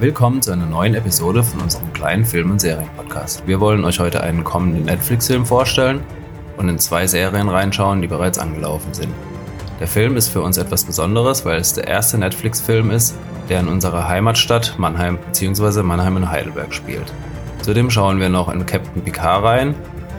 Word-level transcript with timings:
Willkommen 0.00 0.40
zu 0.40 0.50
einer 0.50 0.64
neuen 0.64 0.94
Episode 0.94 1.42
von 1.42 1.60
unserem 1.60 1.92
kleinen 1.92 2.24
Film- 2.24 2.50
und 2.50 2.58
Serienpodcast. 2.58 3.46
Wir 3.46 3.60
wollen 3.60 3.84
euch 3.84 4.00
heute 4.00 4.22
einen 4.22 4.44
kommenden 4.44 4.86
Netflix-Film 4.86 5.44
vorstellen 5.44 6.00
und 6.56 6.70
in 6.70 6.78
zwei 6.78 7.06
Serien 7.06 7.50
reinschauen, 7.50 8.00
die 8.00 8.08
bereits 8.08 8.38
angelaufen 8.38 8.94
sind. 8.94 9.12
Der 9.78 9.86
Film 9.86 10.16
ist 10.16 10.28
für 10.28 10.40
uns 10.40 10.56
etwas 10.56 10.84
Besonderes, 10.84 11.44
weil 11.44 11.60
es 11.60 11.74
der 11.74 11.86
erste 11.86 12.16
Netflix-Film 12.16 12.90
ist, 12.90 13.14
der 13.50 13.60
in 13.60 13.68
unserer 13.68 14.08
Heimatstadt 14.08 14.74
Mannheim 14.78 15.18
bzw. 15.18 15.82
Mannheim 15.82 16.16
in 16.16 16.30
Heidelberg 16.30 16.72
spielt. 16.72 17.12
Zudem 17.60 17.90
schauen 17.90 18.20
wir 18.20 18.30
noch 18.30 18.48
in 18.48 18.64
Captain 18.64 19.02
Picard 19.02 19.44
rein 19.44 19.74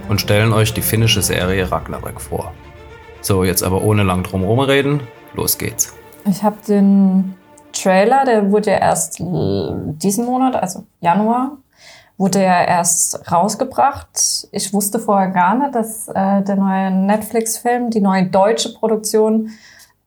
und 0.09 0.21
stellen 0.21 0.54
euch 0.54 0.75
die 0.75 0.84
finnische 0.84 1.23
Serie 1.23 1.71
Ragnarök 1.71 2.21
vor. 2.21 2.54
So, 3.21 3.43
jetzt 3.43 3.63
aber 3.63 3.82
ohne 3.82 4.04
lang 4.04 4.21
drum 4.21 4.43
reden, 4.59 5.00
los 5.34 5.57
geht's. 5.57 5.95
Ich 6.25 6.43
habe 6.43 6.57
den 6.68 7.34
Trailer, 7.72 8.26
der 8.26 8.52
wurde 8.52 8.72
ja 8.72 8.78
erst 8.78 9.20
diesen 9.20 10.25
Monat, 10.25 10.56
also 10.56 10.86
Januar, 11.00 11.57
wurde 12.18 12.43
ja 12.43 12.64
erst 12.64 13.32
rausgebracht. 13.32 14.48
Ich 14.52 14.74
wusste 14.74 15.00
vorher 15.00 15.29
gar 15.29 15.56
nicht, 15.56 15.74
dass 15.74 16.07
äh, 16.07 16.43
der 16.43 16.56
neue 16.56 16.92
Netflix-Film, 16.92 17.89
die 17.89 18.02
neue 18.02 18.28
deutsche 18.28 18.74
Produktion, 18.74 19.50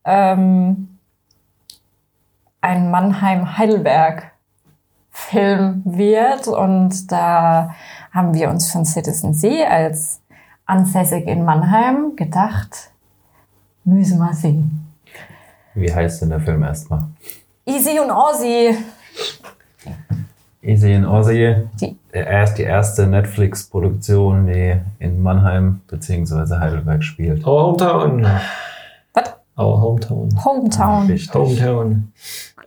ähm, 0.04 0.98
ein 2.60 2.90
Mannheim-Heidelberg-Film 2.90 5.82
wird. 5.84 6.46
Und 6.46 7.10
da 7.10 7.74
haben 8.12 8.32
wir 8.32 8.48
uns 8.48 8.70
von 8.70 8.84
Citizen 8.84 9.34
C 9.34 9.66
als 9.66 10.20
ansässig 10.66 11.26
in 11.26 11.44
Mannheim 11.44 12.16
gedacht, 12.16 12.90
müssen 13.84 14.18
wir 14.18 14.34
sehen. 14.34 14.92
Wie 15.74 15.92
heißt 15.92 16.22
denn 16.22 16.30
der 16.30 16.40
Film 16.40 16.62
erstmal? 16.62 17.08
Easy 17.66 17.98
und 17.98 18.10
Aussie. 18.10 18.76
Easy 20.62 20.94
und 20.96 21.06
Aussie. 21.06 21.56
Die, 21.80 21.96
erst 22.12 22.58
die 22.58 22.62
erste 22.62 23.06
Netflix-Produktion, 23.06 24.46
die 24.46 24.80
in 24.98 25.22
Mannheim 25.22 25.80
bzw. 25.88 26.58
Heidelberg 26.58 27.02
spielt. 27.02 27.46
Our 27.46 27.62
Hometown. 27.68 28.26
Was? 29.14 29.34
Our 29.58 29.80
Hometown. 29.80 30.44
Hometown. 30.44 31.08
Ja, 31.08 31.34
Hometown. 31.34 32.12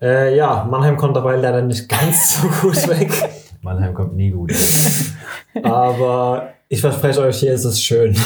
Äh, 0.02 0.36
ja, 0.36 0.67
Mannheim 0.69 0.97
kommt 0.97 1.16
dabei 1.16 1.36
leider 1.36 1.61
nicht 1.61 1.88
ganz 1.88 2.41
so 2.41 2.47
gut 2.47 2.88
weg. 2.99 3.11
Mannheim 3.61 3.93
kommt 3.93 4.16
nie 4.16 4.31
gut 4.31 4.49
weg. 4.49 5.64
Aber 5.64 6.53
ich 6.69 6.81
verspreche 6.81 7.21
euch, 7.21 7.38
hier 7.38 7.53
ist 7.53 7.66
es 7.66 7.81
schön. 7.81 8.16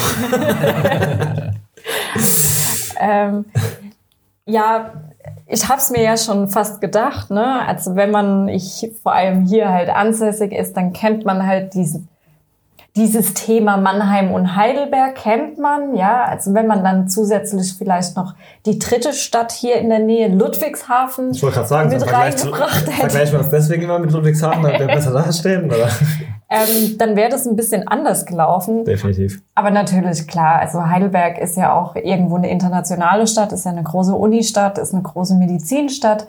ähm, 3.00 3.44
ja, 4.46 4.92
ich 5.52 5.68
habe 5.68 5.78
es 5.78 5.90
mir 5.90 6.02
ja 6.02 6.16
schon 6.16 6.48
fast 6.48 6.80
gedacht, 6.80 7.30
ne? 7.30 7.66
Also 7.66 7.94
wenn 7.94 8.10
man 8.10 8.48
ich 8.48 8.90
vor 9.02 9.12
allem 9.12 9.44
hier 9.44 9.68
halt 9.68 9.90
ansässig 9.90 10.50
ist, 10.50 10.78
dann 10.78 10.94
kennt 10.94 11.26
man 11.26 11.46
halt 11.46 11.74
diesen 11.74 12.08
dieses 12.96 13.32
Thema 13.32 13.78
Mannheim 13.78 14.32
und 14.32 14.54
Heidelberg 14.54 15.14
kennt 15.14 15.58
man, 15.58 15.94
ja. 15.94 16.24
Also 16.24 16.54
wenn 16.54 16.66
man 16.66 16.82
dann 16.82 17.08
zusätzlich 17.08 17.74
vielleicht 17.76 18.16
noch 18.16 18.34
die 18.66 18.78
dritte 18.78 19.12
Stadt 19.12 19.52
hier 19.52 19.76
in 19.76 19.88
der 19.90 19.98
Nähe, 19.98 20.28
Ludwigshafen, 20.28 21.32
ich 21.32 21.42
wollte 21.42 21.56
gerade 21.56 21.68
sagen, 21.68 21.90
mit 21.90 22.12
reingebracht 22.12 22.86
hätte. 22.86 22.92
Vergleichen 22.92 23.32
wir 23.32 23.40
uns 23.40 23.50
deswegen 23.50 23.82
immer 23.82 23.98
mit 23.98 24.10
Ludwigshafen, 24.10 24.62
damit 24.62 24.80
wir 24.80 24.86
besser 24.86 25.12
dastehen, 25.12 25.66
oder? 25.66 25.88
Ähm, 26.52 26.98
dann 26.98 27.16
wäre 27.16 27.30
das 27.30 27.46
ein 27.46 27.56
bisschen 27.56 27.88
anders 27.88 28.26
gelaufen. 28.26 28.84
Definitiv. 28.84 29.42
Aber 29.54 29.70
natürlich, 29.70 30.26
klar, 30.26 30.60
also 30.60 30.86
Heidelberg 30.86 31.38
ist 31.38 31.56
ja 31.56 31.72
auch 31.72 31.96
irgendwo 31.96 32.36
eine 32.36 32.50
internationale 32.50 33.26
Stadt, 33.26 33.52
ist 33.52 33.64
ja 33.64 33.70
eine 33.70 33.82
große 33.82 34.14
Unistadt, 34.14 34.76
ist 34.78 34.92
eine 34.92 35.02
große 35.02 35.34
Medizinstadt 35.34 36.26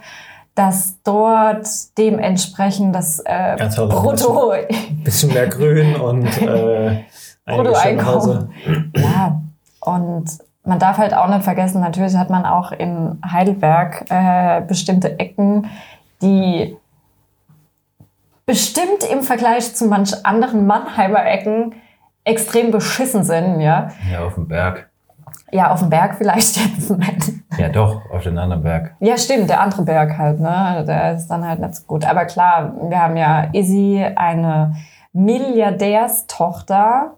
dass 0.56 1.02
dort 1.04 1.68
dementsprechend 1.98 2.94
das 2.94 3.20
äh, 3.26 3.56
Brutto... 3.76 4.52
Ein 4.52 4.68
bisschen 5.04 5.34
mehr 5.34 5.48
Grün 5.48 5.96
und 5.96 6.26
äh, 6.42 7.04
Bruttoeinkommen. 7.46 8.52
Ja, 8.95 9.42
und 9.80 10.26
man 10.64 10.80
darf 10.80 10.98
halt 10.98 11.14
auch 11.14 11.28
nicht 11.28 11.44
vergessen, 11.44 11.82
natürlich 11.82 12.16
hat 12.16 12.30
man 12.30 12.45
auch 12.45 12.72
in 12.72 13.20
Heidelberg 13.26 14.06
äh, 14.10 14.62
bestimmte 14.62 15.20
Ecken, 15.20 15.67
die 16.22 16.78
bestimmt 18.45 19.04
im 19.11 19.21
Vergleich 19.21 19.76
zu 19.76 19.86
manch 19.86 20.26
anderen 20.26 20.65
Mannheimer 20.65 21.26
Ecken 21.26 21.76
extrem 22.23 22.71
beschissen 22.71 23.23
sind, 23.23 23.61
ja. 23.61 23.89
Ja, 24.11 24.26
auf 24.26 24.36
dem 24.36 24.48
Berg. 24.48 24.89
Ja, 25.52 25.71
auf 25.71 25.80
dem 25.80 25.89
Berg 25.89 26.15
vielleicht 26.15 26.58
jetzt. 26.77 26.93
ja, 27.58 27.70
doch, 27.70 28.02
auf 28.11 28.23
den 28.23 28.37
anderen 28.37 28.64
Berg. 28.64 28.95
Ja, 28.99 29.17
stimmt, 29.17 29.49
der 29.49 29.61
andere 29.61 29.83
Berg 29.83 30.17
halt, 30.17 30.39
ne? 30.39 30.83
Der 30.87 31.14
ist 31.14 31.27
dann 31.27 31.48
halt 31.48 31.59
nicht 31.59 31.76
so 31.76 31.83
gut. 31.86 32.05
Aber 32.05 32.26
klar, 32.26 32.73
wir 32.89 32.99
haben 32.99 33.17
ja 33.17 33.49
Izzy, 33.53 34.03
eine 34.15 34.76
Milliardärstochter, 35.11 37.14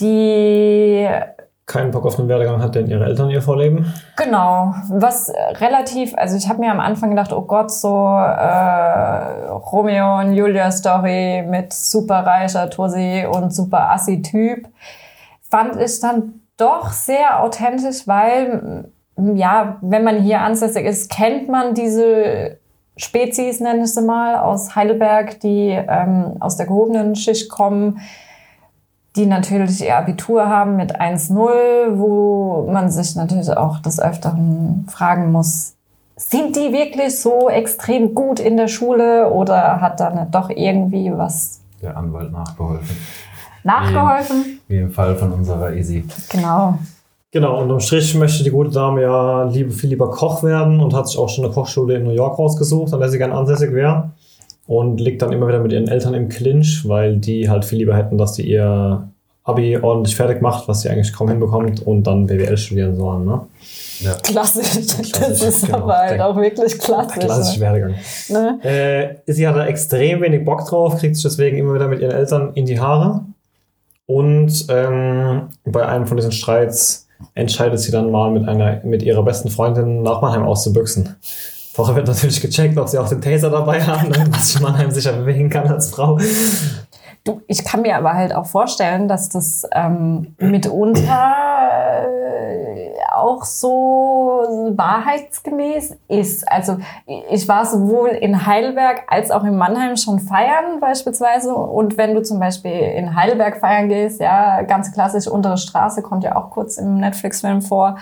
die 0.00 1.08
keinen 1.66 1.92
Bock 1.92 2.04
auf 2.04 2.16
den 2.16 2.28
Werdegang 2.28 2.60
hat, 2.60 2.74
den 2.74 2.88
ihre 2.88 3.04
Eltern 3.04 3.30
ihr 3.30 3.40
vorleben. 3.40 3.92
Genau, 4.16 4.74
was 4.88 5.32
relativ, 5.60 6.12
also 6.16 6.36
ich 6.36 6.48
habe 6.48 6.60
mir 6.60 6.70
am 6.70 6.80
Anfang 6.80 7.10
gedacht, 7.10 7.32
oh 7.32 7.42
Gott, 7.42 7.70
so 7.70 7.88
äh, 7.88 9.48
Romeo 9.48 10.18
und 10.18 10.34
Julia 10.34 10.70
Story 10.72 11.44
mit 11.46 11.72
superreicher 11.72 12.68
Tussi 12.68 13.26
und 13.30 13.54
super 13.54 13.90
assi 13.90 14.22
Typ, 14.22 14.68
fand 15.48 15.80
ich 15.80 16.00
dann 16.00 16.40
doch 16.56 16.90
sehr 16.90 17.42
authentisch, 17.42 18.06
weil, 18.06 18.90
ja, 19.16 19.78
wenn 19.82 20.04
man 20.04 20.20
hier 20.20 20.40
ansässig 20.40 20.84
ist, 20.84 21.10
kennt 21.10 21.48
man 21.48 21.74
diese 21.74 22.58
Spezies, 22.96 23.60
nenne 23.60 23.84
ich 23.84 23.94
sie 23.94 24.02
mal, 24.02 24.36
aus 24.36 24.74
Heidelberg, 24.74 25.40
die 25.40 25.70
ähm, 25.70 26.36
aus 26.40 26.56
der 26.56 26.66
gehobenen 26.66 27.14
Schicht 27.14 27.48
kommen, 27.48 28.00
die 29.16 29.26
natürlich 29.26 29.82
ihr 29.82 29.96
Abitur 29.96 30.48
haben 30.48 30.76
mit 30.76 30.98
1-0, 30.98 31.98
wo 31.98 32.68
man 32.70 32.90
sich 32.90 33.14
natürlich 33.14 33.50
auch 33.50 33.78
des 33.80 34.00
Öfteren 34.00 34.86
fragen 34.90 35.32
muss, 35.32 35.74
sind 36.16 36.56
die 36.56 36.72
wirklich 36.72 37.20
so 37.20 37.48
extrem 37.48 38.14
gut 38.14 38.40
in 38.40 38.56
der 38.56 38.68
Schule 38.68 39.30
oder 39.30 39.80
hat 39.80 40.00
da 40.00 40.10
nicht 40.10 40.34
doch 40.34 40.50
irgendwie 40.50 41.12
was 41.14 41.60
der 41.82 41.96
Anwalt 41.96 42.30
nachgeholfen? 42.32 42.96
nachgeholfen. 43.64 44.60
Wie, 44.68 44.76
wie 44.76 44.80
im 44.80 44.90
Fall 44.90 45.16
von 45.16 45.32
unserer 45.32 45.72
Easy. 45.72 46.04
Genau. 46.30 46.78
Genau, 47.30 47.62
unterm 47.62 47.80
Strich 47.80 48.14
möchte 48.14 48.44
die 48.44 48.50
gute 48.50 48.70
Dame 48.70 49.02
ja 49.02 49.44
liebe, 49.44 49.70
viel 49.70 49.88
lieber 49.90 50.10
Koch 50.10 50.42
werden 50.42 50.80
und 50.80 50.92
hat 50.92 51.08
sich 51.08 51.18
auch 51.18 51.28
schon 51.28 51.44
eine 51.44 51.54
Kochschule 51.54 51.94
in 51.94 52.04
New 52.04 52.10
York 52.10 52.38
rausgesucht, 52.38 52.92
an 52.92 53.00
der 53.00 53.08
sie 53.08 53.16
gern 53.18 53.32
ansässig 53.32 53.72
wäre. 53.72 54.10
Und 54.66 55.00
liegt 55.00 55.22
dann 55.22 55.32
immer 55.32 55.48
wieder 55.48 55.60
mit 55.60 55.72
ihren 55.72 55.88
Eltern 55.88 56.14
im 56.14 56.28
Clinch, 56.28 56.84
weil 56.86 57.16
die 57.16 57.50
halt 57.50 57.64
viel 57.64 57.78
lieber 57.78 57.96
hätten, 57.96 58.16
dass 58.16 58.36
sie 58.36 58.42
ihr 58.42 59.08
Abi 59.44 59.76
ordentlich 59.76 60.14
fertig 60.14 60.40
macht, 60.40 60.68
was 60.68 60.82
sie 60.82 60.88
eigentlich 60.88 61.12
kaum 61.12 61.28
hinbekommt 61.28 61.84
und 61.84 62.06
dann 62.06 62.26
BWL 62.26 62.56
studieren 62.56 62.94
sollen. 62.94 63.24
Ne? 63.24 63.40
Ja. 64.00 64.14
Klassisch. 64.22 64.86
klassisch. 64.86 65.12
Das 65.12 65.42
ist 65.42 65.66
genau. 65.66 65.78
aber 65.78 65.96
halt 65.96 66.20
auch 66.20 66.36
wirklich 66.36 66.78
klassisch. 66.78 67.18
Klassisch 67.18 67.56
ne? 67.56 67.60
Werdegang. 67.60 67.94
Ne? 68.28 68.58
Äh, 68.62 69.32
sie 69.32 69.48
hat 69.48 69.56
da 69.56 69.66
extrem 69.66 70.20
wenig 70.20 70.44
Bock 70.44 70.68
drauf, 70.68 70.96
kriegt 70.98 71.16
sich 71.16 71.24
deswegen 71.24 71.58
immer 71.58 71.74
wieder 71.74 71.88
mit 71.88 72.00
ihren 72.00 72.12
Eltern 72.12 72.52
in 72.54 72.66
die 72.66 72.78
Haare 72.78 73.24
und 74.06 74.66
ähm, 74.68 75.48
bei 75.64 75.86
einem 75.86 76.06
von 76.06 76.16
diesen 76.16 76.32
Streits 76.32 77.08
entscheidet 77.34 77.80
sie 77.80 77.92
dann 77.92 78.10
mal 78.10 78.30
mit, 78.30 78.48
einer, 78.48 78.80
mit 78.84 79.02
ihrer 79.02 79.22
besten 79.22 79.48
Freundin 79.48 80.02
nach 80.02 80.20
Mannheim 80.20 80.42
auszubüchsen. 80.42 81.16
Vorher 81.74 81.96
wird 81.96 82.06
natürlich 82.06 82.40
gecheckt, 82.40 82.76
ob 82.78 82.88
sie 82.88 82.98
auch 82.98 83.08
den 83.08 83.22
Taser 83.22 83.50
dabei 83.50 83.82
haben, 83.82 84.12
damit 84.12 84.36
sich 84.36 84.60
Mannheim 84.60 84.90
sicher 84.90 85.12
bewegen 85.12 85.48
kann 85.48 85.68
als 85.68 85.90
Frau. 85.90 86.18
Du, 87.24 87.40
ich 87.46 87.64
kann 87.64 87.82
mir 87.82 87.96
aber 87.96 88.14
halt 88.14 88.34
auch 88.34 88.46
vorstellen, 88.46 89.06
dass 89.06 89.28
das 89.28 89.64
ähm, 89.72 90.34
mitunter 90.38 91.34
auch 93.14 93.44
so 93.44 94.72
wahrheitsgemäß 94.74 95.96
ist. 96.08 96.50
Also 96.50 96.78
ich 97.30 97.46
war 97.48 97.64
sowohl 97.66 98.08
in 98.10 98.46
Heidelberg 98.46 99.04
als 99.08 99.30
auch 99.30 99.44
in 99.44 99.56
Mannheim 99.56 99.96
schon 99.96 100.18
feiern 100.18 100.80
beispielsweise. 100.80 101.54
Und 101.54 101.96
wenn 101.96 102.14
du 102.14 102.22
zum 102.22 102.40
Beispiel 102.40 102.72
in 102.72 103.14
Heidelberg 103.14 103.58
feiern 103.58 103.88
gehst, 103.88 104.20
ja, 104.20 104.62
ganz 104.62 104.92
klassisch, 104.92 105.26
untere 105.26 105.58
Straße 105.58 106.02
kommt 106.02 106.24
ja 106.24 106.36
auch 106.36 106.50
kurz 106.50 106.76
im 106.76 106.98
Netflix-Film 106.98 107.62
vor, 107.62 107.98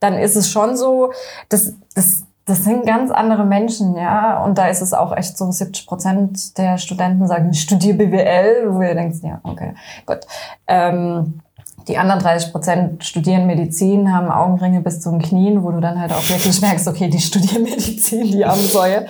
dann 0.00 0.14
ist 0.14 0.36
es 0.36 0.50
schon 0.50 0.76
so, 0.76 1.12
dass 1.48 1.74
das 1.94 2.26
das 2.44 2.64
sind 2.64 2.84
ganz 2.84 3.10
andere 3.10 3.44
Menschen, 3.44 3.96
ja. 3.96 4.42
Und 4.42 4.58
da 4.58 4.66
ist 4.66 4.80
es 4.80 4.92
auch 4.92 5.16
echt 5.16 5.38
so, 5.38 5.50
70 5.50 5.86
Prozent 5.86 6.58
der 6.58 6.78
Studenten 6.78 7.26
sagen, 7.26 7.50
ich 7.50 7.60
studiere 7.60 7.98
BWL, 7.98 8.74
wo 8.74 8.82
ihr 8.82 8.94
denkt, 8.94 9.22
ja, 9.22 9.40
okay, 9.44 9.74
gut. 10.06 10.20
Ähm, 10.66 11.40
die 11.88 11.98
anderen 11.98 12.20
30 12.20 12.52
Prozent 12.52 13.04
studieren 13.04 13.46
Medizin, 13.46 14.12
haben 14.12 14.30
Augenringe 14.30 14.80
bis 14.80 15.00
zu 15.00 15.10
den 15.10 15.20
Knien, 15.20 15.62
wo 15.62 15.70
du 15.70 15.80
dann 15.80 16.00
halt 16.00 16.12
auch 16.12 16.28
wirklich 16.28 16.60
merkst, 16.60 16.86
okay, 16.88 17.08
die 17.08 17.20
studieren 17.20 17.62
Medizin, 17.64 18.24
die 18.24 18.44
armen 18.44 18.62
Säue. 18.62 19.06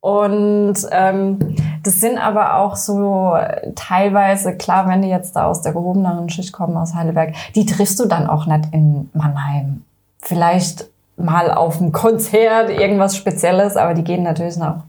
Und 0.00 0.76
ähm, 0.92 1.56
das 1.82 2.00
sind 2.00 2.18
aber 2.18 2.56
auch 2.56 2.76
so 2.76 3.36
teilweise, 3.74 4.56
klar, 4.56 4.88
wenn 4.88 5.02
die 5.02 5.08
jetzt 5.08 5.34
da 5.34 5.46
aus 5.46 5.62
der 5.62 5.72
gehobeneren 5.72 6.28
Schicht 6.30 6.52
kommen, 6.52 6.76
aus 6.76 6.94
Heidelberg, 6.94 7.34
die 7.54 7.66
triffst 7.66 7.98
du 7.98 8.06
dann 8.06 8.28
auch 8.28 8.46
nicht 8.46 8.72
in 8.72 9.10
Mannheim. 9.12 9.82
Vielleicht 10.20 10.86
mal 11.18 11.50
auf 11.50 11.80
ein 11.80 11.92
Konzert, 11.92 12.70
irgendwas 12.70 13.16
Spezielles, 13.16 13.76
aber 13.76 13.94
die 13.94 14.04
gehen 14.04 14.22
natürlich 14.22 14.56
noch 14.56 14.84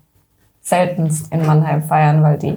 seltenst 0.61 1.31
in 1.33 1.45
Mannheim 1.45 1.83
feiern, 1.83 2.21
weil 2.23 2.37
die 2.37 2.55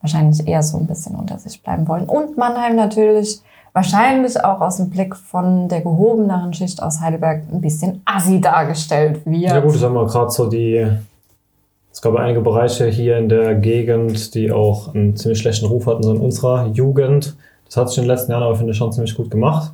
wahrscheinlich 0.00 0.46
eher 0.46 0.62
so 0.62 0.78
ein 0.78 0.86
bisschen 0.86 1.14
unter 1.14 1.38
sich 1.38 1.62
bleiben 1.62 1.86
wollen. 1.88 2.04
Und 2.04 2.38
Mannheim 2.38 2.76
natürlich 2.76 3.40
wahrscheinlich 3.72 4.42
auch 4.42 4.60
aus 4.60 4.78
dem 4.78 4.90
Blick 4.90 5.14
von 5.14 5.68
der 5.68 5.82
gehobeneren 5.82 6.52
Schicht 6.54 6.82
aus 6.82 7.00
Heidelberg 7.00 7.42
ein 7.52 7.60
bisschen 7.60 8.02
assi 8.04 8.40
dargestellt 8.40 9.24
wird. 9.26 9.52
Ja 9.52 9.60
gut, 9.60 9.74
das 9.74 9.82
haben 9.82 9.94
wir 9.94 10.06
gerade 10.06 10.30
so 10.30 10.48
die, 10.48 10.86
es 11.92 12.02
gab 12.02 12.16
einige 12.16 12.40
Bereiche 12.40 12.86
hier 12.86 13.18
in 13.18 13.28
der 13.28 13.54
Gegend, 13.54 14.34
die 14.34 14.50
auch 14.50 14.94
einen 14.94 15.16
ziemlich 15.16 15.38
schlechten 15.38 15.66
Ruf 15.66 15.86
hatten, 15.86 16.02
so 16.02 16.14
in 16.14 16.20
unserer 16.20 16.66
Jugend. 16.68 17.36
Das 17.66 17.76
hat 17.76 17.88
sich 17.90 17.98
in 17.98 18.04
den 18.04 18.10
letzten 18.10 18.32
Jahren 18.32 18.42
aber, 18.42 18.56
finde 18.56 18.72
ich, 18.72 18.78
schon 18.78 18.92
ziemlich 18.92 19.14
gut 19.14 19.30
gemacht. 19.30 19.72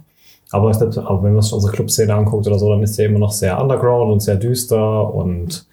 Aber, 0.53 0.69
nicht, 0.69 0.99
aber 0.99 1.23
wenn 1.23 1.33
man 1.35 1.43
sich 1.43 1.53
unsere 1.53 1.73
Clubszene 1.73 2.15
anguckt 2.15 2.47
oder 2.47 2.59
so, 2.59 2.71
dann 2.71 2.83
ist 2.83 2.97
der 2.99 3.07
immer 3.07 3.19
noch 3.19 3.33
sehr 3.33 3.61
underground 3.61 4.13
und 4.13 4.21
sehr 4.21 4.37
düster 4.37 5.13
und 5.13 5.67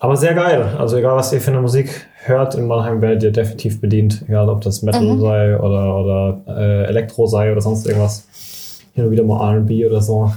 aber 0.00 0.16
sehr 0.16 0.34
geil. 0.34 0.66
Also 0.78 0.96
egal, 0.96 1.16
was 1.16 1.32
ihr 1.32 1.40
für 1.40 1.50
eine 1.52 1.60
Musik 1.60 2.06
hört 2.24 2.54
in 2.56 2.66
Mannheim, 2.66 3.00
werdet 3.00 3.22
ihr 3.22 3.32
definitiv 3.32 3.80
bedient. 3.80 4.22
Egal, 4.28 4.48
ob 4.48 4.60
das 4.62 4.82
Metal 4.82 5.02
Mhm. 5.02 5.20
sei 5.20 5.58
oder, 5.58 5.96
oder 5.96 6.40
äh, 6.48 6.84
Elektro 6.86 7.26
sei 7.26 7.52
oder 7.52 7.60
sonst 7.60 7.86
irgendwas. 7.86 8.26
Hier 8.94 9.04
nur 9.04 9.12
wieder 9.12 9.24
mal 9.24 9.54
R&B 9.54 9.86
oder 9.86 10.00
so. 10.00 10.30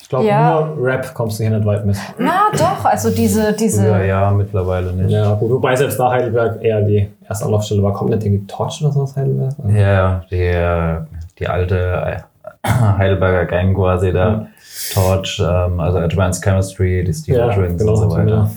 Ich 0.00 0.08
glaube, 0.08 0.26
Ja. 0.26 0.70
nur 0.76 0.86
Rap 0.86 1.12
kommst 1.14 1.38
du 1.38 1.44
hier 1.44 1.54
nicht 1.56 1.66
weit 1.66 1.84
mit. 1.86 1.96
Na 2.18 2.42
doch, 2.52 2.84
also 2.84 3.10
diese, 3.10 3.52
diese 3.54 3.86
Ja, 3.86 4.02
ja, 4.02 4.30
mittlerweile 4.30 4.92
nicht. 4.92 5.10
Ja, 5.10 5.38
wobei 5.40 5.74
selbst 5.76 5.98
da 5.98 6.10
Heidelberg 6.10 6.62
eher 6.62 6.82
die 6.82 7.08
erste 7.28 7.46
Anlaufstelle 7.46 7.82
war. 7.82 7.92
Kommt 7.94 8.10
nicht 8.10 8.24
irgendwie 8.24 8.46
Torch 8.46 8.80
oder 8.82 8.92
so 8.92 9.02
aus 9.02 9.16
Heidelberg? 9.16 9.54
ja 9.74 10.22
die, 10.30 11.38
die 11.38 11.48
alte 11.48 11.76
äh, 11.78 12.16
Heidelberger 12.98 13.44
Gang 13.46 13.76
quasi, 13.76 14.12
der 14.12 14.48
Torch, 14.92 15.40
ähm, 15.44 15.80
also 15.80 15.98
Advanced 15.98 16.42
Chemistry, 16.42 17.04
die 17.04 17.12
Steel 17.12 17.36
Ja, 17.36 17.54
Twins 17.54 17.78
genau, 17.80 17.92
und 17.92 17.98
so 17.98 18.10
weiter. 18.10 18.50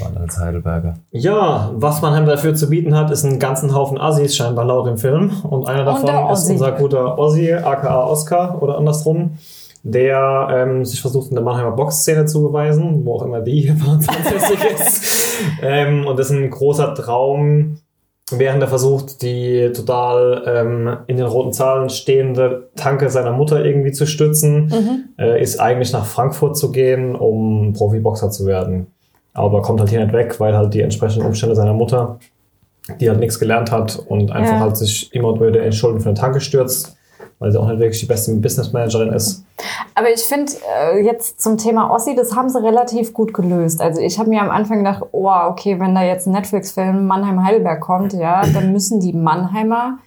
Waren 0.00 0.16
als 0.16 0.38
Heidelberger. 0.38 0.94
Ja, 1.10 1.70
was 1.74 2.00
Mannheim 2.00 2.24
dafür 2.24 2.54
zu 2.54 2.70
bieten 2.70 2.94
hat, 2.96 3.10
ist 3.10 3.24
einen 3.24 3.38
ganzen 3.38 3.74
Haufen 3.74 4.00
Assis 4.00 4.34
scheinbar 4.34 4.64
laut 4.64 4.86
im 4.88 4.96
Film. 4.96 5.30
Und 5.42 5.68
einer 5.68 5.84
davon 5.84 6.06
der 6.06 6.30
ist 6.30 6.48
unser 6.48 6.72
guter 6.72 7.18
Ossi, 7.18 7.52
aka 7.52 8.04
Oscar 8.04 8.62
oder 8.62 8.78
andersrum, 8.78 9.32
der 9.82 10.48
ähm, 10.50 10.84
sich 10.86 11.00
versucht 11.00 11.28
in 11.28 11.34
der 11.34 11.44
Mannheimer 11.44 11.72
Boxszene 11.72 12.24
zu 12.24 12.42
beweisen, 12.42 13.04
wo 13.04 13.16
auch 13.16 13.22
immer 13.22 13.40
die 13.40 13.60
hier 13.60 13.76
ansässig 13.88 14.64
ist. 14.74 15.14
Ähm, 15.62 16.04
und 16.04 16.18
das 16.18 16.30
ist 16.30 16.36
ein 16.36 16.50
großer 16.50 16.94
Traum, 16.94 17.78
während 18.36 18.62
er 18.62 18.68
versucht, 18.68 19.22
die 19.22 19.70
total 19.74 20.42
ähm, 20.46 20.96
in 21.06 21.16
den 21.16 21.26
roten 21.26 21.52
Zahlen 21.52 21.88
stehende 21.88 22.68
Tanke 22.76 23.08
seiner 23.10 23.32
Mutter 23.32 23.64
irgendwie 23.64 23.92
zu 23.92 24.06
stützen, 24.06 25.12
äh, 25.18 25.40
ist 25.42 25.58
eigentlich 25.60 25.92
nach 25.92 26.04
Frankfurt 26.06 26.56
zu 26.56 26.70
gehen, 26.72 27.14
um 27.14 27.72
Profiboxer 27.72 28.30
zu 28.30 28.46
werden. 28.46 28.88
Aber 29.34 29.62
kommt 29.62 29.80
halt 29.80 29.90
hier 29.90 30.00
nicht 30.02 30.12
weg, 30.12 30.40
weil 30.40 30.56
halt 30.56 30.74
die 30.74 30.80
entsprechenden 30.80 31.26
Umstände 31.26 31.54
seiner 31.54 31.74
Mutter, 31.74 32.18
die 33.00 33.08
halt 33.08 33.20
nichts 33.20 33.38
gelernt 33.38 33.70
hat 33.70 33.98
und 34.08 34.32
einfach 34.32 34.54
Ja. 34.54 34.60
halt 34.60 34.76
sich 34.76 35.14
immer 35.14 35.28
und 35.28 35.40
wieder 35.40 35.62
in 35.62 35.72
Schulden 35.72 36.00
für 36.00 36.10
den 36.10 36.14
Tanke 36.16 36.40
stürzt, 36.40 36.96
weil 37.38 37.52
sie 37.52 37.60
auch 37.60 37.68
nicht 37.68 37.78
wirklich 37.78 38.00
die 38.00 38.06
beste 38.06 38.34
Businessmanagerin 38.34 39.12
ist. 39.12 39.44
Aber 39.94 40.10
ich 40.10 40.22
finde 40.22 40.52
äh, 40.92 41.04
jetzt 41.04 41.40
zum 41.40 41.58
Thema 41.58 41.90
Ossi, 41.90 42.14
das 42.14 42.34
haben 42.36 42.48
sie 42.48 42.62
relativ 42.62 43.12
gut 43.12 43.34
gelöst. 43.34 43.80
Also 43.80 44.00
ich 44.00 44.18
habe 44.18 44.30
mir 44.30 44.42
am 44.42 44.50
Anfang 44.50 44.78
gedacht, 44.78 45.04
oh, 45.12 45.30
okay, 45.48 45.80
wenn 45.80 45.94
da 45.94 46.02
jetzt 46.02 46.26
ein 46.26 46.32
Netflix-Film 46.32 47.06
Mannheim-Heidelberg 47.06 47.80
kommt, 47.80 48.12
ja, 48.12 48.42
dann 48.46 48.72
müssen 48.72 49.00
die 49.00 49.12
Mannheimer, 49.12 49.98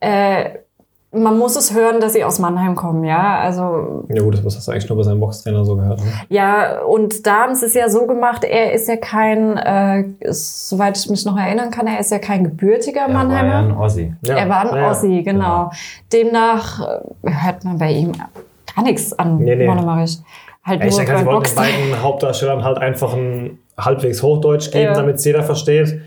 äh, 0.00 0.50
man 1.10 1.38
muss 1.38 1.56
es 1.56 1.72
hören, 1.72 2.00
dass 2.00 2.12
sie 2.12 2.22
aus 2.22 2.38
Mannheim 2.38 2.74
kommen, 2.74 3.02
ja. 3.02 3.38
Also 3.38 4.04
Ja 4.08 4.22
gut, 4.22 4.44
das 4.44 4.56
hast 4.56 4.68
du 4.68 4.72
eigentlich 4.72 4.88
nur 4.90 4.98
bei 4.98 5.04
seinem 5.04 5.20
Boxtrainer 5.20 5.64
so 5.64 5.74
gehört. 5.76 6.00
Ne? 6.00 6.06
ja, 6.28 6.82
und 6.82 7.26
da 7.26 7.44
haben 7.44 7.54
sie 7.54 7.64
es 7.64 7.74
ja 7.74 7.88
so 7.88 8.06
gemacht, 8.06 8.44
er 8.44 8.74
ist 8.74 8.88
ja 8.88 8.96
kein, 8.96 9.56
äh, 9.56 10.04
soweit 10.30 10.98
ich 10.98 11.08
mich 11.08 11.24
noch 11.24 11.38
erinnern 11.38 11.70
kann, 11.70 11.86
er 11.86 11.98
ist 11.98 12.10
ja 12.10 12.18
kein 12.18 12.44
gebürtiger 12.44 13.02
Er 13.02 13.08
war 13.08 13.14
Mannheimer. 13.14 13.48
ja 13.48 13.58
ein 13.60 13.76
Ossi. 13.76 14.14
Ja, 14.22 14.36
er 14.36 14.48
war 14.50 14.70
ein 14.70 14.76
ja. 14.76 14.90
Ossi, 14.90 15.22
genau. 15.22 15.70
Demnach 16.12 16.80
äh, 17.22 17.30
hört 17.30 17.64
man 17.64 17.78
bei 17.78 17.90
ihm 17.92 18.12
gar 18.78 18.84
nichts 18.84 19.12
an 19.18 19.38
Nee, 19.38 19.56
nee. 19.56 19.66
Monomarisch. 19.66 20.16
Halt 20.64 20.84
Ich 20.84 20.90
nur 20.90 20.98
denke, 20.98 21.12
beim 21.12 21.20
sie 21.20 21.26
wollten 21.26 21.44
den 21.46 21.54
beiden 21.54 22.02
Hauptdarstellern 22.02 22.64
halt 22.64 22.78
einfach 22.78 23.14
ein 23.14 23.58
halbwegs 23.78 24.22
Hochdeutsch 24.22 24.70
geben, 24.70 24.84
Ja. 24.84 24.94
damit 24.94 25.16
es 25.16 25.24
jeder 25.24 25.42
versteht. 25.42 26.00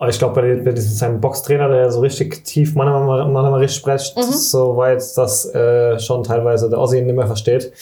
Aber 0.00 0.10
ich 0.10 0.18
glaube, 0.18 0.40
bei, 0.40 0.70
diesem 0.72 0.92
seinem 0.92 1.20
Boxtrainer, 1.20 1.68
der 1.68 1.90
so 1.90 1.98
richtig 2.00 2.44
tief 2.44 2.76
Mannheimerisch 2.76 3.74
spricht, 3.74 4.16
Mhm. 4.16 4.22
soweit 4.22 5.02
das 5.16 5.52
äh, 5.54 5.98
schon 5.98 6.22
teilweise 6.22 6.70
der 6.70 6.78
Ossi 6.78 7.02
nicht 7.02 7.16
mehr 7.16 7.26
versteht. 7.26 7.72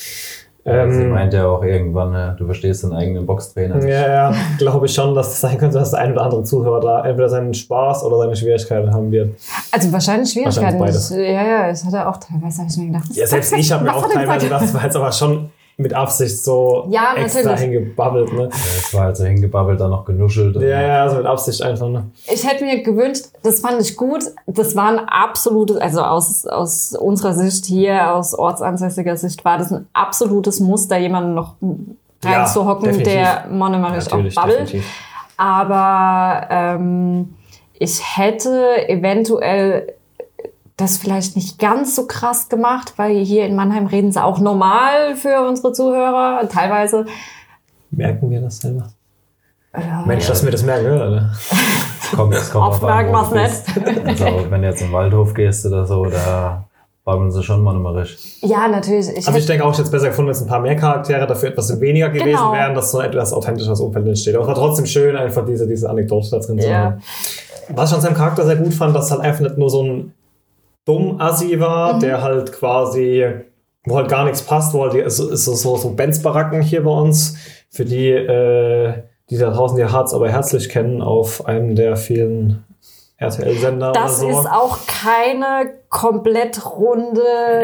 Sie 0.66 0.72
Ähm, 0.72 1.10
meint 1.10 1.32
ja 1.32 1.46
auch 1.46 1.62
irgendwann, 1.62 2.12
äh, 2.12 2.34
du 2.36 2.44
verstehst 2.44 2.82
deinen 2.82 2.94
eigenen 2.94 3.24
Boxtrainer. 3.24 3.80
ja, 3.86 4.08
ja, 4.08 4.34
glaube 4.58 4.86
ich 4.86 4.94
schon, 4.94 5.14
dass 5.14 5.28
es 5.28 5.40
sein 5.40 5.58
könnte, 5.58 5.78
dass 5.78 5.92
der 5.92 6.00
ein 6.00 6.10
oder 6.12 6.22
andere 6.22 6.42
Zuhörer 6.42 6.80
da 6.80 7.04
entweder 7.04 7.28
seinen 7.28 7.54
Spaß 7.54 8.02
oder 8.02 8.18
seine 8.18 8.34
Schwierigkeiten 8.34 8.92
haben 8.92 9.12
wird. 9.12 9.38
Also 9.70 9.92
wahrscheinlich 9.92 10.32
Schwierigkeiten. 10.32 10.80
Wahrscheinlich 10.80 11.10
Ich, 11.12 11.16
ja, 11.34 11.46
ja, 11.46 11.70
ich 11.70 11.84
hatte 11.84 12.08
auch 12.08 12.16
teilweise, 12.16 12.58
habe 12.62 12.70
ich 12.70 12.76
mir 12.78 12.86
gedacht, 12.86 13.04
Ja, 13.12 13.26
selbst 13.28 13.52
ich 13.52 13.70
habe 13.70 13.84
mir 13.84 13.94
auch 13.94 14.02
hat 14.02 14.10
er 14.10 14.16
teilweise 14.16 14.46
gedacht, 14.46 14.62
das 14.64 14.74
war 14.74 14.82
jetzt 14.82 14.96
aber 14.96 15.12
schon 15.12 15.50
mit 15.78 15.92
Absicht 15.92 16.42
so 16.42 16.86
Ja, 16.88 17.14
extra 17.16 17.42
natürlich. 17.42 17.60
hingebabbelt. 17.60 18.32
Ne? 18.32 18.42
Ja, 18.44 18.48
Es 18.48 18.94
war 18.94 19.02
halt 19.04 19.16
so 19.18 19.24
hingebabbelt, 19.24 19.78
dann 19.78 19.90
noch 19.90 20.06
genuschelt. 20.06 20.56
und- 20.56 20.62
Ja, 20.62 20.80
ja, 20.80 21.02
also 21.02 21.16
mit 21.16 21.26
Absicht 21.26 21.60
einfach. 21.62 21.88
Ne? 21.88 22.04
Ich 22.32 22.46
hätte 22.48 22.64
mir 22.64 22.82
gewünscht, 22.82 23.26
das 23.42 23.60
fand 23.60 23.80
ich 23.82 23.94
gut. 23.96 24.24
Das 24.46 24.74
war 24.74 24.88
ein 24.88 24.98
absolutes, 25.00 25.76
also 25.76 26.00
aus, 26.02 26.46
aus 26.46 26.94
unserer 26.98 27.34
Sicht 27.34 27.66
hier, 27.66 28.14
aus 28.14 28.32
ortsansässiger 28.34 29.16
Sicht, 29.18 29.44
war 29.44 29.58
das 29.58 29.70
ein 29.70 29.86
absolutes 29.92 30.60
Muster, 30.60 30.96
jemanden 30.96 31.34
noch 31.34 31.56
Ja, 32.24 32.38
reinzuhocken, 32.38 32.84
definitiv. 32.86 33.12
der 33.12 33.46
monomarisch 33.50 34.06
auch 34.06 34.12
babbelt. 34.12 34.34
definitiv. 34.60 34.84
Aber 35.36 36.46
ähm, 36.50 37.34
ich 37.74 38.00
hätte 38.16 38.88
eventuell 38.88 39.92
das 40.76 40.98
vielleicht 40.98 41.36
nicht 41.36 41.58
ganz 41.58 41.96
so 41.96 42.06
krass 42.06 42.48
gemacht, 42.48 42.94
weil 42.96 43.16
hier 43.24 43.46
in 43.46 43.56
Mannheim 43.56 43.86
reden 43.86 44.12
sie 44.12 44.22
auch 44.22 44.38
normal 44.38 45.16
für 45.16 45.46
unsere 45.46 45.72
Zuhörer, 45.72 46.46
teilweise. 46.48 47.06
Merken 47.90 48.30
wir 48.30 48.40
das 48.42 48.58
selber? 48.58 48.88
Ja. 49.74 50.04
Mensch, 50.06 50.26
dass 50.26 50.44
wir 50.44 50.50
das 50.50 50.62
merken, 50.62 50.86
oder? 50.86 51.30
Es 52.02 52.10
kommt 52.12 52.34
drauf 52.34 52.82
Aufmerken 52.82 53.12
du 53.12 53.30
bist. 53.30 53.64
Also, 54.06 54.50
wenn 54.50 54.62
du 54.62 54.68
jetzt 54.68 54.80
im 54.82 54.92
Waldhof 54.92 55.34
gehst 55.34 55.66
oder 55.66 55.84
so, 55.86 56.04
da 56.06 56.64
babbeln 57.04 57.30
sie 57.30 57.42
schon 57.42 57.62
monomarisch. 57.62 58.16
Ja, 58.42 58.68
natürlich. 58.68 59.08
Ich 59.16 59.26
Also 59.26 59.38
ich 59.38 59.46
denke 59.46 59.64
auch, 59.64 59.70
ich 59.72 59.78
hätte 59.78 59.86
es 59.86 59.90
besser 59.90 60.08
gefunden, 60.08 60.28
wenn 60.28 60.36
es 60.36 60.42
ein 60.42 60.48
paar 60.48 60.60
mehr 60.60 60.76
Charaktere 60.76 61.26
dafür 61.26 61.50
etwas 61.50 61.80
weniger 61.80 62.08
gewesen 62.10 62.30
Genau. 62.36 62.52
wären, 62.52 62.74
dass 62.74 62.90
so 62.90 62.98
ein 62.98 63.08
etwas 63.10 63.32
authentisches 63.32 63.80
Umfeld 63.80 64.06
entsteht. 64.06 64.34
Aber 64.34 64.42
es 64.42 64.48
war 64.48 64.54
trotzdem 64.56 64.86
schön, 64.86 65.16
einfach 65.16 65.44
diese, 65.46 65.66
diese 65.66 65.88
Anekdote 65.88 66.28
da 66.30 66.38
drin 66.38 66.58
zu 66.60 66.68
Ja. 66.68 66.76
haben. 66.78 67.02
Was 67.70 67.90
ich 67.90 67.96
an 67.96 68.02
seinem 68.02 68.16
Charakter 68.16 68.44
sehr 68.44 68.56
gut 68.56 68.74
fand, 68.74 68.94
dass 68.94 69.06
es 69.06 69.10
halt 69.10 69.20
einfach 69.22 69.40
nicht 69.40 69.58
nur 69.58 69.70
so 69.70 69.82
ein 69.82 70.12
dumm 70.86 71.20
Assi 71.20 71.60
war, 71.60 71.94
Mhm. 71.96 72.00
der 72.00 72.22
halt 72.22 72.52
quasi, 72.52 73.24
wo 73.84 73.96
halt 73.96 74.08
gar 74.08 74.24
nichts 74.24 74.42
passt, 74.42 74.72
wo 74.72 74.82
halt 74.84 74.94
die, 74.94 75.02
so, 75.10 75.34
so, 75.34 75.54
so, 75.54 75.76
so 75.76 75.90
Benz-Baracken 75.90 76.62
hier 76.62 76.82
bei 76.84 76.90
uns, 76.90 77.36
für 77.70 77.84
die, 77.84 78.08
äh, 78.10 78.94
die 79.28 79.36
da 79.38 79.50
draußen 79.50 79.76
ihr 79.78 79.92
Harz 79.92 80.14
aber 80.14 80.30
herzlich 80.30 80.68
kennen, 80.68 81.02
auf 81.02 81.46
einem 81.46 81.74
der 81.74 81.96
vielen 81.96 82.62
RTL-Sender 83.18 83.92
das 83.92 84.20
so. 84.20 84.28
ist 84.28 84.46
auch 84.46 84.78
keine 84.86 85.70
komplett 85.88 86.64
runde 86.76 87.22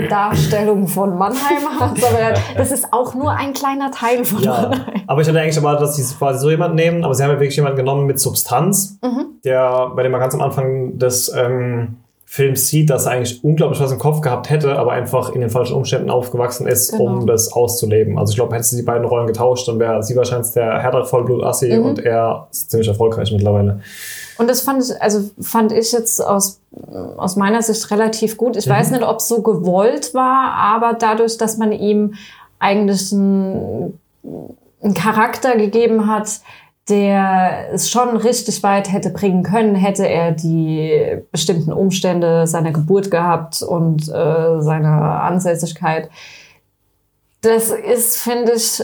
Darstellung 0.08 0.88
von 0.88 1.16
Mannheim, 1.18 1.62
aber 1.80 2.34
das 2.56 2.72
ist 2.72 2.92
auch 2.92 3.14
nur 3.14 3.30
ein 3.32 3.52
kleiner 3.52 3.90
Teil 3.90 4.24
von 4.24 4.42
Ja, 4.42 4.62
Mannheim. 4.70 5.02
aber 5.06 5.20
ich 5.20 5.28
hatte 5.28 5.38
eigentlich 5.40 5.56
erwartet, 5.56 5.82
dass 5.82 5.96
sie 5.96 6.14
quasi 6.16 6.38
so 6.40 6.50
jemanden 6.50 6.76
nehmen, 6.76 7.04
aber 7.04 7.14
sie 7.14 7.22
haben 7.22 7.30
ja 7.30 7.36
wirklich 7.38 7.56
jemanden 7.56 7.76
genommen 7.76 8.06
mit 8.06 8.18
Substanz, 8.18 8.98
der, 9.44 9.90
bei 9.94 10.02
dem 10.04 10.12
man 10.12 10.20
ganz 10.22 10.34
am 10.34 10.40
Anfang 10.40 10.98
des 10.98 11.30
ähm, 11.36 11.96
Films 12.34 12.68
sieht, 12.68 12.88
dass 12.88 13.04
er 13.04 13.12
eigentlich 13.12 13.44
unglaublich 13.44 13.78
was 13.78 13.92
im 13.92 13.98
Kopf 13.98 14.22
gehabt 14.22 14.48
hätte, 14.48 14.78
aber 14.78 14.92
einfach 14.92 15.34
in 15.34 15.42
den 15.42 15.50
falschen 15.50 15.74
Umständen 15.76 16.08
aufgewachsen 16.08 16.66
ist, 16.66 16.92
Genau. 16.92 17.04
um 17.18 17.26
das 17.26 17.52
auszuleben. 17.52 18.16
Also 18.18 18.30
ich 18.30 18.36
glaube, 18.36 18.54
hätte 18.54 18.64
sie 18.64 18.76
die 18.76 18.82
beiden 18.82 19.04
Rollen 19.04 19.26
getauscht, 19.26 19.68
dann 19.68 19.78
wäre 19.78 20.02
sie 20.02 20.16
wahrscheinlich 20.16 20.50
der 20.52 20.78
härtere 20.80 21.04
Vollblut-Assi 21.04 21.76
Mhm. 21.76 21.84
und 21.84 21.98
er 21.98 22.46
ist 22.50 22.70
ziemlich 22.70 22.88
erfolgreich 22.88 23.30
mittlerweile. 23.32 23.80
Und 24.38 24.48
das 24.48 24.62
fand 24.62 24.82
ich, 24.82 25.02
also 25.02 25.28
fand 25.42 25.72
ich 25.72 25.92
jetzt 25.92 26.24
aus, 26.24 26.58
aus 27.18 27.36
meiner 27.36 27.60
Sicht 27.60 27.90
relativ 27.90 28.38
gut. 28.38 28.56
Ich 28.56 28.66
Mhm. 28.66 28.70
weiß 28.70 28.92
nicht, 28.92 29.02
ob 29.02 29.18
es 29.18 29.28
so 29.28 29.42
gewollt 29.42 30.14
war, 30.14 30.54
aber 30.54 30.94
dadurch, 30.98 31.36
dass 31.36 31.58
man 31.58 31.70
ihm 31.72 32.14
eigentlich 32.58 33.12
einen, 33.12 33.98
einen 34.82 34.94
Charakter 34.94 35.54
gegeben 35.58 36.06
hat, 36.10 36.30
der 36.88 37.72
es 37.72 37.90
schon 37.90 38.16
richtig 38.16 38.62
weit 38.62 38.90
hätte 38.92 39.10
bringen 39.10 39.44
können, 39.44 39.74
hätte 39.74 40.06
er 40.06 40.32
die 40.32 41.22
bestimmten 41.30 41.72
Umstände 41.72 42.46
seiner 42.46 42.72
Geburt 42.72 43.10
gehabt 43.10 43.62
und 43.62 44.08
äh, 44.08 44.60
seiner 44.60 45.22
Ansässigkeit. 45.22 46.10
Das 47.40 47.70
ist, 47.70 48.18
finde 48.18 48.52
ich, 48.52 48.82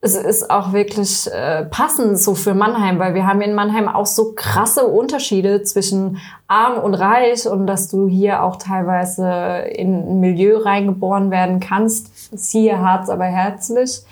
es 0.00 0.14
ist 0.16 0.50
auch 0.50 0.72
wirklich 0.72 1.30
äh, 1.32 1.64
passend 1.64 2.18
so 2.18 2.34
für 2.34 2.54
Mannheim, 2.54 2.98
weil 2.98 3.14
wir 3.14 3.26
haben 3.26 3.40
in 3.40 3.54
Mannheim 3.54 3.88
auch 3.88 4.06
so 4.06 4.32
krasse 4.34 4.86
Unterschiede 4.86 5.62
zwischen 5.62 6.18
arm 6.48 6.78
und 6.78 6.94
reich 6.94 7.48
und 7.48 7.66
dass 7.66 7.88
du 7.88 8.08
hier 8.08 8.42
auch 8.42 8.56
teilweise 8.56 9.26
in 9.72 9.94
ein 9.94 10.20
Milieu 10.20 10.58
reingeboren 10.58 11.30
werden 11.30 11.60
kannst. 11.60 12.10
Siehe 12.36 12.78
Harz, 12.78 13.08
aber 13.08 13.24
herzlich. 13.24 14.02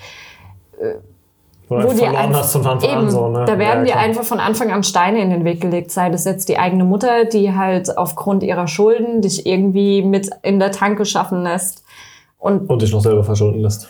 Äh, 0.80 0.94
Wo 1.68 1.76
du 1.76 1.88
dir 1.88 1.94
verloren 1.96 2.34
hast 2.36 2.52
von 2.52 2.66
Anfang 2.66 2.90
eben, 2.90 2.98
an 3.00 3.10
so, 3.10 3.28
ne? 3.28 3.44
Da 3.46 3.58
werden 3.58 3.86
Ja, 3.86 3.94
dir 3.94 3.98
einfach 3.98 4.24
von 4.24 4.38
Anfang 4.40 4.70
an 4.70 4.82
Steine 4.82 5.20
in 5.20 5.30
den 5.30 5.44
Weg 5.44 5.60
gelegt. 5.60 5.90
Sei 5.90 6.10
das 6.10 6.24
jetzt 6.24 6.48
die 6.48 6.58
eigene 6.58 6.84
Mutter, 6.84 7.24
die 7.24 7.54
halt 7.54 7.96
aufgrund 7.96 8.42
ihrer 8.42 8.66
Schulden 8.68 9.22
dich 9.22 9.46
irgendwie 9.46 10.02
mit 10.02 10.28
in 10.42 10.58
der 10.58 10.72
Tanke 10.72 11.04
schaffen 11.06 11.42
lässt. 11.42 11.84
Und 12.38 12.68
Und 12.68 12.82
dich 12.82 12.92
noch 12.92 13.00
selber 13.00 13.24
verschulden 13.24 13.60
lässt. 13.60 13.88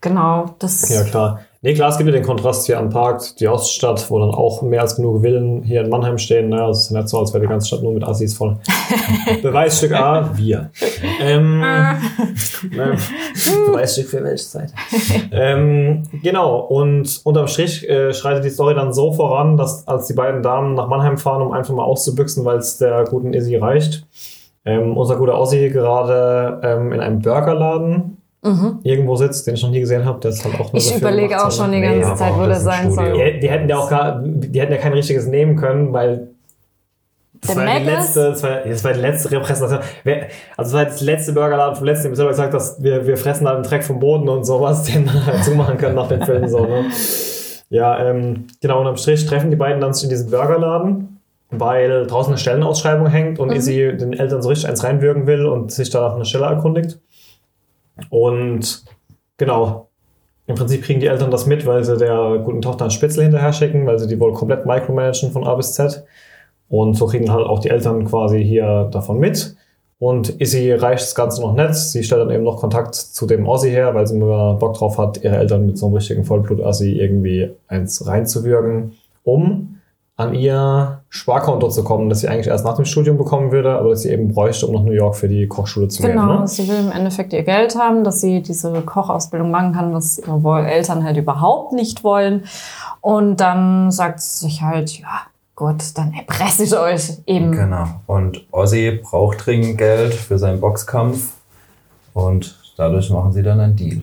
genau, 0.00 0.46
das 0.58 0.88
Ja, 0.90 1.04
klar. 1.04 1.40
Nee, 1.64 1.74
klar, 1.74 1.90
es 1.90 1.96
gibt 1.96 2.08
ja 2.08 2.12
den 2.12 2.24
Kontrast 2.24 2.66
hier 2.66 2.80
an 2.80 2.90
Park, 2.90 3.36
die 3.38 3.46
Oststadt, 3.46 4.10
wo 4.10 4.18
dann 4.18 4.30
auch 4.30 4.62
mehr 4.62 4.80
als 4.80 4.96
genug 4.96 5.22
Villen 5.22 5.62
hier 5.62 5.82
in 5.82 5.90
Mannheim 5.90 6.18
stehen. 6.18 6.48
Naja, 6.48 6.68
es 6.70 6.80
ist 6.80 6.90
nicht 6.90 7.08
so, 7.08 7.20
als 7.20 7.32
wäre 7.32 7.42
die 7.42 7.48
ganze 7.48 7.68
Stadt 7.68 7.84
nur 7.84 7.92
mit 7.92 8.02
Assis 8.02 8.34
voll. 8.34 8.58
Beweisstück 9.42 9.92
A, 9.92 10.28
wir. 10.34 10.72
Ähm, 11.20 11.62
ähm, 12.64 12.98
Beweisstück 13.68 14.08
für 14.08 14.24
welche 14.24 14.44
Zeit? 14.44 14.72
ähm, 15.30 16.02
genau, 16.24 16.58
und 16.62 17.20
unterm 17.22 17.46
Strich 17.46 17.88
äh, 17.88 18.12
schreitet 18.12 18.44
die 18.44 18.50
Story 18.50 18.74
dann 18.74 18.92
so 18.92 19.12
voran, 19.12 19.56
dass 19.56 19.86
als 19.86 20.08
die 20.08 20.14
beiden 20.14 20.42
Damen 20.42 20.74
nach 20.74 20.88
Mannheim 20.88 21.16
fahren, 21.16 21.42
um 21.42 21.52
einfach 21.52 21.74
mal 21.74 21.84
auszubüchsen, 21.84 22.44
weil 22.44 22.56
es 22.56 22.78
der 22.78 23.04
guten 23.04 23.34
Izzy 23.34 23.54
reicht, 23.54 24.04
ähm, 24.64 24.96
unser 24.96 25.14
guter 25.14 25.38
Ossi 25.38 25.70
gerade 25.70 26.60
ähm, 26.64 26.92
in 26.92 26.98
einem 26.98 27.20
Burgerladen 27.20 28.18
irgendwo 28.82 29.14
sitzt, 29.16 29.46
den 29.46 29.54
ich 29.54 29.62
noch 29.62 29.70
nie 29.70 29.80
gesehen 29.80 30.04
habe. 30.04 30.18
Der 30.20 30.30
ist 30.32 30.44
halt 30.44 30.54
auch 30.56 30.72
nur 30.72 30.82
Mhm. 30.82 30.88
Ich 30.88 30.96
überlege 30.96 31.44
auch 31.44 31.50
schon 31.52 31.70
die 31.70 31.78
Nee, 31.78 32.00
ganze 32.00 32.08
aber 32.08 32.16
Zeit, 32.16 32.34
wo 32.36 32.40
das 32.46 32.64
der 32.64 32.72
sein 32.72 32.90
soll. 32.92 33.12
die, 33.12 33.40
die 33.40 33.48
hätten 33.48 33.68
ja 33.68 33.78
auch 33.78 33.88
gar, 33.88 34.20
die 34.20 34.60
hätten 34.60 34.72
ja 34.72 34.78
kein 34.78 34.92
richtiges 34.92 35.26
nehmen 35.26 35.54
können, 35.56 35.92
weil 35.92 36.28
das 37.40 37.54
Der 37.54 37.64
war, 37.66 37.78
die 37.78 37.84
letzte, 37.86 38.30
das, 38.30 38.42
war, 38.42 38.60
das 38.64 38.84
war 38.84 38.92
die 38.92 39.00
letzte 39.00 39.30
Repräsentation. 39.32 39.80
Wer, 40.04 40.26
also 40.56 40.72
das 40.72 40.72
war 40.74 40.84
das 40.84 41.00
letzte 41.00 41.32
Burgerladen 41.32 41.76
vom 41.76 41.84
letzten, 41.86 42.02
ich 42.02 42.06
habe 42.08 42.16
selber 42.16 42.30
gesagt, 42.30 42.54
dass 42.54 42.82
wir, 42.82 43.06
wir 43.06 43.16
fressen 43.16 43.46
halt 43.46 43.56
einen 43.56 43.64
Dreck 43.64 43.84
vom 43.84 43.98
Boden 44.00 44.28
und 44.28 44.44
sowas, 44.44 44.82
den 44.92 45.04
wir 45.06 45.26
halt 45.26 45.44
zumachen 45.44 45.76
können 45.78 45.94
nach 45.94 46.08
dem 46.08 46.22
Film. 46.22 46.46
So, 46.48 46.66
ne? 46.66 46.84
Ja, 47.70 48.04
ähm, 48.10 48.46
genau, 48.60 48.80
unterm 48.80 48.96
Strich 48.96 49.24
treffen 49.26 49.50
die 49.50 49.56
beiden 49.56 49.80
dann 49.80 49.92
sich 49.94 50.04
in 50.04 50.10
diesem 50.10 50.30
Burgerladen, 50.30 51.20
weil 51.50 52.06
draußen 52.06 52.32
eine 52.32 52.38
Stellenausschreibung 52.38 53.06
hängt 53.06 53.38
und 53.38 53.50
Izzy 53.50 53.96
den 53.96 54.12
Eltern 54.12 54.42
so 54.42 54.48
richtig 54.48 54.68
eins 54.68 54.82
reinwürgen 54.84 55.26
will 55.26 55.46
und 55.46 55.72
sich 55.72 55.90
da 55.90 56.02
nach 56.08 56.14
einer 56.16 56.24
Stelle 56.24 56.46
erkundigt. 56.46 56.98
Und 58.10 58.84
genau, 59.36 59.88
im 60.46 60.56
Prinzip 60.56 60.82
kriegen 60.82 61.00
die 61.00 61.06
Eltern 61.06 61.30
das 61.30 61.46
mit, 61.46 61.66
weil 61.66 61.84
sie 61.84 61.96
der 61.96 62.40
guten 62.44 62.62
Tochter 62.62 62.84
einen 62.84 62.90
Spitzel 62.90 63.22
hinterher 63.22 63.52
schicken, 63.52 63.86
weil 63.86 63.98
sie 63.98 64.08
die 64.08 64.18
wohl 64.18 64.32
komplett 64.32 64.66
micromanagen 64.66 65.30
von 65.30 65.44
A 65.44 65.54
bis 65.54 65.74
Z. 65.74 66.04
Und 66.68 66.94
so 66.94 67.06
kriegen 67.06 67.30
halt 67.30 67.46
auch 67.46 67.58
die 67.58 67.70
Eltern 67.70 68.04
quasi 68.06 68.42
hier 68.42 68.88
davon 68.90 69.18
mit. 69.18 69.56
Und 69.98 70.40
Izzy 70.40 70.72
reicht 70.72 71.04
das 71.04 71.14
Ganze 71.14 71.40
noch 71.40 71.54
nicht. 71.54 71.74
Sie 71.74 72.02
stellt 72.02 72.22
dann 72.22 72.30
eben 72.30 72.42
noch 72.42 72.56
Kontakt 72.56 72.96
zu 72.96 73.24
dem 73.24 73.46
Ossi 73.46 73.70
her, 73.70 73.94
weil 73.94 74.06
sie 74.06 74.16
immer 74.16 74.54
Bock 74.54 74.74
drauf 74.74 74.98
hat, 74.98 75.22
ihre 75.22 75.36
Eltern 75.36 75.66
mit 75.66 75.78
so 75.78 75.86
einem 75.86 75.94
richtigen 75.94 76.24
Vollblut-Assi 76.24 76.98
irgendwie 76.98 77.52
eins 77.68 78.04
reinzuwürgen, 78.04 78.94
um 79.22 79.76
an 80.16 80.34
ihr 80.34 81.00
Sparkonto 81.08 81.68
zu 81.68 81.82
kommen, 81.84 82.08
das 82.10 82.20
sie 82.20 82.28
eigentlich 82.28 82.46
erst 82.48 82.64
nach 82.66 82.76
dem 82.76 82.84
Studium 82.84 83.16
bekommen 83.16 83.50
würde, 83.50 83.76
aber 83.78 83.90
das 83.90 84.02
sie 84.02 84.10
eben 84.10 84.28
bräuchte, 84.28 84.66
um 84.66 84.74
nach 84.74 84.82
New 84.82 84.92
York 84.92 85.16
für 85.16 85.28
die 85.28 85.48
Kochschule 85.48 85.88
zu 85.88 86.02
gehen. 86.02 86.12
Genau, 86.12 86.40
Ne? 86.40 86.48
sie 86.48 86.68
will 86.68 86.76
im 86.80 86.92
Endeffekt 86.92 87.32
ihr 87.32 87.42
Geld 87.42 87.76
haben, 87.76 88.04
dass 88.04 88.20
sie 88.20 88.42
diese 88.42 88.70
Kochausbildung 88.82 89.50
machen 89.50 89.72
kann, 89.72 89.94
was 89.94 90.18
ihre 90.18 90.66
Eltern 90.70 91.02
halt 91.02 91.16
überhaupt 91.16 91.72
nicht 91.72 92.04
wollen. 92.04 92.44
Und 93.00 93.36
dann 93.40 93.90
sagt 93.90 94.20
sie 94.20 94.44
sich 94.46 94.62
halt, 94.62 94.98
ja, 95.00 95.22
gut, 95.56 95.82
dann 95.96 96.12
erpresse 96.12 96.64
ich 96.64 96.76
euch 96.76 97.18
eben. 97.26 97.52
Genau. 97.52 97.86
Und 98.06 98.46
Ozzy 98.52 99.00
braucht 99.02 99.46
dringend 99.46 99.78
Geld 99.78 100.12
für 100.14 100.38
seinen 100.38 100.60
Boxkampf 100.60 101.32
und 102.14 102.54
dadurch 102.76 103.10
machen 103.10 103.32
sie 103.32 103.42
dann 103.42 103.60
einen 103.60 103.76
Deal. 103.76 104.02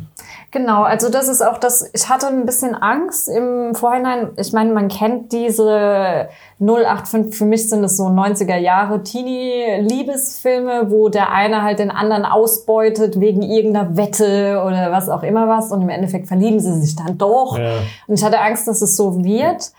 Genau, 0.51 0.81
also 0.81 1.09
das 1.09 1.27
ist 1.27 1.43
auch 1.43 1.59
das, 1.59 1.91
ich 1.93 2.09
hatte 2.09 2.25
ein 2.27 2.47
bisschen 2.47 2.73
Angst 2.73 3.29
im 3.29 3.75
Vorhinein. 3.75 4.29
Ich 4.35 4.51
meine, 4.51 4.73
man 4.73 4.87
kennt 4.87 5.31
diese 5.31 6.27
085, 6.59 7.35
für 7.37 7.45
mich 7.45 7.69
sind 7.69 7.83
es 7.83 7.97
so 7.97 8.07
90er 8.07 8.57
Jahre 8.57 9.03
Teenie-Liebesfilme, 9.03 10.89
wo 10.89 11.09
der 11.09 11.31
eine 11.31 11.61
halt 11.61 11.77
den 11.77 11.91
anderen 11.91 12.25
ausbeutet 12.25 13.19
wegen 13.19 13.43
irgendeiner 13.43 13.95
Wette 13.95 14.63
oder 14.65 14.91
was 14.91 15.07
auch 15.07 15.21
immer 15.21 15.47
was 15.47 15.71
und 15.71 15.83
im 15.83 15.89
Endeffekt 15.89 16.27
verlieben 16.27 16.59
sie 16.59 16.81
sich 16.81 16.95
dann 16.95 17.19
doch. 17.19 17.55
Ja. 17.57 17.73
Und 18.07 18.15
ich 18.15 18.23
hatte 18.23 18.39
Angst, 18.39 18.67
dass 18.67 18.81
es 18.81 18.97
so 18.97 19.23
wird. 19.23 19.71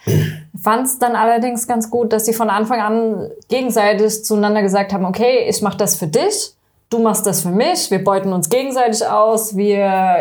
Fand 0.62 0.86
es 0.86 1.00
dann 1.00 1.16
allerdings 1.16 1.66
ganz 1.66 1.90
gut, 1.90 2.12
dass 2.12 2.26
sie 2.26 2.32
von 2.32 2.48
Anfang 2.48 2.80
an 2.80 3.30
gegenseitig 3.48 4.24
zueinander 4.24 4.62
gesagt 4.62 4.92
haben, 4.92 5.04
okay, 5.04 5.46
ich 5.48 5.62
mache 5.62 5.78
das 5.78 5.96
für 5.96 6.06
dich, 6.06 6.54
du 6.90 6.98
machst 6.98 7.26
das 7.26 7.42
für 7.42 7.50
mich, 7.50 7.90
wir 7.90 8.02
beuten 8.04 8.32
uns 8.32 8.48
gegenseitig 8.48 9.06
aus, 9.06 9.56
wir 9.56 10.16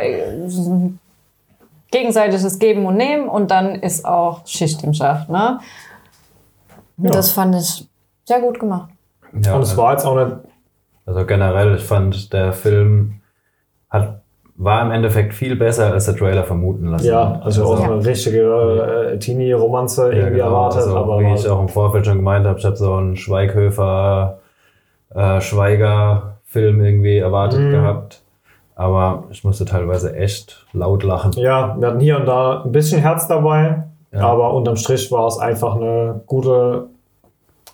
gegenseitiges 1.92 2.60
Geben 2.60 2.86
und 2.86 2.96
Nehmen 2.98 3.28
und 3.28 3.52
dann 3.52 3.76
ist 3.76 4.06
auch 4.06 4.46
Schicht 4.46 4.84
im 4.84 4.94
Schacht. 4.94 5.30
Ne? 5.30 5.60
Ja. 6.98 7.12
Das 7.12 7.32
fand 7.32 7.56
ich 7.56 7.88
sehr 8.26 8.42
gut 8.42 8.60
gemacht. 8.60 8.92
Ja, 9.44 9.56
Und 9.56 9.64
es 9.64 9.76
war 9.76 9.94
jetzt 9.94 10.06
auch 10.06 10.16
nicht 10.16 10.36
Also 11.06 11.26
generell, 11.26 11.76
ich 11.76 11.84
fand, 11.84 12.32
der 12.34 12.54
Film 12.54 13.22
hat, 13.90 14.22
war 14.56 14.82
im 14.84 14.92
Endeffekt 14.92 15.34
viel 15.34 15.56
besser, 15.56 15.94
als 15.94 16.06
der 16.06 16.16
Trailer 16.16 16.44
vermuten 16.44 16.88
lassen. 16.88 17.08
Ja, 17.08 17.40
also 17.44 17.64
auch 17.66 17.80
Ja. 17.80 17.86
eine 17.92 18.06
richtige 18.06 19.14
äh, 19.14 19.18
Teenie-Romanze 19.18 20.10
ja, 20.12 20.18
irgendwie 20.18 20.36
genau, 20.38 20.48
erwartet, 20.48 20.82
also, 20.82 20.98
aber 20.98 21.20
wie 21.22 21.34
ich 21.34 21.48
auch 21.48 21.60
im 21.60 21.70
Vorfeld 21.70 22.06
schon 22.06 22.18
gemeint 22.18 22.46
habe, 22.46 22.60
ich 22.60 22.66
habe 22.66 22.76
so 22.76 22.94
einen 22.94 23.16
Schweighöfer, 23.16 24.40
äh, 25.16 25.42
Schweiger-Film 26.50 26.84
irgendwie 26.84 27.18
erwartet 27.18 27.60
Mhm. 27.62 27.72
gehabt. 27.72 28.22
Aber 28.76 29.26
ich 29.30 29.44
musste 29.44 29.66
teilweise 29.66 30.16
echt 30.16 30.66
laut 30.74 31.04
lachen. 31.04 31.34
ja, 31.34 31.76
wir 31.80 31.88
hatten 31.90 32.00
hier 32.00 32.18
und 32.18 32.26
da 32.26 32.64
ein 32.64 32.72
bisschen 32.72 33.02
Herz 33.02 33.28
dabei, 33.28 33.84
Ja. 34.14 34.22
aber 34.22 34.54
unterm 34.54 34.78
Strich 34.78 35.12
war 35.12 35.28
es 35.28 35.38
einfach 35.38 35.76
eine 35.76 36.22
gute 36.26 36.88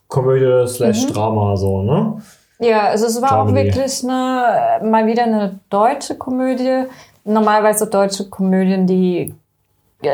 Komödie 0.08 0.68
slash 0.68 1.06
Drama 1.08 1.56
so, 1.58 1.82
ne? 1.84 2.18
Ja, 2.60 2.88
also 2.88 3.06
es 3.06 3.22
war 3.22 3.34
auch 3.40 3.46
Dramedy. 3.48 3.68
wirklich 3.68 4.04
eine, 4.04 4.90
mal 4.90 5.06
wieder 5.06 5.24
eine 5.24 5.60
deutsche 5.70 6.16
Komödie. 6.16 6.86
Normalerweise 7.26 7.88
deutsche 7.88 8.30
Komödien, 8.30 8.88
die, 8.88 9.34
ja, 10.02 10.14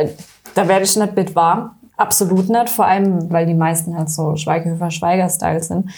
da 0.56 0.68
werde 0.68 0.84
ich 0.84 0.96
nicht 0.98 1.16
mit 1.16 1.36
warm. 1.36 1.72
Absolut 1.98 2.50
nicht. 2.50 2.70
Vor 2.70 2.86
allem, 2.86 3.32
weil 3.32 3.46
die 3.46 3.54
meisten 3.54 3.96
halt 3.96 4.10
so 4.10 4.36
Schweighöfer-Schweiger-Style 4.36 5.62
sind. 5.62 5.90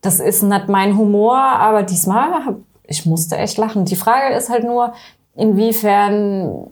Das 0.00 0.20
ist 0.20 0.42
nicht 0.42 0.68
mein 0.68 0.96
Humor, 0.96 1.36
aber 1.36 1.82
diesmal, 1.82 2.44
hab, 2.46 2.56
ich 2.84 3.04
musste 3.04 3.36
echt 3.36 3.58
lachen. 3.58 3.84
Die 3.84 3.96
Frage 3.96 4.34
ist 4.34 4.48
halt 4.48 4.64
nur, 4.64 4.92
inwiefern 5.34 6.68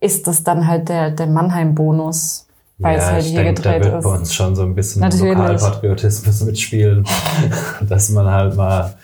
ist 0.00 0.26
das 0.26 0.44
dann 0.44 0.66
halt 0.66 0.88
der, 0.88 1.10
der 1.10 1.26
Mannheim-Bonus, 1.26 2.46
weil 2.78 2.98
es 2.98 3.06
halt 3.06 3.24
ich 3.24 3.30
hier 3.30 3.42
denke, 3.42 3.62
da 3.62 3.70
gedreht 3.72 3.92
wird 3.92 3.98
ist. 3.98 4.04
bei 4.04 4.16
uns 4.16 4.34
schon 4.34 4.54
so 4.54 4.62
ein 4.62 4.74
bisschen 4.74 5.00
Natürlich. 5.00 5.36
Lokalpatriotismus 5.36 6.42
mitspielen, 6.42 7.04
dass 7.88 8.10
man 8.10 8.30
halt 8.30 8.56
mal 8.56 8.94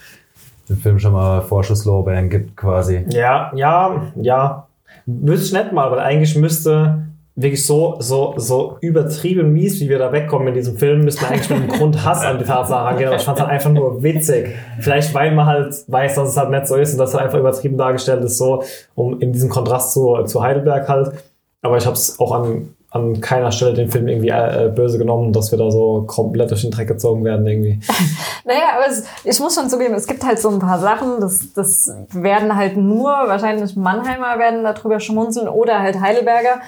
dem 0.69 0.79
Film 0.79 0.99
schon 0.99 1.13
mal 1.13 1.43
Vorschusslorbeeren 1.43 2.31
gibt 2.31 2.57
quasi. 2.57 3.05
Ja, 3.11 3.51
ja, 3.55 4.13
ja. 4.17 4.67
Wüsste 5.07 5.47
ich 5.47 5.53
nicht 5.65 5.73
mal, 5.73 5.91
weil 5.91 6.01
eigentlich 6.01 6.37
müsste 6.37 7.04
wirklich 7.37 7.67
so, 7.67 7.97
so, 7.99 8.35
so 8.37 8.79
übertrieben 8.81 9.53
mies, 9.53 9.81
wie 9.81 9.89
wir 9.89 9.99
da 9.99 10.13
wegkommen 10.13 10.49
in 10.49 10.55
diesem 10.55 10.77
Film, 10.77 11.05
müsste 11.05 11.23
man 11.23 11.33
eigentlich 11.33 11.51
mit 11.51 11.59
einem 11.59 11.69
Grund 11.79 12.05
Hass 12.05 12.23
an 12.23 12.39
die 12.39 12.45
Tatsache 12.45 12.85
rangehen. 12.85 13.09
Aber 13.09 13.17
ich 13.17 13.25
fand 13.25 13.39
es 13.39 13.43
halt 13.43 13.53
einfach 13.53 13.71
nur 13.71 14.03
witzig. 14.03 14.55
Vielleicht, 14.79 15.13
weil 15.15 15.33
man 15.33 15.47
halt 15.47 15.75
weiß, 15.89 16.15
dass 16.15 16.29
es 16.29 16.37
halt 16.37 16.51
nicht 16.51 16.67
so 16.67 16.77
ist 16.77 16.93
und 16.93 16.99
dass 16.99 17.11
es 17.11 17.15
halt 17.15 17.27
einfach 17.27 17.41
übertrieben 17.41 17.77
dargestellt 17.77 18.23
ist, 18.23 18.39
so, 18.39 18.63
um 18.95 19.21
in 19.21 19.33
diesem 19.33 19.51
Kontrast 19.51 19.93
zu, 19.93 20.23
zu 20.25 20.43
Heidelberg 20.43 20.89
halt. 20.89 21.13
Aber 21.63 21.77
ich 21.77 21.87
habe 21.87 21.95
es 21.95 22.21
auch 22.21 22.31
an, 22.31 22.75
an 22.91 23.21
keiner 23.21 23.51
Stelle 23.51 23.75
den 23.75 23.91
Film 23.91 24.07
irgendwie 24.07 24.29
äh, 24.29 24.71
böse 24.73 24.99
genommen, 24.99 25.33
dass 25.33 25.51
wir 25.51 25.59
da 25.59 25.69
so 25.73 26.05
komplett 26.07 26.53
durch 26.53 26.61
den 26.61 26.71
Dreck 26.71 26.87
gezogen 26.87 27.25
werden 27.25 27.47
irgendwie. 27.47 27.81
Naja, 28.47 28.75
aber 28.77 28.89
es, 28.91 29.05
ich 29.25 29.41
muss 29.41 29.55
schon 29.55 29.71
zugeben, 29.71 29.95
es 29.95 30.07
gibt 30.07 30.23
halt 30.23 30.39
so 30.39 30.51
ein 30.51 30.59
paar 30.59 30.79
Sachen, 30.79 31.19
das, 31.19 31.55
das 31.55 31.91
werden 32.13 32.55
halt 32.55 32.77
nur, 32.77 33.09
wahrscheinlich 33.09 33.75
Mannheimer 33.75 34.39
werden 34.39 34.65
darüber 34.65 35.01
schmunzeln 35.01 35.49
oder 35.49 35.79
halt 35.79 35.99
Heidelberger. 35.99 36.61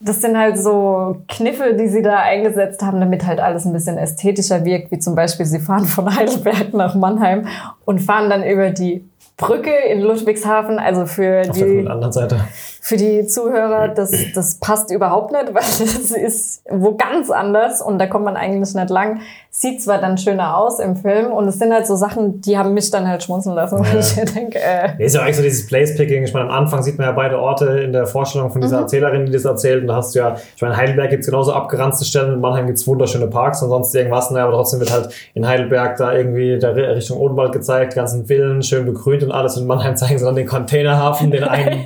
Das 0.00 0.22
sind 0.22 0.36
halt 0.36 0.58
so 0.58 1.18
Kniffe, 1.28 1.74
die 1.74 1.88
sie 1.88 2.00
da 2.02 2.16
eingesetzt 2.16 2.82
haben, 2.82 3.00
damit 3.00 3.26
halt 3.26 3.38
alles 3.38 3.66
ein 3.66 3.72
bisschen 3.72 3.98
ästhetischer 3.98 4.64
wirkt, 4.64 4.90
wie 4.90 4.98
zum 4.98 5.14
Beispiel, 5.14 5.44
sie 5.46 5.60
fahren 5.60 5.84
von 5.84 6.14
Heidelberg 6.16 6.72
nach 6.72 6.94
Mannheim 6.94 7.46
und 7.84 8.00
fahren 8.00 8.30
dann 8.30 8.42
über 8.42 8.70
die 8.70 9.04
Brücke 9.36 9.72
in 9.90 10.00
Ludwigshafen, 10.00 10.78
also 10.78 11.06
für 11.06 11.42
Auf 11.48 11.56
der 11.56 11.66
die, 11.66 11.86
anderen 11.86 12.12
Seite. 12.12 12.40
Für 12.82 12.96
die 12.96 13.26
Zuhörer, 13.26 13.88
das, 13.88 14.10
das 14.34 14.56
passt 14.56 14.90
überhaupt 14.90 15.32
nicht, 15.32 15.46
weil 15.54 15.62
das 15.62 16.10
ist 16.10 16.62
wo 16.70 16.96
ganz 16.96 17.30
anders 17.30 17.82
und 17.82 17.98
da 17.98 18.06
kommt 18.06 18.24
man 18.24 18.36
eigentlich 18.36 18.74
nicht 18.74 18.90
lang. 18.90 19.20
Sieht 19.52 19.82
zwar 19.82 19.98
dann 19.98 20.16
schöner 20.16 20.56
aus 20.56 20.78
im 20.78 20.94
Film 20.96 21.32
und 21.32 21.48
es 21.48 21.58
sind 21.58 21.72
halt 21.72 21.84
so 21.86 21.96
Sachen, 21.96 22.40
die 22.40 22.56
haben 22.56 22.72
mich 22.72 22.88
dann 22.92 23.08
halt 23.08 23.22
schmunzeln 23.24 23.56
lassen, 23.56 23.80
weil 23.80 23.94
Ja. 23.94 23.98
ich 23.98 24.14
denke, 24.32 24.58
äh, 24.60 25.04
Ist 25.04 25.16
ja 25.16 25.22
eigentlich 25.22 25.36
so 25.36 25.42
dieses 25.42 25.66
Place-Picking. 25.66 26.22
Ich 26.22 26.32
meine, 26.32 26.48
am 26.48 26.54
Anfang 26.56 26.82
sieht 26.84 26.98
man 26.98 27.08
ja 27.08 27.12
beide 27.12 27.36
Orte 27.38 27.66
in 27.80 27.92
der 27.92 28.06
Vorstellung 28.06 28.50
von 28.50 28.60
dieser 28.60 28.76
Mhm. 28.76 28.82
Erzählerin, 28.84 29.26
die 29.26 29.32
das 29.32 29.44
erzählt. 29.44 29.82
Und 29.82 29.88
da 29.88 29.96
hast 29.96 30.14
du 30.14 30.20
ja, 30.20 30.36
ich 30.54 30.62
meine, 30.62 30.74
in 30.74 30.80
Heidelberg 30.80 31.10
gibt's 31.10 31.26
genauso 31.26 31.52
abgeranzte 31.52 32.04
Stellen, 32.04 32.34
in 32.34 32.40
Mannheim 32.40 32.66
gibt's 32.68 32.86
wunderschöne 32.86 33.26
Parks 33.26 33.60
und 33.62 33.70
sonst 33.70 33.92
irgendwas. 33.94 34.30
Naja, 34.30 34.44
aber 34.46 34.54
trotzdem 34.54 34.78
wird 34.78 34.92
halt 34.92 35.08
in 35.34 35.46
Heidelberg 35.46 35.96
da 35.96 36.12
irgendwie 36.12 36.56
der 36.58 36.76
Ri- 36.76 36.94
Richtung 36.94 37.18
Odenwald 37.18 37.50
gezeigt, 37.52 37.94
die 37.94 37.96
ganzen 37.96 38.26
Villen, 38.26 38.62
schön 38.62 38.86
begrünt 38.86 39.24
und 39.24 39.32
alles. 39.32 39.56
Und 39.56 39.62
in 39.62 39.68
Mannheim 39.68 39.96
zeigen 39.96 40.16
sie 40.18 40.24
dann 40.24 40.36
den 40.36 40.46
Containerhafen, 40.46 41.32
den 41.32 41.42
einen 41.44 41.84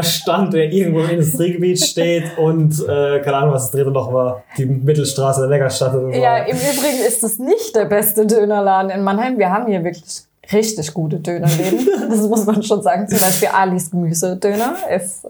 Dönerstand, 0.00 0.54
der 0.54 0.72
irgendwo 0.72 1.00
im 1.00 1.10
Industriegebiet 1.10 1.82
steht 1.82 2.38
und, 2.38 2.80
äh, 2.88 3.20
keine 3.20 3.36
Ahnung, 3.36 3.54
was 3.54 3.64
das 3.64 3.72
dritte 3.72 3.90
noch 3.90 4.12
war, 4.12 4.42
die 4.56 4.66
Mittelstraße 4.66 5.42
der 5.42 5.50
Neckarstadt 5.50 5.94
oder 5.94 6.12
so. 6.12 6.20
ja, 6.20 6.38
im 6.38 6.56
Übrigen 6.56 7.04
ist 7.06 7.22
es 7.22 7.38
nicht 7.38 7.76
der 7.76 7.84
beste 7.84 8.26
Dönerladen 8.26 8.90
in 8.90 9.02
Mannheim. 9.02 9.38
Wir 9.38 9.50
haben 9.50 9.66
hier 9.66 9.84
wirklich 9.84 10.22
richtig 10.52 10.92
gute 10.94 11.20
Dönerläden. 11.20 11.86
Das 12.10 12.20
muss 12.22 12.44
man 12.44 12.60
schon 12.62 12.82
sagen. 12.82 13.08
Zum 13.08 13.20
Beispiel 13.20 13.48
Alis 13.48 13.90
Gemüsedöner 13.90 14.74
ist 14.94 15.26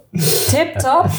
tipptopp. 0.50 1.10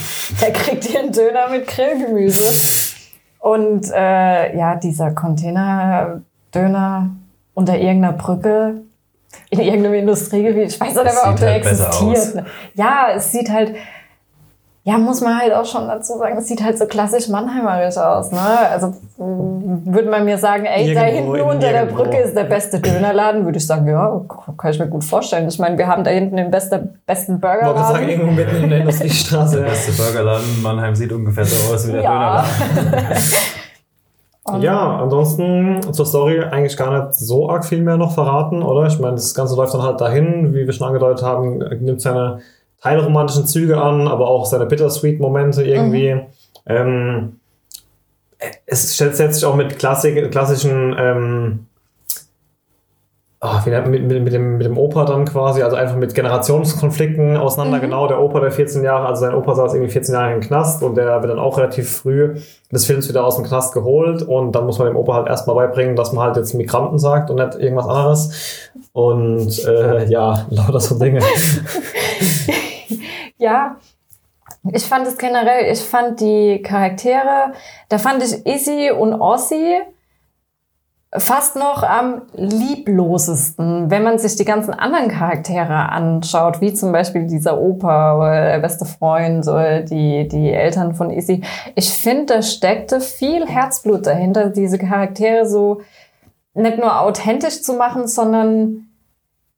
Der 0.42 0.52
kriegt 0.54 0.86
hier 0.86 1.02
einen 1.02 1.12
Döner 1.12 1.50
mit 1.50 1.68
Grillgemüse. 1.68 2.98
Und 3.40 3.92
äh, 3.92 4.58
ja, 4.58 4.76
dieser 4.76 5.12
Container-Döner 5.12 7.12
unter 7.54 7.78
irgendeiner 7.78 8.14
Brücke 8.14 8.82
in 9.50 9.60
irgendeinem 9.60 9.94
Industriegebiet. 9.96 10.70
Ich 10.72 10.80
weiß 10.80 10.94
nicht 10.96 11.00
ob 11.26 11.36
der 11.38 11.50
halt 11.54 11.66
existiert. 11.66 12.46
Ja, 12.76 13.08
es 13.16 13.32
sieht 13.32 13.50
halt, 13.52 13.74
ja, 14.84 14.98
muss 14.98 15.22
man 15.22 15.38
halt 15.40 15.54
auch 15.54 15.66
schon 15.66 15.88
dazu 15.88 16.18
sagen, 16.18 16.38
es 16.38 16.48
sieht 16.48 16.64
halt 16.64 16.78
so 16.80 16.88
klassisch 16.88 17.28
Mannheimerisch 17.28 17.98
aus. 17.98 18.32
Ne? 18.32 18.40
Also 18.72 18.88
mm, 19.18 19.94
würde 19.94 20.10
man 20.10 20.26
mir 20.26 20.40
sagen, 20.40 20.66
ey, 20.66 20.94
da 20.96 21.06
Irgendwo 21.06 21.36
hinten 21.36 21.50
in 21.50 21.56
unter 21.56 21.72
der 21.72 21.84
irgendwo. 21.84 22.04
Brücke 22.04 22.18
ist 22.18 22.36
der 22.36 22.46
beste 22.46 22.80
Dönerladen, 22.80 23.46
würde 23.46 23.60
ich 23.60 23.68
sagen, 23.68 23.88
ja, 23.88 24.22
kann 24.58 24.72
ich 24.72 24.80
mir 24.80 24.88
gut 24.88 25.04
vorstellen. 25.04 25.48
Ich 25.48 25.60
meine, 25.60 25.78
wir 25.78 25.86
haben 25.88 26.04
da 26.04 26.10
hinten 26.10 26.36
den 26.38 26.50
beste, 26.50 26.96
besten 27.06 27.36
Ich 27.36 27.44
wollte 27.44 27.60
sagen, 27.60 27.70
Burgerladen. 27.78 28.10
irgendwo 28.10 28.32
mitten 28.32 28.64
in 28.64 28.70
der 28.72 28.80
Industriestraße. 28.80 29.58
Der 29.58 29.66
beste 29.66 29.92
Burgerladen 29.92 30.46
in 30.56 30.62
Mannheim 30.64 30.96
sieht 30.96 31.12
ungefähr 31.12 31.46
so 31.46 31.74
aus 31.74 31.88
wie 31.88 31.92
der 31.92 32.02
Ja. 32.02 32.44
Dönerladen. 32.76 33.16
Und- 34.44 34.62
Ja, 34.64 34.98
ansonsten 34.98 35.82
zur 35.94 36.06
Story 36.06 36.42
eigentlich 36.42 36.76
gar 36.76 37.06
nicht 37.06 37.14
so 37.16 37.50
arg 37.50 37.64
viel 37.66 37.82
mehr 37.82 37.98
noch 37.98 38.14
verraten, 38.14 38.64
oder? 38.64 38.88
Ich 38.88 38.98
meine, 39.00 39.16
das 39.16 39.36
Ganze 39.36 39.56
läuft 39.56 39.74
dann 39.74 39.84
halt 39.84 40.02
dahin, 40.02 40.54
wie 40.54 40.66
wir 40.66 40.74
schon 40.74 40.88
angedeutet 40.88 41.24
haben, 41.24 41.60
nimmt 41.60 42.02
seine 42.02 42.40
teilromantischen 42.82 43.46
Züge 43.46 43.80
an, 43.80 44.08
aber 44.08 44.28
auch 44.28 44.46
seine 44.48 44.66
Bittersweet-Momente 44.66 45.64
irgendwie. 45.64 46.22
Ähm, 46.66 47.40
es 48.66 48.96
stellt- 48.96 49.16
setzt 49.16 49.36
sich 49.36 49.46
auch 49.46 49.56
mit 49.56 49.78
Klassik, 49.78 50.32
klassischen 50.32 50.96
ähm, 50.98 51.68
ah, 53.42 53.62
nennt- 53.66 53.88
mit, 53.88 54.04
mit, 54.08 54.24
mit, 54.24 54.34
dem, 54.34 54.58
mit 54.58 54.66
dem 54.66 54.78
Opa 54.78 55.04
dann 55.04 55.26
quasi, 55.26 55.62
also 55.62 55.76
einfach 55.76 55.96
mit 55.98 56.14
Generationskonflikten 56.16 57.36
auseinander. 57.38 57.80
Genau, 57.80 58.08
der 58.08 58.22
Opa, 58.22 58.40
der 58.40 58.52
14 58.52 58.84
Jahre, 58.84 59.08
also 59.08 59.22
sein 59.22 59.34
Opa 59.36 59.56
saß 59.56 59.74
irgendwie 59.74 59.92
14 59.92 60.14
Jahre 60.16 60.34
im 60.34 60.40
Knast 60.42 60.82
und 60.84 60.96
der 60.96 61.22
wird 61.22 61.32
dann 61.32 61.40
auch 61.40 61.58
relativ 61.58 61.92
früh 61.92 62.36
des 62.72 62.86
Films 62.86 63.10
wieder 63.10 63.26
aus 63.26 63.36
dem 63.36 63.46
Knast 63.46 63.74
geholt 63.74 64.22
und 64.22 64.54
dann 64.54 64.66
muss 64.66 64.78
man 64.80 64.88
dem 64.88 64.96
Opa 64.96 65.16
halt 65.16 65.28
erstmal 65.28 65.56
beibringen, 65.56 65.96
dass 65.96 66.14
man 66.14 66.26
halt 66.26 66.38
jetzt 66.38 66.54
Migranten 66.54 67.00
sagt 67.00 67.30
und 67.30 67.36
nicht 67.38 67.56
irgendwas 67.56 67.88
anderes. 67.88 68.70
Und 68.94 69.66
äh, 69.66 70.06
ja, 70.06 70.46
lauter 70.50 70.80
so 70.80 70.98
Dinge. 70.98 71.20
Ja, 73.38 73.78
ich 74.72 74.84
fand 74.86 75.08
es 75.08 75.18
generell, 75.18 75.72
ich 75.72 75.82
fand 75.82 76.20
die 76.20 76.62
Charaktere, 76.62 77.54
da 77.90 77.98
fand 77.98 78.22
ich 78.24 78.46
Izzy 78.46 78.92
und 78.92 79.14
Ossi 79.16 79.80
fast 81.18 81.58
noch 81.58 81.84
am 81.84 82.22
lieblosesten, 82.36 83.92
wenn 83.92 84.04
man 84.04 84.18
sich 84.18 84.38
die 84.38 84.46
ganzen 84.46 84.74
anderen 84.74 85.10
Charaktere 85.10 85.90
anschaut, 85.90 86.62
wie 86.62 86.74
zum 86.74 86.94
Beispiel 86.94 87.28
dieser 87.28 87.60
Opa 87.60 88.18
oder 88.18 88.52
der 88.52 88.60
beste 88.60 88.86
Freund 88.86 89.46
oder 89.48 89.82
die, 89.82 90.28
die 90.30 90.52
Eltern 90.52 90.96
von 90.96 91.10
Izzy. 91.10 91.44
Ich 91.76 91.90
finde, 91.90 92.36
da 92.36 92.42
steckte 92.42 93.02
viel 93.02 93.46
Herzblut 93.46 94.06
dahinter, 94.06 94.50
diese 94.50 94.78
Charaktere 94.78 95.46
so 95.46 95.82
nicht 96.54 96.78
nur 96.78 97.02
authentisch 97.02 97.62
zu 97.62 97.74
machen, 97.74 98.08
sondern 98.08 98.88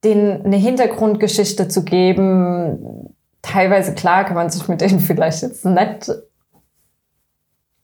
denen 0.04 0.44
eine 0.46 0.58
Hintergrundgeschichte 0.58 1.68
zu 1.68 1.84
geben, 1.84 3.14
teilweise 3.44 3.94
klar 3.94 4.26
kann 4.26 4.36
man 4.36 4.50
sich 4.50 4.68
mit 4.68 4.82
denen 4.82 5.00
vielleicht 5.00 5.44
jetzt 5.44 5.66
nicht 5.66 6.12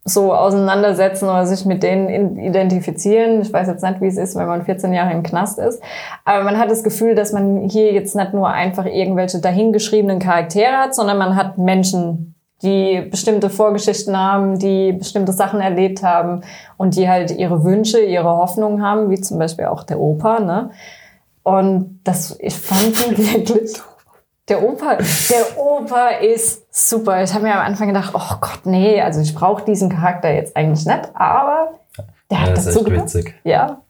so 0.09 0.33
auseinandersetzen 0.33 1.25
oder 1.25 1.45
sich 1.45 1.65
mit 1.65 1.83
denen 1.83 2.37
identifizieren. 2.37 3.41
Ich 3.41 3.53
weiß 3.53 3.67
jetzt 3.67 3.83
nicht, 3.83 4.01
wie 4.01 4.07
es 4.07 4.17
ist, 4.17 4.35
wenn 4.35 4.47
man 4.47 4.63
14 4.63 4.93
Jahre 4.93 5.11
im 5.11 5.23
Knast 5.23 5.59
ist. 5.59 5.81
Aber 6.25 6.43
man 6.43 6.57
hat 6.57 6.71
das 6.71 6.83
Gefühl, 6.83 7.15
dass 7.15 7.31
man 7.31 7.69
hier 7.69 7.93
jetzt 7.93 8.15
nicht 8.15 8.33
nur 8.33 8.49
einfach 8.49 8.85
irgendwelche 8.85 9.39
dahingeschriebenen 9.39 10.19
Charaktere 10.19 10.77
hat, 10.77 10.95
sondern 10.95 11.17
man 11.17 11.35
hat 11.35 11.57
Menschen, 11.57 12.35
die 12.61 13.01
bestimmte 13.09 13.49
Vorgeschichten 13.49 14.17
haben, 14.17 14.59
die 14.59 14.91
bestimmte 14.93 15.31
Sachen 15.31 15.61
erlebt 15.61 16.03
haben 16.03 16.41
und 16.77 16.95
die 16.95 17.07
halt 17.07 17.31
ihre 17.31 17.63
Wünsche, 17.63 17.99
ihre 17.99 18.29
Hoffnungen 18.29 18.83
haben, 18.83 19.09
wie 19.09 19.21
zum 19.21 19.39
Beispiel 19.39 19.65
auch 19.65 19.83
der 19.83 19.99
Opa, 19.99 20.39
ne? 20.39 20.71
Und 21.43 22.01
das, 22.03 22.37
ich 22.41 22.53
fand 22.53 23.07
ihn 23.07 23.17
wirklich, 23.33 23.81
der 24.49 24.63
Opa, 24.63 24.97
der 24.97 25.57
Opa 25.57 26.09
ist 26.21 26.65
super. 26.71 27.21
Ich 27.23 27.33
habe 27.33 27.43
mir 27.43 27.53
am 27.53 27.65
Anfang 27.65 27.87
gedacht, 27.87 28.11
oh 28.13 28.35
Gott, 28.41 28.65
nee, 28.65 29.01
also 29.01 29.21
ich 29.21 29.33
brauche 29.35 29.63
diesen 29.63 29.89
Charakter 29.89 30.31
jetzt 30.33 30.55
eigentlich 30.55 30.85
nicht, 30.85 31.15
aber 31.15 31.79
der 32.29 32.41
hat 32.41 32.47
Ja, 32.49 32.53
das 32.55 32.65
ist 32.65 32.75
dazu 32.75 32.85
echt 32.87 32.95
gepasst. 32.95 33.15
witzig. 33.15 33.35
Ja, 33.43 33.81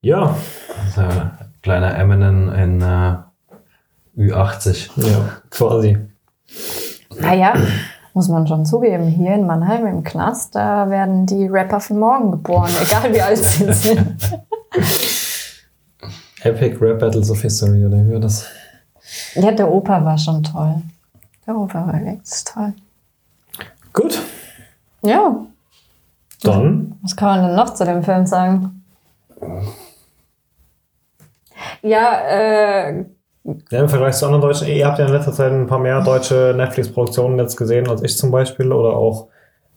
Ja, 0.00 0.36
So, 0.94 1.02
kleiner 1.62 1.96
Eminem 1.98 2.52
in 2.52 2.80
äh, 2.80 3.16
Ü80. 4.16 4.90
ja, 4.96 5.28
quasi. 5.50 5.98
naja, 7.18 7.54
muss 8.12 8.28
man 8.28 8.46
schon 8.46 8.64
zugeben, 8.64 9.06
hier 9.08 9.34
in 9.34 9.46
Mannheim 9.46 9.86
im 9.86 10.04
Knast, 10.04 10.54
da 10.54 10.88
werden 10.90 11.26
die 11.26 11.46
Rapper 11.48 11.80
von 11.80 11.98
morgen 11.98 12.30
geboren, 12.30 12.70
egal 12.82 13.12
wie 13.12 13.20
alt 13.20 13.38
sie 13.38 13.72
sind. 13.72 14.16
Epic 16.42 16.76
Rap 16.80 16.98
Battles 17.00 17.30
of 17.30 17.40
History, 17.40 17.84
oder 17.84 17.96
wie 18.06 18.12
war 18.12 18.20
das? 18.20 18.46
Ja, 19.34 19.50
der 19.52 19.70
Opa 19.70 20.04
war 20.04 20.18
schon 20.18 20.42
toll. 20.42 20.76
Der 21.46 21.56
Opa 21.56 21.86
war 21.86 21.94
echt 21.94 22.46
toll. 22.46 22.72
Gut, 23.92 24.20
Ja, 25.02 25.36
dann 26.42 26.96
was 27.02 27.14
kann 27.14 27.28
man 27.40 27.46
denn 27.48 27.56
noch 27.56 27.72
zu 27.74 27.84
dem 27.84 28.02
Film 28.02 28.26
sagen? 28.26 28.82
Ja, 31.82 32.20
äh, 32.28 33.04
Ja, 33.70 33.80
im 33.80 33.88
Vergleich 33.88 34.14
zu 34.16 34.24
anderen 34.26 34.40
deutschen, 34.42 34.68
ihr 34.68 34.86
habt 34.86 34.98
ja 34.98 35.06
in 35.06 35.12
letzter 35.12 35.32
Zeit 35.32 35.52
ein 35.52 35.66
paar 35.66 35.78
mehr 35.78 36.00
deutsche 36.02 36.54
Netflix-Produktionen 36.56 37.38
jetzt 37.38 37.56
gesehen 37.56 37.88
als 37.88 38.02
ich 38.02 38.16
zum 38.16 38.30
Beispiel 38.30 38.72
oder 38.72 38.96
auch, 38.96 39.28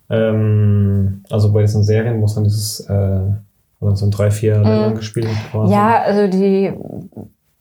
ähm, 0.09 1.23
also 1.29 1.51
bei 1.51 1.61
diesen 1.61 1.83
Serien, 1.83 2.21
wo 2.21 2.25
es 2.25 2.35
dann 2.35 2.45
dieses, 2.45 2.79
äh, 2.89 3.19
wo 3.79 3.87
dann 3.87 3.95
so 3.97 4.09
drei, 4.09 4.31
vier 4.31 4.53
Ländern 4.55 4.95
gespielt. 4.95 5.27
Mhm. 5.53 5.69
Ja, 5.69 6.01
also 6.01 6.27
die, 6.27 6.73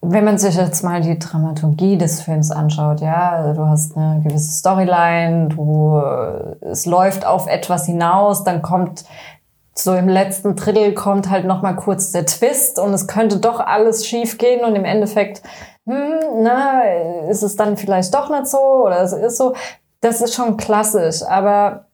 wenn 0.08 0.24
man 0.24 0.38
sich 0.38 0.54
jetzt 0.54 0.84
mal 0.84 1.00
die 1.00 1.18
Dramaturgie 1.18 1.98
des 1.98 2.20
Films 2.20 2.50
anschaut, 2.50 3.00
ja, 3.00 3.30
also 3.30 3.60
du 3.60 3.68
hast 3.68 3.96
eine 3.96 4.22
gewisse 4.22 4.52
Storyline, 4.52 5.48
du, 5.48 5.98
äh, 5.98 6.66
es 6.66 6.86
läuft 6.86 7.26
auf 7.26 7.46
etwas 7.48 7.86
hinaus, 7.86 8.44
dann 8.44 8.62
kommt 8.62 9.04
so 9.74 9.94
im 9.94 10.08
letzten 10.08 10.56
Drittel 10.56 10.94
kommt 10.94 11.28
halt 11.28 11.44
noch 11.44 11.60
mal 11.60 11.74
kurz 11.74 12.12
der 12.12 12.24
Twist 12.24 12.78
und 12.78 12.94
es 12.94 13.06
könnte 13.06 13.38
doch 13.38 13.60
alles 13.60 14.06
schief 14.06 14.38
gehen 14.38 14.64
und 14.64 14.74
im 14.74 14.84
Endeffekt, 14.84 15.42
hm, 15.86 16.42
na, 16.42 16.82
ist 17.28 17.42
es 17.42 17.56
dann 17.56 17.76
vielleicht 17.76 18.14
doch 18.14 18.30
nicht 18.30 18.46
so 18.46 18.58
oder 18.58 19.00
es 19.02 19.12
ist 19.12 19.36
so. 19.36 19.54
Das 20.00 20.20
ist 20.20 20.34
schon 20.34 20.56
klassisch, 20.56 21.22
aber 21.22 21.86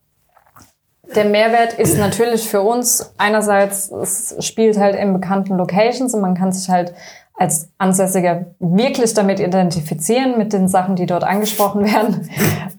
der 1.15 1.25
Mehrwert 1.25 1.75
ist 1.75 1.99
natürlich 1.99 2.49
für 2.49 2.63
uns 2.63 3.13
einerseits, 3.19 3.91
es 3.91 4.37
spielt 4.41 4.79
halt 4.79 4.97
in 4.97 5.13
bekannten 5.13 5.57
Locations 5.57 6.15
und 6.15 6.21
man 6.21 6.35
kann 6.35 6.53
sich 6.53 6.69
halt 6.69 6.95
als 7.35 7.71
Ansässiger 7.79 8.47
wirklich 8.59 9.15
damit 9.15 9.41
identifizieren, 9.41 10.39
mit 10.39 10.53
den 10.53 10.69
Sachen, 10.69 10.97
die 10.97 11.07
dort 11.07 11.25
angesprochen 11.25 11.85
werden. 11.85 12.29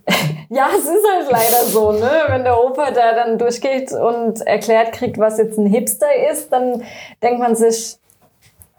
ja, 0.49 0.67
es 0.77 0.85
ist 0.85 1.05
halt 1.11 1.31
leider 1.31 1.63
so, 1.65 1.91
ne? 1.91 2.09
Wenn 2.27 2.43
der 2.43 2.63
Opa 2.63 2.91
da 2.91 3.13
dann 3.13 3.37
durchgeht 3.37 3.91
und 3.91 4.41
erklärt 4.41 4.93
kriegt, 4.93 5.17
was 5.17 5.37
jetzt 5.37 5.57
ein 5.57 5.65
Hipster 5.65 6.07
ist, 6.31 6.51
dann 6.51 6.83
denkt 7.21 7.39
man 7.39 7.55
sich, 7.55 7.97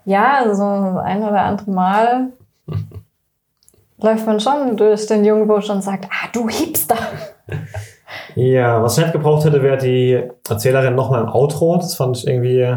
ja, 0.05 0.43
so 0.43 0.49
das 0.49 1.03
ein 1.03 1.23
oder 1.23 1.41
andere 1.41 1.71
Mal 1.71 2.27
läuft 3.97 4.25
man 4.25 4.39
schon 4.39 4.77
durch 4.77 5.07
den 5.07 5.25
Jungbusch 5.25 5.69
und 5.69 5.83
sagt, 5.83 6.05
ah, 6.05 6.27
du 6.31 6.49
Hipster. 6.49 6.97
Ja, 8.35 8.83
was 8.83 8.97
ich 8.97 9.03
nicht 9.03 9.13
gebraucht 9.13 9.45
hätte, 9.45 9.63
wäre 9.63 9.77
die 9.77 10.21
Erzählerin 10.47 10.95
nochmal 10.95 11.23
im 11.23 11.29
Outro. 11.29 11.77
Das 11.77 11.95
fand 11.95 12.17
ich 12.17 12.27
irgendwie 12.27 12.71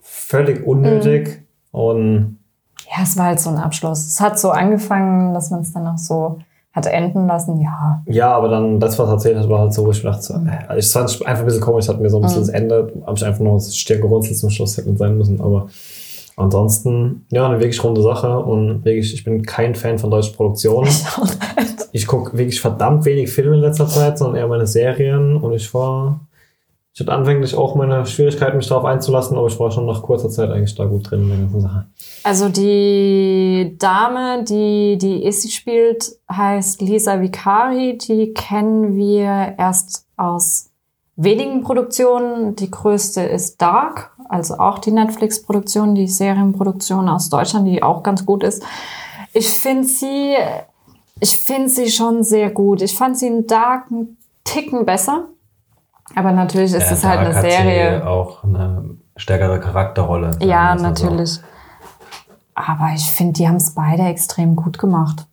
völlig 0.00 0.66
unnötig. 0.66 1.47
Und 1.78 2.38
Ja, 2.90 3.02
es 3.02 3.16
war 3.16 3.26
halt 3.26 3.40
so 3.40 3.50
ein 3.50 3.56
Abschluss. 3.56 4.06
Es 4.06 4.20
hat 4.20 4.38
so 4.38 4.50
angefangen, 4.50 5.34
dass 5.34 5.50
man 5.50 5.60
es 5.60 5.72
dann 5.72 5.86
auch 5.86 5.98
so 5.98 6.38
hat 6.74 6.86
enden 6.86 7.26
lassen, 7.26 7.60
ja. 7.60 8.02
Ja, 8.06 8.30
aber 8.36 8.48
dann, 8.48 8.78
das, 8.78 8.98
was 8.98 9.08
er 9.08 9.12
erzählt 9.14 9.38
hat, 9.38 9.48
war 9.48 9.60
halt 9.60 9.72
so, 9.74 9.84
wo 9.86 9.90
ich 9.90 10.04
mir 10.04 10.10
dachte, 10.10 10.40
äh, 10.46 10.66
also 10.68 10.78
ich 10.78 10.92
fand 10.92 11.08
es 11.10 11.22
einfach 11.22 11.40
ein 11.42 11.46
bisschen 11.46 11.60
komisch, 11.62 11.88
hat 11.88 12.00
mir 12.00 12.10
so 12.10 12.18
ein 12.18 12.22
bisschen 12.22 12.42
Mhm. 12.42 12.46
das 12.46 12.54
Ende, 12.54 12.92
habe 13.06 13.16
ich 13.16 13.24
einfach 13.24 13.40
nur 13.40 13.54
das 13.54 13.74
Stirn 13.76 14.00
gerunzelt 14.00 14.36
zum 14.38 14.50
Schluss 14.50 14.76
hätten 14.76 14.96
sein 14.96 15.16
müssen, 15.16 15.40
aber 15.40 15.66
ansonsten, 16.36 17.26
ja, 17.30 17.46
eine 17.46 17.58
wirklich 17.58 17.82
runde 17.82 18.02
Sache 18.02 18.38
und 18.38 18.84
wirklich, 18.84 19.12
ich 19.14 19.24
bin 19.24 19.42
kein 19.42 19.74
Fan 19.74 19.98
von 19.98 20.10
deutschen 20.10 20.36
Produktionen. 20.36 20.88
Ich 21.92 22.06
gucke 22.06 22.36
wirklich 22.36 22.60
verdammt 22.60 23.04
wenig 23.06 23.30
Filme 23.32 23.54
in 23.56 23.62
letzter 23.62 23.88
Zeit, 23.88 24.18
sondern 24.18 24.36
eher 24.36 24.46
meine 24.46 24.66
Serien 24.66 25.36
und 25.38 25.54
ich 25.54 25.72
war, 25.74 26.20
ich 26.98 27.06
hatte 27.06 27.12
anfänglich 27.12 27.54
auch 27.54 27.76
meine 27.76 28.06
Schwierigkeiten, 28.06 28.56
mich 28.56 28.66
darauf 28.66 28.84
einzulassen, 28.84 29.38
aber 29.38 29.46
ich 29.46 29.60
war 29.60 29.70
schon 29.70 29.86
nach 29.86 30.02
kurzer 30.02 30.30
Zeit 30.30 30.50
eigentlich 30.50 30.74
da 30.74 30.84
gut 30.84 31.08
drin 31.08 31.22
in 31.22 31.28
der 31.28 31.38
ganzen 31.38 31.60
Sache. 31.60 31.86
Also 32.24 32.48
die 32.48 33.76
Dame, 33.78 34.42
die 34.42 34.98
die 34.98 35.24
Issy 35.24 35.48
spielt, 35.50 36.10
heißt 36.28 36.82
Lisa 36.82 37.20
Vicari. 37.20 37.98
Die 37.98 38.34
kennen 38.34 38.96
wir 38.96 39.54
erst 39.58 40.06
aus 40.16 40.70
wenigen 41.14 41.62
Produktionen. 41.62 42.56
Die 42.56 42.68
größte 42.68 43.22
ist 43.22 43.62
Dark, 43.62 44.10
also 44.28 44.58
auch 44.58 44.80
die 44.80 44.90
Netflix-Produktion, 44.90 45.94
die 45.94 46.08
Serienproduktion 46.08 47.08
aus 47.08 47.30
Deutschland, 47.30 47.68
die 47.68 47.80
auch 47.80 48.02
ganz 48.02 48.26
gut 48.26 48.42
ist. 48.42 48.64
Ich 49.32 49.48
finde 49.48 49.84
sie, 49.84 50.34
ich 51.20 51.36
finde 51.36 51.68
sie 51.68 51.92
schon 51.92 52.24
sehr 52.24 52.50
gut. 52.50 52.82
Ich 52.82 52.96
fand 52.96 53.16
sie 53.16 53.28
in 53.28 53.46
Dark 53.46 53.88
einen 53.88 54.16
Ticken 54.42 54.84
besser. 54.84 55.28
Aber 56.14 56.32
natürlich 56.32 56.72
ist 56.72 56.90
es 56.90 57.04
halt 57.04 57.20
eine 57.20 57.34
sie 57.34 57.50
Serie. 57.50 58.06
auch 58.06 58.44
eine 58.44 58.96
stärkere 59.16 59.60
Charakterrolle. 59.60 60.38
Ja, 60.40 60.74
es 60.74 60.82
mal 60.82 60.96
so. 60.96 61.04
natürlich. 61.04 61.40
Aber 62.54 62.90
ich 62.94 63.04
finde, 63.10 63.34
die 63.34 63.46
haben 63.46 63.56
es 63.56 63.74
beide 63.74 64.02
extrem 64.02 64.56
gut 64.56 64.78
gemacht. 64.78 65.26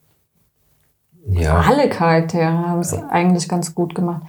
Ja. 1.28 1.62
Alle 1.68 1.90
Charaktere 1.90 2.46
haben 2.46 2.82
es 2.82 2.94
eigentlich 2.94 3.50
ganz 3.50 3.74
gut 3.74 3.96
gemacht. 3.96 4.22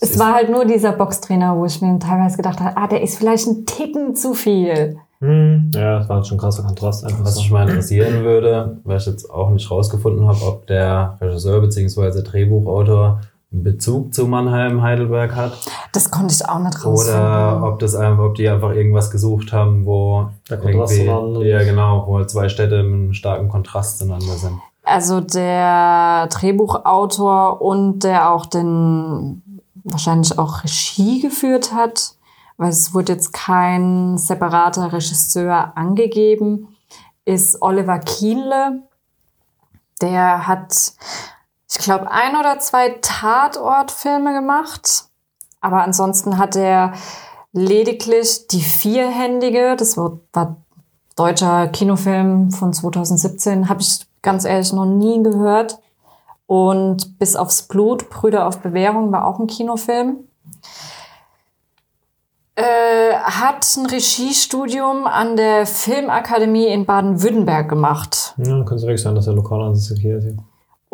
Es 0.00 0.18
war 0.18 0.34
halt 0.34 0.50
nur 0.50 0.64
dieser 0.64 0.92
Boxtrainer, 0.92 1.56
wo 1.56 1.64
ich 1.66 1.80
mir 1.80 1.98
teilweise 1.98 2.36
gedacht 2.36 2.60
habe, 2.60 2.76
ah, 2.76 2.86
der 2.86 3.02
ist 3.02 3.18
vielleicht 3.18 3.46
ein 3.46 3.66
Ticken 3.66 4.14
zu 4.14 4.34
viel. 4.34 4.98
Hm, 5.20 5.70
ja, 5.74 5.98
das 5.98 6.08
war 6.08 6.24
schon 6.24 6.36
ein 6.36 6.40
krasser 6.40 6.62
Kontrast 6.62 7.04
einfach. 7.04 7.24
Was 7.24 7.34
so. 7.34 7.40
mich 7.40 7.50
mal 7.50 7.68
interessieren 7.68 8.24
würde, 8.24 8.78
weil 8.84 8.98
ich 8.98 9.06
jetzt 9.06 9.30
auch 9.30 9.50
nicht 9.50 9.70
rausgefunden 9.70 10.26
habe, 10.26 10.44
ob 10.44 10.66
der 10.66 11.16
Regisseur 11.20 11.60
bzw. 11.60 12.22
Drehbuchautor 12.22 13.20
Bezug 13.62 14.12
zu 14.14 14.26
Mannheim, 14.26 14.82
Heidelberg 14.82 15.34
hat. 15.36 15.52
Das 15.92 16.10
konnte 16.10 16.34
ich 16.34 16.48
auch 16.48 16.58
nicht 16.58 16.84
rausfinden. 16.84 17.20
Oder 17.20 17.62
ob 17.64 17.78
das 17.78 17.94
einfach, 17.94 18.24
ob 18.24 18.34
die 18.34 18.48
einfach 18.48 18.70
irgendwas 18.72 19.10
gesucht 19.10 19.52
haben, 19.52 19.86
wo 19.86 20.28
Der 20.50 20.58
Kontrast 20.58 20.96
zueinander. 20.96 21.42
ja 21.44 21.62
genau, 21.62 22.04
wo 22.06 22.16
halt 22.16 22.30
zwei 22.30 22.48
Städte 22.48 22.82
mit 22.82 22.94
einem 22.94 23.12
starken 23.14 23.48
Kontrast 23.48 23.98
zueinander 23.98 24.34
sind. 24.34 24.60
Also 24.82 25.20
der 25.20 26.26
Drehbuchautor 26.28 27.62
und 27.62 28.00
der 28.00 28.30
auch 28.30 28.46
den 28.46 29.42
wahrscheinlich 29.84 30.38
auch 30.38 30.64
Regie 30.64 31.20
geführt 31.20 31.72
hat, 31.72 32.16
weil 32.56 32.70
es 32.70 32.94
wurde 32.94 33.12
jetzt 33.12 33.32
kein 33.32 34.18
separater 34.18 34.92
Regisseur 34.92 35.76
angegeben, 35.76 36.68
ist 37.24 37.62
Oliver 37.62 37.98
Kienle. 37.98 38.82
Der 40.02 40.46
hat, 40.46 40.92
ich 41.76 41.84
glaube, 41.84 42.10
ein 42.10 42.36
oder 42.36 42.58
zwei 42.60 42.90
Tatortfilme 43.00 44.32
gemacht. 44.32 45.04
Aber 45.60 45.82
ansonsten 45.82 46.38
hat 46.38 46.56
er 46.56 46.92
lediglich 47.52 48.46
die 48.48 48.60
Vierhändige, 48.60 49.76
das 49.76 49.96
war, 49.96 50.18
war 50.32 50.56
deutscher 51.16 51.68
Kinofilm 51.68 52.50
von 52.50 52.72
2017, 52.72 53.68
habe 53.68 53.80
ich 53.80 54.06
ganz 54.22 54.44
ehrlich 54.44 54.72
noch 54.72 54.86
nie 54.86 55.22
gehört. 55.22 55.78
Und 56.46 57.18
bis 57.18 57.36
aufs 57.36 57.62
Blut, 57.62 58.10
Brüder 58.10 58.46
auf 58.46 58.58
Bewährung 58.58 59.10
war 59.10 59.26
auch 59.26 59.38
ein 59.38 59.46
Kinofilm. 59.46 60.18
Äh, 62.56 63.14
hat 63.14 63.66
ein 63.76 63.86
Regiestudium 63.86 65.06
an 65.06 65.36
der 65.36 65.66
Filmakademie 65.66 66.66
in 66.66 66.86
Baden-Württemberg 66.86 67.68
gemacht 67.68 68.34
Ja, 68.36 68.58
könnte 68.58 68.76
es 68.76 68.82
wirklich 68.82 69.02
sein, 69.02 69.16
dass 69.16 69.26
er 69.26 69.32
lokal 69.32 69.60
ansässig 69.62 70.00
hier 70.00 70.18
ist. 70.18 70.36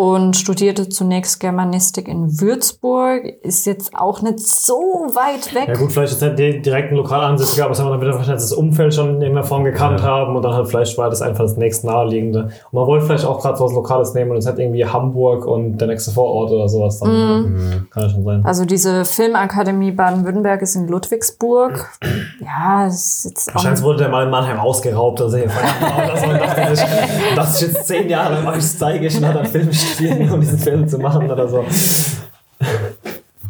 Und 0.01 0.35
studierte 0.35 0.89
zunächst 0.89 1.41
Germanistik 1.41 2.09
in 2.09 2.41
Würzburg. 2.41 3.23
Ist 3.43 3.67
jetzt 3.67 3.95
auch 3.95 4.23
nicht 4.23 4.39
so 4.41 4.73
weit 5.13 5.55
weg. 5.55 5.69
Ja 5.69 5.75
gut, 5.75 5.93
vielleicht 5.93 6.15
ist 6.15 6.23
nicht 6.23 6.39
die- 6.39 6.63
direkt 6.63 6.91
ein 6.91 6.97
lokal 6.97 7.21
ansässiger, 7.23 7.67
aber 7.67 7.75
sagen 7.75 7.91
wir, 7.91 7.99
dann 7.99 8.01
er 8.09 8.15
wahrscheinlich 8.15 8.41
das 8.43 8.55
Umfeld 8.55 8.95
schon 8.95 9.17
in 9.17 9.21
irgendeiner 9.21 9.47
Form 9.47 9.63
gekannt 9.65 10.01
Ja. 10.01 10.07
haben 10.07 10.37
und 10.37 10.43
dann 10.43 10.55
halt 10.55 10.69
vielleicht 10.69 10.97
war 10.97 11.11
das 11.11 11.21
einfach 11.21 11.45
das 11.45 11.59
nächst 11.59 11.85
naheliegende. 11.85 12.45
Und 12.45 12.73
man 12.73 12.87
wollte 12.87 13.05
vielleicht 13.05 13.27
auch 13.27 13.43
gerade 13.43 13.59
so 13.59 13.65
was 13.67 13.73
Lokales 13.75 14.15
nehmen 14.15 14.31
und 14.31 14.39
es 14.39 14.47
hat 14.47 14.59
irgendwie 14.59 14.87
Hamburg 14.87 15.45
und 15.45 15.77
der 15.77 15.89
nächste 15.89 16.13
Vorort 16.13 16.51
oder 16.51 16.67
sowas. 16.67 16.99
Dann 17.01 17.11
Mhm. 17.43 17.87
kann 17.91 18.03
ja 18.05 18.09
schon 18.09 18.25
sein. 18.25 18.41
Also 18.43 18.65
diese 18.65 19.05
Filmakademie 19.05 19.93
Baden-Württemberg 19.93 20.63
ist 20.63 20.77
in 20.77 20.89
Ludwigsburg. 20.89 21.91
Ja, 22.41 22.87
ist 22.87 23.27
jetzt 23.27 23.51
auch 23.51 23.55
Wahrscheinlich 23.57 23.83
wurde 23.83 23.99
der 23.99 24.09
mal 24.09 24.25
in 24.25 24.31
Mannheim 24.31 24.59
ausgeraubt 24.59 25.21
oder 25.21 25.31
so. 25.31 25.37
Verdammt, 25.37 26.09
oder 26.09 26.17
so. 26.17 26.27
Und 26.27 26.41
dachte 26.41 27.37
dass 27.37 27.61
ich 27.63 27.69
jetzt 27.69 27.87
zehn 27.87 28.09
Jahre 28.09 28.35
lang 28.43 28.47
euch 28.57 28.79
zeige 28.79 29.07
ich 29.07 29.17
und 29.19 29.27
hat 29.27 29.37
dann 29.37 29.45
Film 29.47 29.69
studieren, 29.95 30.31
um 30.31 30.41
diesen 30.41 30.59
Film 30.59 30.89
zu 30.89 30.99
machen 30.99 31.31
oder 31.31 31.49
so. 31.49 31.65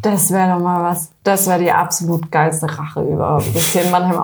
Das 0.03 0.31
wäre 0.33 0.55
doch 0.55 0.61
mal 0.61 0.83
was. 0.91 1.11
Das 1.23 1.47
wäre 1.47 1.59
die 1.59 1.71
absolut 1.71 2.31
geilste 2.33 2.67
Rache 2.79 3.03
überhaupt. 3.03 3.53
Bis 3.53 3.67
hier 3.73 3.83
in 3.83 3.91
Mannheim 3.91 4.19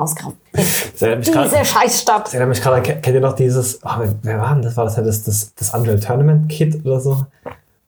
grad- 1.33 1.47
Diese 1.53 1.65
Scheißstadt. 1.65 2.27
Das 2.27 2.33
erinnert 2.35 2.49
mich 2.49 2.63
gerade, 2.63 2.81
kennt 2.81 3.07
ihr 3.15 3.21
noch 3.21 3.35
dieses, 3.35 3.81
oh, 3.85 3.91
wer- 3.99 4.15
wer 4.23 4.41
war 4.41 4.55
denn 4.55 4.63
das? 4.63 4.77
War 4.77 4.85
das 4.85 4.97
ja 4.97 5.03
das, 5.03 5.23
das, 5.25 5.55
das 5.55 5.75
Unreal 5.75 6.01
Tournament 6.01 6.49
Kit 6.49 6.83
oder 6.85 6.99
so? 7.01 7.27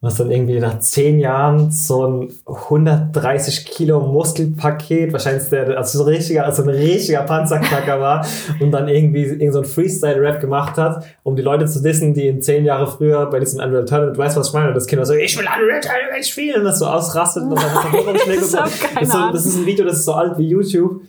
Was 0.00 0.14
dann 0.14 0.30
irgendwie 0.30 0.60
nach 0.60 0.78
zehn 0.78 1.18
Jahren 1.18 1.72
so 1.72 2.06
ein 2.06 2.32
130 2.46 3.66
Kilo 3.66 3.98
Muskelpaket, 4.00 5.12
wahrscheinlich 5.12 5.48
der, 5.48 5.76
also 5.76 5.98
so 5.98 6.04
ein 6.04 6.14
richtiger, 6.14 6.44
also 6.44 6.62
ein 6.62 6.68
richtiger 6.68 7.22
Panzerknacker 7.22 8.00
war 8.00 8.24
und 8.60 8.70
dann 8.70 8.86
irgendwie 8.86 9.24
irgend 9.24 9.52
so 9.52 9.58
ein 9.58 9.64
Freestyle-Rap 9.64 10.40
gemacht 10.40 10.76
hat, 10.76 11.04
um 11.24 11.34
die 11.34 11.42
Leute 11.42 11.66
zu 11.66 11.82
dissen, 11.82 12.14
die 12.14 12.28
in 12.28 12.40
zehn 12.42 12.64
Jahre 12.64 12.86
früher 12.86 13.26
bei 13.26 13.40
diesem 13.40 13.60
Unreal 13.60 13.86
Tournament, 13.86 14.18
weißt 14.18 14.36
du, 14.36 14.40
was 14.40 14.48
ich 14.48 14.54
meine? 14.54 14.68
Und 14.68 14.74
das 14.74 14.86
Kind 14.86 15.00
war 15.00 15.06
so, 15.06 15.14
ich 15.14 15.36
will 15.36 15.46
Unreal 15.46 15.80
Tournament 15.80 16.24
spielen, 16.24 16.60
und 16.60 16.64
das 16.64 16.78
so 16.78 16.86
ausrastet 16.86 17.42
und 17.42 17.56
dann 17.56 17.74
hab 17.74 17.90
keine 17.92 18.36
Das 18.36 18.38
ist 18.38 18.52
so, 18.52 19.32
das 19.32 19.46
ist 19.46 19.56
ein 19.56 19.66
Video, 19.66 19.84
das 19.84 19.96
ist 19.98 20.04
so 20.04 20.12
alt 20.12 20.38
wie 20.38 20.46
YouTube. 20.46 21.00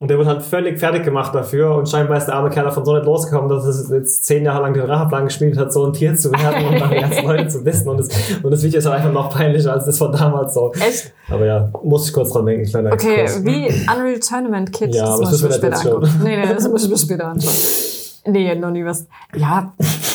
Und 0.00 0.08
der 0.08 0.18
wird 0.18 0.26
halt 0.26 0.42
völlig 0.42 0.78
fertig 0.78 1.04
gemacht 1.04 1.34
dafür 1.34 1.76
und 1.76 1.88
scheinbar 1.88 2.18
ist 2.18 2.26
der 2.26 2.34
arme 2.34 2.50
Kerl 2.50 2.64
davon 2.64 2.84
so 2.84 2.94
nicht 2.94 3.06
losgekommen, 3.06 3.48
dass 3.48 3.64
es 3.64 3.88
jetzt 3.90 4.26
zehn 4.26 4.44
Jahre 4.44 4.62
lang 4.62 4.74
den 4.74 4.82
Racheplan 4.84 5.26
gespielt 5.26 5.56
hat, 5.56 5.72
so 5.72 5.86
ein 5.86 5.92
Tier 5.92 6.14
zu 6.16 6.30
werden 6.32 6.66
und 6.66 6.80
dann 6.80 6.90
die 6.90 7.00
ganzen 7.00 7.24
Leute 7.26 7.48
zu 7.48 7.64
wissen. 7.64 7.88
Und 7.88 7.98
das, 7.98 8.08
und 8.42 8.50
das 8.50 8.62
Video 8.62 8.78
ist 8.80 8.86
halt 8.86 8.96
einfach 8.96 9.12
noch 9.12 9.30
peinlicher 9.30 9.72
als 9.72 9.86
das 9.86 9.96
von 9.96 10.12
damals 10.12 10.52
so. 10.54 10.72
Echt? 10.74 11.12
Aber 11.30 11.46
ja, 11.46 11.70
muss 11.82 12.08
ich 12.08 12.12
kurz 12.12 12.32
dran 12.32 12.44
denken, 12.44 12.66
kleiner 12.68 12.92
Okay, 12.92 13.22
Exkurs. 13.22 13.44
wie 13.44 13.66
Unreal 13.66 14.20
Tournament 14.20 14.72
Kit. 14.72 14.94
Ja, 14.94 15.06
das 15.16 15.20
das 15.20 15.34
ich 15.36 15.42
mir 15.42 15.48
müssen 15.48 15.62
wir 15.62 15.70
später 15.76 15.90
angucken. 15.94 16.20
Nee, 16.24 16.36
nee, 16.36 16.54
das 16.54 16.68
muss 16.68 16.84
ich 16.84 16.90
mir 16.90 16.98
später 16.98 17.26
anschauen. 17.28 17.54
Nee, 18.26 18.54
noch 18.56 18.70
nie 18.70 18.84
was. 18.84 19.06
Ja, 19.34 19.72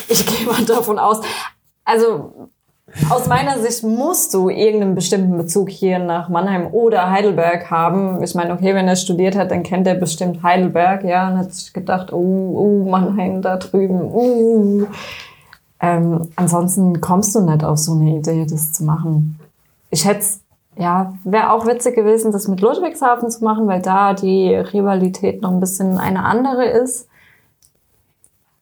ich 0.07 0.25
gehe 0.25 0.45
mal 0.45 0.63
davon 0.65 0.99
aus. 0.99 1.21
Also, 1.85 2.49
aus 3.09 3.27
meiner 3.27 3.59
Sicht 3.59 3.83
musst 3.83 4.33
du 4.33 4.49
irgendeinen 4.49 4.95
bestimmten 4.95 5.37
Bezug 5.37 5.69
hier 5.69 5.99
nach 5.99 6.29
Mannheim 6.29 6.67
oder 6.73 7.09
Heidelberg 7.09 7.69
haben. 7.69 8.21
Ich 8.23 8.35
meine, 8.35 8.53
okay, 8.53 8.75
wenn 8.75 8.87
er 8.87 8.95
studiert 8.95 9.35
hat, 9.35 9.51
dann 9.51 9.63
kennt 9.63 9.87
er 9.87 9.95
bestimmt 9.95 10.43
Heidelberg, 10.43 11.03
ja, 11.03 11.29
und 11.29 11.37
hat 11.37 11.53
sich 11.53 11.73
gedacht, 11.73 12.11
oh, 12.13 12.17
uh, 12.17 12.89
Mannheim 12.89 13.41
da 13.41 13.57
drüben, 13.57 14.01
uh. 14.01 14.87
Ähm, 15.81 16.29
ansonsten 16.35 16.99
kommst 16.99 17.33
du 17.35 17.41
nicht 17.41 17.63
auf 17.63 17.77
so 17.77 17.93
eine 17.93 18.17
Idee, 18.17 18.45
das 18.49 18.73
zu 18.73 18.83
machen. 18.83 19.39
Ich 19.91 20.05
hätte 20.05 20.25
ja, 20.79 21.13
wäre 21.25 21.51
auch 21.51 21.67
witzig 21.67 21.95
gewesen, 21.95 22.31
das 22.31 22.47
mit 22.47 22.61
Ludwigshafen 22.61 23.29
zu 23.29 23.43
machen, 23.43 23.67
weil 23.67 23.81
da 23.81 24.13
die 24.13 24.55
Rivalität 24.55 25.41
noch 25.41 25.51
ein 25.51 25.59
bisschen 25.59 25.97
eine 25.97 26.23
andere 26.23 26.65
ist. 26.65 27.08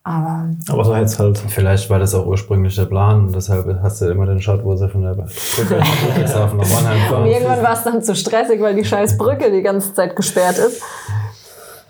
Aber 0.07 0.45
Aber 0.69 0.85
so 0.85 0.95
jetzt 0.95 1.19
halt. 1.19 1.37
Vielleicht 1.37 1.89
war 1.89 1.99
das 1.99 2.15
auch 2.15 2.25
ursprünglich 2.25 2.75
der 2.75 2.85
Plan 2.85 3.25
und 3.25 3.35
deshalb 3.35 3.67
hast 3.81 3.99
du 3.99 4.05
immer 4.05 4.25
den 4.25 4.39
Shot, 4.39 4.63
wo 4.63 4.73
sie 4.73 4.87
von 4.87 5.01
der 5.01 5.13
Brücke 5.55 5.75
nach 5.75 6.53
Mannheim 6.53 7.09
fahren. 7.09 7.25
irgendwann 7.25 7.61
war 7.61 7.73
es 7.73 7.83
dann 7.83 8.01
zu 8.01 8.15
stressig, 8.15 8.61
weil 8.61 8.73
die 8.73 8.85
scheiß 8.85 9.17
Brücke 9.17 9.51
die 9.51 9.61
ganze 9.61 9.93
Zeit 9.93 10.15
gesperrt 10.15 10.59
ist. 10.59 10.81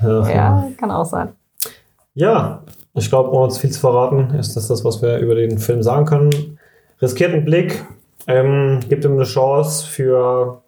Ja, 0.01 0.27
Ja, 0.29 0.67
kann 0.79 0.89
auch 0.89 1.05
sein. 1.05 1.29
Ja, 2.15 2.63
ich 2.95 3.07
glaube, 3.07 3.29
ohne 3.29 3.43
uns 3.43 3.59
viel 3.59 3.69
zu 3.69 3.79
verraten, 3.79 4.33
ist 4.33 4.55
das 4.55 4.67
das, 4.67 4.83
was 4.83 4.99
wir 5.03 5.19
über 5.19 5.35
den 5.35 5.59
Film 5.59 5.83
sagen 5.83 6.07
können. 6.07 6.57
Riskiert 6.99 7.33
einen 7.33 7.45
Blick, 7.45 7.85
ähm, 8.25 8.79
gibt 8.89 9.05
ihm 9.05 9.13
eine 9.13 9.25
Chance 9.25 9.85
für 9.85 10.63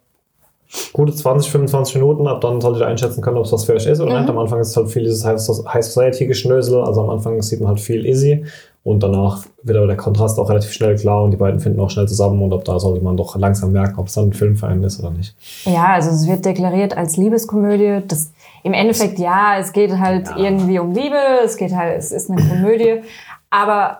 gute 0.92 1.12
20, 1.14 1.50
25 1.50 1.96
Minuten. 1.96 2.26
Ab 2.26 2.40
dann 2.40 2.60
solltet 2.60 2.82
ihr 2.82 2.86
einschätzen 2.86 3.20
können, 3.22 3.36
ob 3.38 3.44
es 3.44 3.52
was 3.52 3.64
für 3.64 3.74
euch 3.74 3.86
ist 3.86 4.00
oder 4.00 4.12
Mhm. 4.14 4.20
nicht. 4.20 4.30
Am 4.30 4.38
Anfang 4.38 4.60
ist 4.60 4.76
halt 4.76 4.88
viel 4.88 5.02
dieses 5.04 5.24
High 5.24 5.40
Society-Geschnösel. 5.84 6.82
Also 6.82 7.02
am 7.02 7.10
Anfang 7.10 7.40
sieht 7.42 7.60
man 7.60 7.70
halt 7.70 7.80
viel 7.80 8.06
easy. 8.06 8.44
Und 8.82 9.02
danach 9.02 9.44
wird 9.62 9.76
aber 9.76 9.88
der 9.88 9.96
Kontrast 9.98 10.38
auch 10.38 10.48
relativ 10.48 10.72
schnell 10.72 10.96
klar 10.96 11.22
und 11.22 11.32
die 11.32 11.36
beiden 11.36 11.60
finden 11.60 11.78
auch 11.80 11.90
schnell 11.90 12.08
zusammen. 12.08 12.40
Und 12.40 12.52
ab 12.54 12.64
da 12.64 12.78
sollte 12.80 13.04
man 13.04 13.14
doch 13.16 13.36
langsam 13.36 13.72
merken, 13.72 13.98
ob 14.00 14.06
es 14.06 14.14
dann 14.14 14.28
ein 14.28 14.32
Film 14.32 14.56
für 14.56 14.68
einen 14.68 14.82
ist 14.84 14.98
oder 15.00 15.10
nicht. 15.10 15.34
Ja, 15.66 15.88
also 15.94 16.08
es 16.10 16.26
wird 16.26 16.46
deklariert 16.46 16.96
als 16.96 17.18
Liebeskomödie. 17.18 18.02
Das, 18.08 18.32
Im 18.62 18.72
Endeffekt, 18.72 19.18
ja, 19.18 19.58
es 19.58 19.72
geht 19.72 19.98
halt 19.98 20.30
irgendwie 20.36 20.78
um 20.78 20.92
Liebe, 20.92 21.16
es 21.44 21.58
geht 21.58 21.74
halt, 21.74 21.98
es 21.98 22.10
ist 22.10 22.30
eine 22.30 22.40
Komödie. 22.40 23.02
Aber 23.50 23.98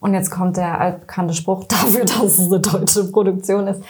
Und 0.00 0.12
jetzt 0.12 0.30
kommt 0.30 0.56
der 0.56 0.80
altbekannte 0.80 1.32
Spruch 1.34 1.64
dafür, 1.68 2.04
dass 2.04 2.38
es 2.38 2.46
eine 2.52 2.60
deutsche 2.60 3.04
Produktion 3.10 3.66
ist. 3.68 3.80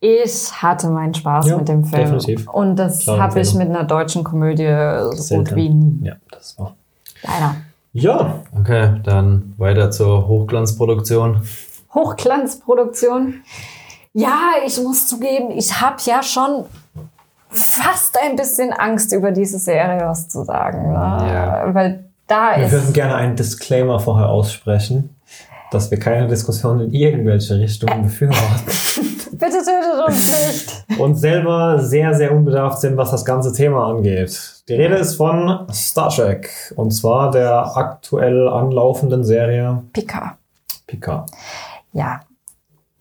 Ich 0.00 0.50
hatte 0.62 0.88
meinen 0.88 1.12
Spaß 1.14 1.46
Ja, 1.48 1.58
mit 1.58 1.68
dem 1.68 1.84
Film. 1.84 2.02
definitiv. 2.02 2.48
Und 2.48 2.76
das 2.76 3.06
habe 3.06 3.40
ich 3.40 3.54
mit 3.54 3.68
einer 3.68 3.84
deutschen 3.84 4.24
Komödie 4.24 4.66
so 5.14 5.36
gut 5.36 5.54
wie 5.54 5.68
nie. 5.68 6.06
Ja, 6.06 6.14
das 6.30 6.58
war. 6.58 6.74
Leider. 7.22 7.56
Ja, 7.92 8.40
Okay, 8.58 9.00
dann 9.04 9.54
weiter 9.58 9.90
zur 9.90 10.26
Hochglanzproduktion. 10.26 11.42
Hochglanzproduktion. 11.92 13.34
Ja, 14.12 14.38
ich 14.66 14.80
muss 14.82 15.06
zugeben, 15.08 15.50
ich 15.50 15.80
habe 15.80 15.96
ja 16.04 16.22
schon 16.22 16.64
fast 17.50 18.16
ein 18.22 18.36
bisschen 18.36 18.72
Angst, 18.72 19.12
über 19.12 19.30
diese 19.32 19.58
Serie 19.58 20.00
was 20.06 20.28
zu 20.28 20.44
sagen. 20.44 20.88
Ne? 20.88 20.94
Ja. 20.94 21.74
Weil 21.74 22.04
da 22.26 22.52
wir 22.56 22.70
würden 22.70 22.84
ist. 22.88 22.94
gerne 22.94 23.16
einen 23.16 23.36
Disclaimer 23.36 23.98
vorher 23.98 24.28
aussprechen, 24.28 25.16
dass 25.72 25.90
wir 25.90 25.98
keine 25.98 26.26
Diskussion 26.28 26.80
in 26.80 26.92
irgendwelche 26.92 27.58
Richtungen 27.58 28.02
befürworten 28.02 28.70
Bitte 29.40 29.58
tötet 29.58 30.06
uns 30.06 30.86
nicht. 30.88 31.00
und 31.00 31.14
selber 31.16 31.78
sehr, 31.78 32.14
sehr 32.14 32.32
unbedarft 32.32 32.80
sind, 32.80 32.96
was 32.96 33.10
das 33.10 33.24
ganze 33.24 33.52
Thema 33.52 33.86
angeht. 33.88 34.62
Die 34.68 34.74
Rede 34.74 34.96
ist 34.96 35.16
von 35.16 35.66
Star 35.72 36.10
Trek 36.10 36.50
und 36.76 36.90
zwar 36.92 37.30
der 37.30 37.76
aktuell 37.76 38.48
anlaufenden 38.48 39.24
Serie 39.24 39.82
Picard. 39.92 40.34
Picard. 40.86 41.30
Ja. 41.92 42.20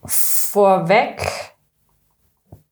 Vorweg. 0.06 1.28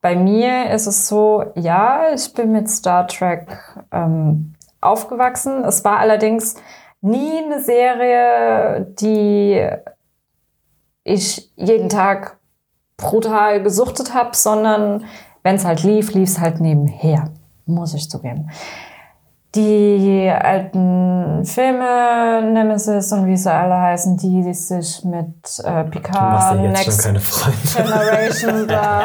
Bei 0.01 0.15
mir 0.15 0.71
ist 0.71 0.87
es 0.87 1.07
so, 1.07 1.43
ja, 1.55 2.13
ich 2.13 2.33
bin 2.33 2.51
mit 2.53 2.69
Star 2.69 3.07
Trek 3.07 3.47
ähm, 3.91 4.55
aufgewachsen. 4.79 5.63
Es 5.65 5.83
war 5.83 5.99
allerdings 5.99 6.55
nie 7.01 7.43
eine 7.43 7.61
Serie, 7.61 8.87
die 8.99 9.67
ich 11.03 11.51
jeden 11.55 11.89
Tag 11.89 12.36
brutal 12.97 13.61
gesuchtet 13.61 14.13
habe, 14.13 14.35
sondern 14.35 15.05
wenn 15.43 15.55
es 15.55 15.65
halt 15.65 15.83
lief, 15.83 16.13
lief 16.13 16.29
es 16.29 16.39
halt 16.39 16.59
nebenher, 16.59 17.29
muss 17.65 17.93
ich 17.93 18.09
zugeben. 18.09 18.49
Die 19.55 20.29
alten 20.29 21.45
Filme, 21.45 22.41
Nemesis 22.51 23.11
und 23.13 23.27
wie 23.27 23.37
sie 23.37 23.51
alle 23.51 23.79
heißen, 23.79 24.17
die 24.17 24.53
sich 24.53 25.03
mit 25.05 25.27
äh, 25.63 25.83
Du 25.85 25.91
Picard, 25.91 26.59
jetzt 26.61 27.03
schon 27.03 27.13
Next. 27.13 27.75
Generation 27.75 28.67
da 28.67 29.03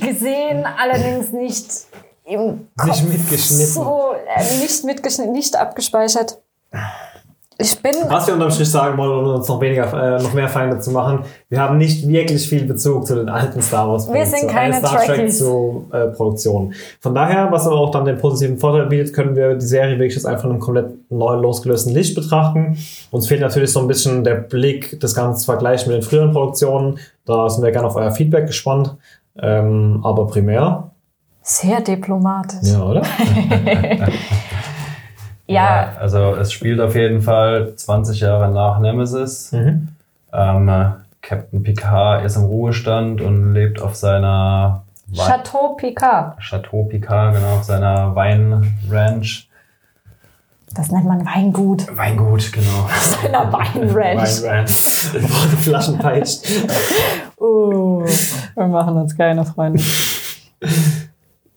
gesehen, 0.00 0.64
allerdings 0.78 1.32
nicht 1.32 1.86
im 2.24 2.68
Kopf 2.76 2.88
Nicht 2.88 3.08
mitgeschnitten. 3.08 3.66
So, 3.66 4.14
äh, 4.34 4.58
nicht 4.60 4.84
mitgeschnitten, 4.84 5.32
nicht 5.32 5.56
abgespeichert. 5.56 6.38
Ich 7.58 7.80
bin 7.80 7.92
Was 8.08 8.26
wir 8.26 8.34
unterm 8.34 8.50
Strich 8.50 8.70
sagen 8.70 8.98
wollen, 8.98 9.24
um 9.24 9.34
uns 9.36 9.48
noch 9.48 9.60
weniger, 9.62 10.18
äh, 10.18 10.22
noch 10.22 10.34
mehr 10.34 10.48
Feinde 10.48 10.78
zu 10.78 10.90
machen, 10.90 11.20
wir 11.48 11.58
haben 11.58 11.78
nicht 11.78 12.06
wirklich 12.06 12.46
viel 12.46 12.66
Bezug 12.66 13.06
zu 13.06 13.14
den 13.14 13.30
alten 13.30 13.62
Star 13.62 13.88
Wars 13.88 14.12
Wir 14.12 14.26
sind 14.26 14.48
Produktionen, 14.48 14.54
keine 14.54 14.74
äh, 14.74 14.78
Star 14.78 15.04
Trek 15.04 15.32
zu 15.32 15.86
äh, 15.90 16.06
Produktionen. 16.08 16.74
Von 17.00 17.14
daher, 17.14 17.50
was 17.50 17.66
aber 17.66 17.76
auch 17.76 17.90
dann 17.90 18.04
den 18.04 18.18
positiven 18.18 18.58
Vorteil 18.58 18.86
bietet, 18.86 19.14
können 19.14 19.34
wir 19.34 19.54
die 19.54 19.64
Serie 19.64 19.98
wirklich 19.98 20.14
jetzt 20.14 20.26
einfach 20.26 20.44
in 20.44 20.50
einem 20.50 20.60
komplett 20.60 21.10
neu 21.10 21.36
losgelösten 21.36 21.94
Licht 21.94 22.14
betrachten. 22.14 22.76
Uns 23.10 23.26
fehlt 23.26 23.40
natürlich 23.40 23.72
so 23.72 23.80
ein 23.80 23.88
bisschen 23.88 24.22
der 24.22 24.34
Blick, 24.34 25.00
das 25.00 25.14
Ganze 25.14 25.40
zu 25.40 25.46
vergleichen 25.46 25.90
mit 25.90 26.02
den 26.02 26.06
früheren 26.06 26.32
Produktionen. 26.32 26.98
Da 27.24 27.48
sind 27.48 27.64
wir 27.64 27.72
gerne 27.72 27.86
auf 27.86 27.96
euer 27.96 28.10
Feedback 28.10 28.48
gespannt. 28.48 28.96
Ähm, 29.38 30.00
aber 30.02 30.26
primär, 30.26 30.90
sehr 31.42 31.80
diplomatisch. 31.80 32.68
ja, 32.70 32.84
oder? 32.84 33.02
Ja, 35.48 35.92
Also 36.00 36.34
es 36.34 36.52
spielt 36.52 36.80
auf 36.80 36.94
jeden 36.96 37.22
Fall 37.22 37.74
20 37.76 38.20
Jahre 38.20 38.50
nach 38.52 38.78
Nemesis. 38.80 39.52
Mhm. 39.52 39.88
Ähm, 40.32 40.68
äh, 40.68 40.86
Captain 41.22 41.62
Picard 41.62 42.24
ist 42.24 42.36
im 42.36 42.44
Ruhestand 42.44 43.20
und 43.20 43.52
lebt 43.54 43.80
auf 43.80 43.94
seiner 43.94 44.82
Wei- 45.08 45.24
Chateau 45.26 45.74
Picard. 45.76 46.38
Chateau 46.40 46.84
Picard, 46.84 47.34
genau, 47.34 47.54
auf 47.56 47.64
seiner 47.64 48.14
Weinranch. 48.14 49.48
Das 50.74 50.90
nennt 50.90 51.06
man 51.06 51.24
Weingut. 51.24 51.86
Weingut, 51.96 52.52
genau. 52.52 52.88
In 53.24 53.32
der 53.32 53.52
Weinranch. 53.52 54.42
Weinranch. 54.42 55.14
Wurde 55.14 55.56
Flaschen 55.56 55.98
peitscht. 55.98 56.44
Uh, 57.40 58.04
wir 58.56 58.66
machen 58.66 58.96
uns 58.96 59.16
keine 59.16 59.44
Freunde. 59.44 59.80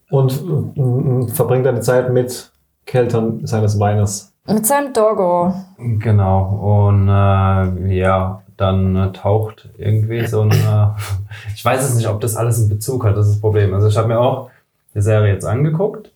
Und 0.10 0.32
äh, 0.32 1.32
verbringt 1.34 1.68
eine 1.68 1.82
Zeit 1.82 2.12
mit 2.14 2.52
Keltern 2.90 3.46
seines 3.46 3.80
Weines. 3.80 4.34
Mit 4.48 4.66
seinem 4.66 4.94
Doggo. 4.94 5.54
Genau. 5.78 6.88
Und 6.90 7.08
äh, 7.08 7.96
ja, 7.96 8.42
dann 8.58 8.96
äh, 8.96 9.12
taucht 9.12 9.70
irgendwie 9.78 10.26
so 10.26 10.42
ein. 10.42 10.52
Äh, 10.52 10.88
ich 11.56 11.64
weiß 11.64 11.88
es 11.88 11.96
nicht, 11.96 12.08
ob 12.08 12.20
das 12.20 12.36
alles 12.36 12.60
einen 12.60 12.70
Bezug 12.70 13.06
hat, 13.06 13.16
das 13.16 13.28
ist 13.28 13.36
das 13.36 13.42
Problem. 13.42 13.76
Also 13.76 13.88
ich 13.88 13.96
habe 13.96 14.08
mir 14.08 14.20
auch 14.20 14.50
die 14.96 15.02
Serie 15.02 15.32
jetzt 15.32 15.46
angeguckt, 15.46 16.12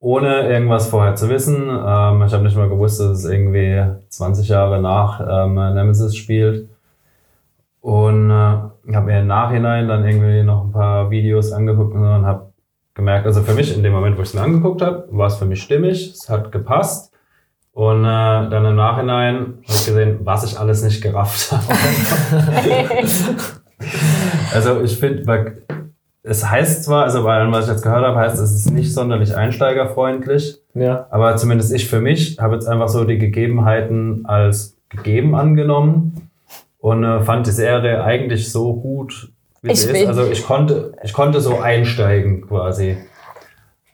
ohne 0.00 0.48
irgendwas 0.48 0.88
vorher 0.88 1.16
zu 1.16 1.28
wissen. 1.28 1.68
Ähm, 1.68 2.22
ich 2.22 2.32
habe 2.32 2.44
nicht 2.44 2.56
mal 2.56 2.70
gewusst, 2.70 3.00
dass 3.00 3.18
es 3.18 3.24
irgendwie 3.26 3.84
20 4.08 4.48
Jahre 4.48 4.80
nach 4.80 5.20
ähm, 5.20 5.54
Nemesis 5.54 6.16
spielt. 6.16 6.66
Und 7.82 8.30
äh, 8.30 8.32
habe 8.32 9.06
mir 9.06 9.20
im 9.20 9.26
Nachhinein 9.26 9.86
dann 9.86 10.06
irgendwie 10.06 10.42
noch 10.44 10.64
ein 10.64 10.72
paar 10.72 11.10
Videos 11.10 11.52
angeguckt 11.52 11.94
und 11.94 12.24
habe 12.24 12.53
gemerkt, 12.94 13.26
also 13.26 13.42
für 13.42 13.54
mich 13.54 13.76
in 13.76 13.82
dem 13.82 13.92
Moment, 13.92 14.16
wo 14.16 14.22
ich 14.22 14.28
es 14.28 14.34
mir 14.34 14.42
angeguckt 14.42 14.82
habe, 14.82 15.06
war 15.10 15.26
es 15.26 15.36
für 15.36 15.44
mich 15.46 15.62
stimmig, 15.62 16.12
es 16.14 16.28
hat 16.28 16.52
gepasst. 16.52 17.12
Und 17.72 18.04
äh, 18.04 18.48
dann 18.50 18.64
im 18.66 18.76
Nachhinein 18.76 19.34
habe 19.34 19.56
ich 19.66 19.84
gesehen, 19.84 20.20
was 20.22 20.44
ich 20.44 20.58
alles 20.58 20.84
nicht 20.84 21.02
gerafft 21.02 21.50
habe. 21.50 21.64
also 24.54 24.80
ich 24.80 24.96
finde, 24.96 25.54
es 26.22 26.48
heißt 26.48 26.84
zwar, 26.84 27.04
also 27.04 27.24
bei 27.24 27.34
allem, 27.34 27.52
was 27.52 27.66
ich 27.66 27.72
jetzt 27.72 27.82
gehört 27.82 28.04
habe, 28.04 28.16
heißt 28.16 28.38
es 28.40 28.52
ist 28.54 28.70
nicht 28.70 28.94
sonderlich 28.94 29.36
einsteigerfreundlich, 29.36 30.56
Ja. 30.74 31.06
aber 31.10 31.36
zumindest 31.36 31.72
ich 31.72 31.88
für 31.88 32.00
mich 32.00 32.38
habe 32.40 32.54
jetzt 32.54 32.66
einfach 32.66 32.88
so 32.88 33.04
die 33.04 33.18
Gegebenheiten 33.18 34.24
als 34.24 34.76
gegeben 34.88 35.34
angenommen 35.34 36.30
und 36.78 37.04
äh, 37.04 37.20
fand 37.22 37.46
die 37.46 37.50
Serie 37.50 38.04
eigentlich 38.04 38.50
so 38.50 38.74
gut, 38.74 39.32
wie 39.64 39.72
Ich 39.72 39.80
sie 39.80 39.90
ist. 39.90 40.06
Also 40.06 40.30
ich 40.30 40.44
konnte, 40.44 40.92
ich 41.02 41.12
konnte 41.12 41.40
so 41.40 41.58
einsteigen 41.58 42.46
quasi. 42.46 42.98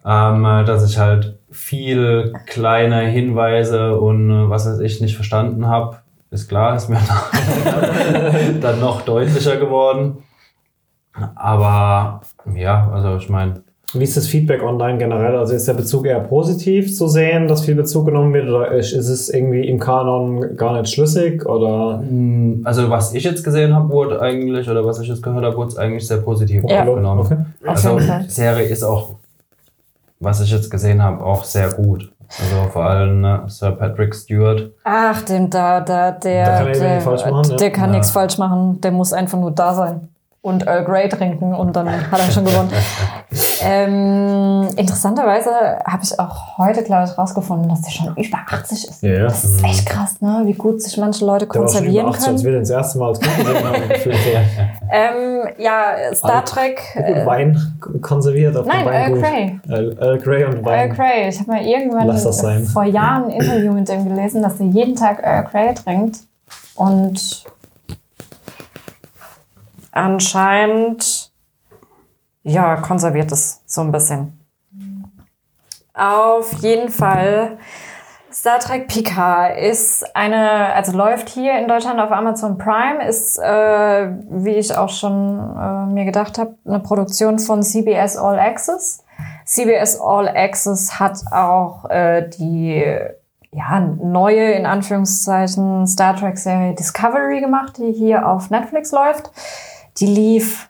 Ähm, 0.04 0.44
äh, 0.44 0.64
dass 0.64 0.88
ich 0.88 0.98
halt 0.98 1.38
viel 1.50 2.33
kleine 2.46 3.02
Hinweise 3.02 3.98
und 3.98 4.30
äh, 4.30 4.50
was 4.50 4.66
weiß 4.66 4.80
ich 4.80 5.00
nicht 5.00 5.14
verstanden 5.14 5.66
habe. 5.68 5.98
Ist 6.30 6.48
klar, 6.48 6.76
ist 6.76 6.88
mir 6.88 7.00
dann 8.61 8.80
noch 8.80 9.02
deutlicher 9.02 9.56
geworden. 9.56 10.22
Aber 11.35 12.20
ja, 12.54 12.88
also 12.92 13.16
ich 13.16 13.28
meine, 13.28 13.64
Wie 13.92 14.05
ist 14.05 14.16
das 14.16 14.29
Feedback 14.29 14.62
online 14.62 14.98
generell? 14.98 15.37
Also 15.37 15.53
ist 15.55 15.66
der 15.66 15.74
Bezug 15.74 16.07
eher 16.07 16.20
positiv 16.20 16.94
zu 16.96 17.09
sehen, 17.09 17.48
dass 17.48 17.64
viel 17.64 17.74
Bezug 17.74 18.07
genommen 18.07 18.33
wird, 18.33 18.48
oder 18.48 18.70
ist 18.70 18.92
es 18.92 19.29
irgendwie 19.29 19.66
im 19.66 19.81
Kanon 19.81 20.57
gar 20.57 20.81
nicht 20.81 20.92
schlüssig? 20.94 21.44
Oder 21.46 21.98
Mm, 21.98 22.61
Also 22.64 22.88
was 22.88 23.14
ich 23.14 23.24
jetzt 23.24 23.42
gesehen 23.42 23.74
habe, 23.74 23.88
wurde 23.90 24.20
eigentlich, 24.20 24.70
oder 24.70 24.85
was 24.87 25.00
ich 25.00 25.09
jetzt 25.09 25.22
gehört 25.22 25.44
habe, 25.44 25.57
wurde 25.57 25.68
es 25.70 25.76
eigentlich 25.76 26.07
sehr 26.07 26.18
positiv 26.18 26.62
Ja. 26.68 26.85
aufgenommen. 26.85 27.20
Okay. 27.20 27.37
Also 27.66 27.98
die 27.98 28.29
Serie 28.31 28.64
ist 28.66 28.85
auch, 28.85 29.14
was 30.20 30.40
ich 30.40 30.50
jetzt 30.53 30.70
gesehen 30.70 31.03
habe, 31.03 31.24
auch 31.24 31.42
sehr 31.44 31.70
gut. 31.72 32.12
Also 32.38 32.70
vor 32.70 32.85
allem 32.85 33.22
ne, 33.22 33.42
Sir 33.48 33.72
Patrick 33.72 34.14
Stewart. 34.14 34.70
Ach, 34.85 35.20
dem 35.22 35.50
da, 35.50 35.81
da, 35.81 36.12
der, 36.12 36.33
er 36.44 36.64
der, 36.64 36.88
nichts 36.90 37.05
falsch 37.05 37.26
machen, 37.26 37.50
ja. 37.50 37.57
der 37.57 37.70
kann 37.72 37.90
Ja. 37.90 37.96
nichts 37.96 38.11
falsch 38.12 38.38
machen. 38.38 38.81
Der 38.83 38.92
muss 38.92 39.12
einfach 39.12 39.38
nur 39.38 39.50
da 39.50 39.74
sein 39.74 40.09
und 40.42 40.64
Earl 40.68 40.85
Grey 40.85 41.09
trinken 41.09 41.55
und 41.55 41.74
dann 41.74 41.88
hat 41.88 42.20
er 42.20 42.31
schon 42.31 42.44
gewonnen. 42.44 42.70
ähm, 43.62 44.68
interessanterweise 44.77 45.51
habe 45.85 46.03
ich 46.03 46.18
auch 46.18 46.59
heute, 46.59 46.83
glaube 46.83 47.11
ich, 47.11 47.18
rausgefunden, 47.18 47.68
dass 47.68 47.83
der 47.83 47.90
schon 47.90 48.16
über 48.16 48.38
80 48.51 48.88
ist. 48.88 49.03
Ja, 49.03 49.11
ja. 49.11 49.23
Das 49.25 49.44
ist 49.44 49.62
echt 49.62 49.87
krass, 49.87 50.20
ne? 50.20 50.42
Wie 50.44 50.55
gut 50.55 50.83
sich 50.83 50.96
manche 50.96 51.25
Leute 51.25 51.46
schon 51.46 51.62
über 51.62 51.66
konservieren 51.66 52.07
80, 52.07 52.16
als 52.16 52.27
können. 52.27 52.44
wir 52.44 52.53
den 52.53 52.61
das 52.61 52.70
erste 52.70 52.99
Mal 52.99 53.09
als 53.09 53.20
Kind 53.20 53.37
gesehen 53.37 53.64
haben. 53.64 53.88
gefühlt 53.88 54.16
so. 54.16 54.31
Ähm, 54.90 55.49
ja, 55.59 56.14
Star 56.14 56.37
Alt. 56.37 56.49
Trek. 56.49 56.81
Äh, 56.94 57.27
Wein 57.27 57.81
konserviert 58.01 58.57
auf 58.57 58.66
nein, 58.66 58.87
Earl. 58.87 59.20
Grey. 59.20 59.61
Earl, 59.68 59.99
Earl 60.01 60.18
Grey 60.18 60.44
und 60.44 60.55
Earl 60.55 60.64
Wein. 60.64 60.94
Grey. 60.94 61.29
Ich 61.29 61.38
habe 61.40 61.51
mal 61.51 61.62
irgendwann 61.62 62.66
vor 62.66 62.85
Jahren 62.85 63.25
ein 63.25 63.31
Interview 63.31 63.73
mit 63.73 63.88
dem 63.88 64.09
gelesen, 64.09 64.42
dass 64.42 64.59
er 64.61 64.66
jeden 64.66 64.96
Tag 64.96 65.23
Earl 65.23 65.44
Grey 65.44 65.75
trinkt. 65.75 66.20
Und 66.75 67.44
anscheinend, 69.92 71.19
ja, 72.42 72.76
konserviert 72.76 73.33
es 73.33 73.62
so 73.66 73.81
ein 73.81 73.92
bisschen. 73.92 74.38
Auf 75.94 76.53
jeden 76.62 76.88
Fall. 76.88 77.59
Star 78.33 78.61
Trek 78.61 78.87
Picard 78.87 79.59
ist 79.59 80.05
eine, 80.14 80.72
also 80.72 80.96
läuft 80.96 81.29
hier 81.29 81.59
in 81.59 81.66
Deutschland 81.66 81.98
auf 81.98 82.12
Amazon 82.12 82.59
Prime, 82.59 83.05
ist, 83.07 83.38
äh, 83.38 84.09
wie 84.31 84.55
ich 84.55 84.76
auch 84.76 84.88
schon 84.88 85.38
äh, 85.59 85.87
mir 85.92 86.05
gedacht 86.05 86.38
habe, 86.38 86.55
eine 86.64 86.79
Produktion 86.79 87.40
von 87.40 87.62
CBS 87.62 88.16
All 88.16 88.38
Access. 88.38 89.05
CBS 89.44 90.00
All 90.00 90.29
Access 90.29 91.00
hat 91.00 91.18
auch 91.33 91.90
äh, 91.90 92.29
die 92.29 92.85
ja, 93.50 93.81
neue, 93.81 94.53
in 94.53 94.64
Anführungszeichen, 94.64 95.88
Star 95.88 96.14
Trek-Serie 96.14 96.74
Discovery 96.74 97.40
gemacht, 97.40 97.79
die 97.79 97.92
hier 97.92 98.29
auf 98.29 98.48
Netflix 98.50 98.92
läuft. 98.92 99.33
Die 99.98 100.07
lief 100.07 100.69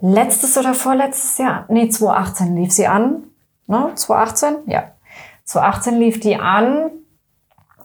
letztes 0.00 0.56
oder 0.56 0.74
vorletztes 0.74 1.38
Jahr, 1.38 1.64
nee, 1.68 1.88
2018 1.88 2.56
lief 2.56 2.72
sie 2.72 2.86
an. 2.86 3.24
Ne? 3.66 3.90
2018? 3.94 4.70
Ja. 4.70 4.84
2018 5.44 5.98
lief 5.98 6.20
die 6.20 6.36
an. 6.36 6.90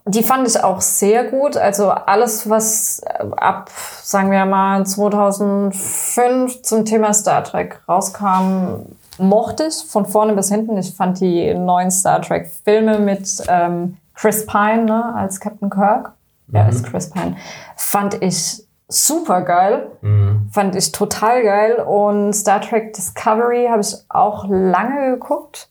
Die 0.05 0.23
fand 0.23 0.47
ich 0.47 0.61
auch 0.61 0.81
sehr 0.81 1.23
gut. 1.25 1.55
Also 1.55 1.89
alles, 1.89 2.49
was 2.49 2.99
äh, 2.99 3.25
ab, 3.37 3.69
sagen 4.01 4.31
wir 4.31 4.45
mal, 4.45 4.85
2005 4.85 6.61
zum 6.61 6.85
Thema 6.85 7.13
Star 7.13 7.43
Trek 7.43 7.81
rauskam, 7.87 8.85
mochte 9.17 9.65
ich 9.67 9.75
von 9.89 10.05
vorne 10.05 10.33
bis 10.33 10.49
hinten. 10.49 10.77
Ich 10.77 10.93
fand 10.93 11.19
die 11.21 11.53
neuen 11.53 11.89
Star 11.89 12.21
Trek 12.21 12.51
Filme 12.65 12.99
mit 12.99 13.43
ähm, 13.47 13.97
Chris 14.13 14.45
Pine 14.45 14.83
ne, 14.85 15.15
als 15.15 15.39
Captain 15.39 15.69
Kirk. 15.69 16.11
Mhm. 16.47 16.55
Er 16.55 16.69
ist 16.69 16.85
Chris 16.85 17.09
Pine. 17.09 17.37
Fand 17.77 18.21
ich 18.21 18.63
super 18.87 19.41
geil. 19.41 19.87
Mhm. 20.01 20.22
Fand 20.53 20.75
ich 20.75 20.91
total 20.91 21.41
geil. 21.41 21.75
Und 21.77 22.33
Star 22.33 22.61
Trek 22.61 22.93
Discovery 22.93 23.67
habe 23.69 23.81
ich 23.81 23.95
auch 24.09 24.45
lange 24.47 25.13
geguckt. 25.13 25.67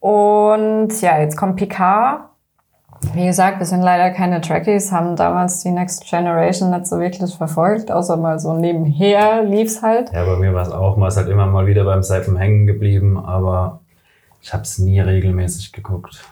Und 0.00 1.00
ja, 1.00 1.20
jetzt 1.20 1.36
kommt 1.36 1.54
Picard. 1.54 2.22
Wie 3.14 3.26
gesagt, 3.26 3.60
wir 3.60 3.66
sind 3.66 3.82
leider 3.82 4.10
keine 4.10 4.40
Trekkies, 4.40 4.92
haben 4.92 5.16
damals 5.16 5.62
die 5.62 5.70
Next 5.70 6.04
Generation 6.04 6.70
nicht 6.70 6.86
so 6.86 6.98
wirklich 6.98 7.34
verfolgt, 7.34 7.90
außer 7.90 8.16
mal 8.16 8.38
so 8.38 8.52
nebenher 8.52 9.42
lief's 9.42 9.82
halt. 9.82 10.12
Ja, 10.12 10.24
bei 10.24 10.36
mir 10.36 10.52
war 10.52 10.62
es 10.62 10.70
auch 10.70 10.96
mal, 10.96 11.08
ist 11.08 11.16
halt 11.16 11.28
immer 11.28 11.46
mal 11.46 11.66
wieder 11.66 11.84
beim 11.84 12.02
Seifen 12.02 12.36
hängen 12.36 12.66
geblieben, 12.66 13.18
aber 13.18 13.80
ich 14.42 14.52
habe 14.52 14.64
es 14.64 14.78
nie 14.78 15.00
regelmäßig 15.00 15.72
geguckt. 15.72 16.22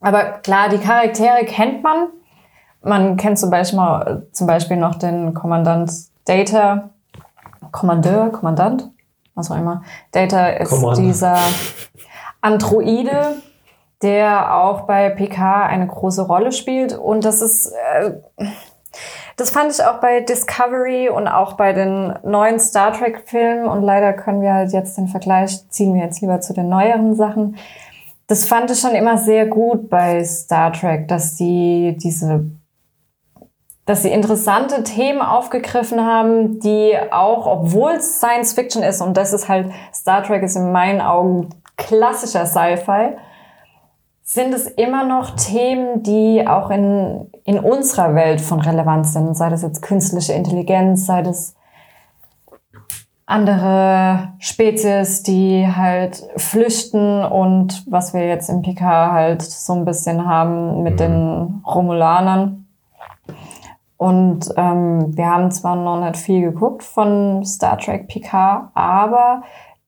Aber 0.00 0.22
klar, 0.42 0.68
die 0.68 0.78
Charaktere 0.78 1.44
kennt 1.46 1.82
man. 1.82 2.08
Man 2.82 3.16
kennt 3.16 3.38
zum 3.38 3.50
Beispiel, 3.50 4.26
zum 4.32 4.46
Beispiel 4.46 4.76
noch 4.76 4.96
den 4.96 5.32
Kommandant 5.32 5.90
Data, 6.26 6.90
Kommandeur, 7.72 8.30
Kommandant, 8.30 8.90
was 9.34 9.50
auch 9.50 9.56
immer. 9.56 9.82
Data 10.12 10.48
ist 10.48 10.70
Kommand. 10.70 10.98
dieser 10.98 11.38
Androide, 12.40 13.36
der 14.02 14.54
auch 14.54 14.82
bei 14.82 15.08
PK 15.08 15.66
eine 15.66 15.86
große 15.86 16.22
Rolle 16.22 16.52
spielt. 16.52 16.96
Und 16.96 17.24
das 17.24 17.40
ist, 17.40 17.72
äh, 17.72 18.12
das 19.36 19.50
fand 19.50 19.72
ich 19.72 19.82
auch 19.82 20.00
bei 20.00 20.20
Discovery 20.20 21.08
und 21.08 21.28
auch 21.28 21.54
bei 21.54 21.72
den 21.72 22.14
neuen 22.22 22.58
Star 22.58 22.92
Trek 22.92 23.22
Filmen. 23.26 23.66
Und 23.66 23.82
leider 23.82 24.12
können 24.12 24.42
wir 24.42 24.52
halt 24.52 24.72
jetzt 24.72 24.98
den 24.98 25.08
Vergleich 25.08 25.68
ziehen 25.70 25.94
wir 25.94 26.02
jetzt 26.02 26.20
lieber 26.20 26.40
zu 26.40 26.52
den 26.52 26.68
neueren 26.68 27.14
Sachen. 27.14 27.56
Das 28.26 28.46
fand 28.46 28.70
ich 28.70 28.80
schon 28.80 28.94
immer 28.94 29.18
sehr 29.18 29.46
gut 29.46 29.88
bei 29.88 30.24
Star 30.24 30.72
Trek, 30.72 31.06
dass 31.06 31.36
die 31.36 31.96
diese 32.02 32.44
dass 33.86 34.02
sie 34.02 34.10
interessante 34.10 34.82
Themen 34.82 35.22
aufgegriffen 35.22 36.04
haben, 36.04 36.58
die 36.58 36.94
auch, 37.10 37.46
obwohl 37.46 37.92
es 37.92 38.18
Science 38.18 38.52
Fiction 38.52 38.82
ist, 38.82 39.00
und 39.00 39.16
das 39.16 39.32
ist 39.32 39.48
halt, 39.48 39.70
Star 39.94 40.24
Trek 40.24 40.42
ist 40.42 40.56
in 40.56 40.72
meinen 40.72 41.00
Augen 41.00 41.50
klassischer 41.76 42.46
Sci-Fi, 42.46 43.16
sind 44.24 44.52
es 44.52 44.66
immer 44.66 45.04
noch 45.04 45.36
Themen, 45.36 46.02
die 46.02 46.44
auch 46.48 46.70
in, 46.70 47.30
in 47.44 47.60
unserer 47.60 48.16
Welt 48.16 48.40
von 48.40 48.60
Relevanz 48.60 49.12
sind, 49.12 49.36
sei 49.36 49.50
das 49.50 49.62
jetzt 49.62 49.82
künstliche 49.82 50.32
Intelligenz, 50.32 51.06
sei 51.06 51.22
das 51.22 51.54
andere 53.24 54.32
Spezies, 54.38 55.22
die 55.22 55.66
halt 55.66 56.24
flüchten 56.36 57.24
und 57.24 57.84
was 57.88 58.14
wir 58.14 58.26
jetzt 58.26 58.48
im 58.48 58.62
PK 58.62 59.12
halt 59.12 59.42
so 59.42 59.74
ein 59.74 59.84
bisschen 59.84 60.26
haben 60.26 60.82
mit 60.82 60.94
mhm. 60.94 60.98
den 60.98 61.62
Romulanern. 61.64 62.65
Und 63.96 64.52
ähm, 64.56 65.16
wir 65.16 65.26
haben 65.26 65.50
zwar 65.50 65.76
noch 65.76 66.00
nicht 66.00 66.18
viel 66.18 66.42
geguckt 66.42 66.82
von 66.82 67.44
Star 67.44 67.78
Trek 67.78 68.08
PK, 68.08 68.70
aber 68.74 69.42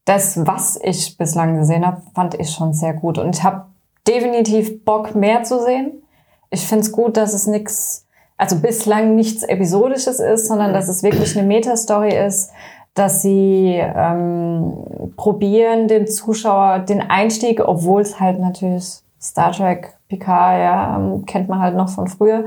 das, 0.05 0.47
was 0.47 0.81
ich 0.83 1.19
bislang 1.19 1.59
gesehen 1.59 1.87
habe, 1.87 2.01
fand 2.15 2.35
ich 2.35 2.51
schon 2.51 2.73
sehr 2.73 2.95
gut. 2.95 3.19
Und 3.19 3.37
ich 3.37 3.43
habe 3.43 3.67
definitiv 4.07 4.85
Bock, 4.85 5.15
mehr 5.15 5.43
zu 5.43 5.63
sehen. 5.63 6.03
Ich 6.49 6.67
finde 6.67 6.85
es 6.85 6.93
gut, 6.93 7.19
dass 7.19 7.35
es 7.35 7.47
nichts, 7.47 8.07
also 8.39 8.59
bislang 8.59 9.15
nichts 9.15 9.43
Episodisches 9.43 10.19
ist, 10.19 10.49
sondern 10.49 10.73
dass 10.73 10.89
es 10.89 11.03
wirklich 11.03 11.37
eine 11.37 11.47
Metastory 11.47 12.17
ist, 12.17 12.51
dass 12.95 13.21
sie 13.21 13.79
ähm, 13.79 15.13
probieren, 15.17 15.89
den 15.89 16.07
Zuschauer 16.07 16.81
den 16.81 17.03
Einstieg, 17.03 17.61
obwohl 17.61 18.01
es 18.01 18.19
halt 18.19 18.41
natürlich 18.41 19.03
Star 19.21 19.53
Trek, 19.53 19.95
Picard, 20.09 20.59
ja, 20.59 20.97
ähm, 20.97 21.27
kennt 21.27 21.49
man 21.49 21.61
halt 21.61 21.77
noch 21.77 21.91
von 21.91 22.09
früher, 22.09 22.45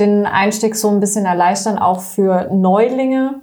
den 0.00 0.26
Einstieg 0.26 0.74
so 0.74 0.88
ein 0.88 1.00
bisschen 1.00 1.26
erleichtern, 1.26 1.78
auch 1.78 2.00
für 2.00 2.48
Neulinge, 2.52 3.42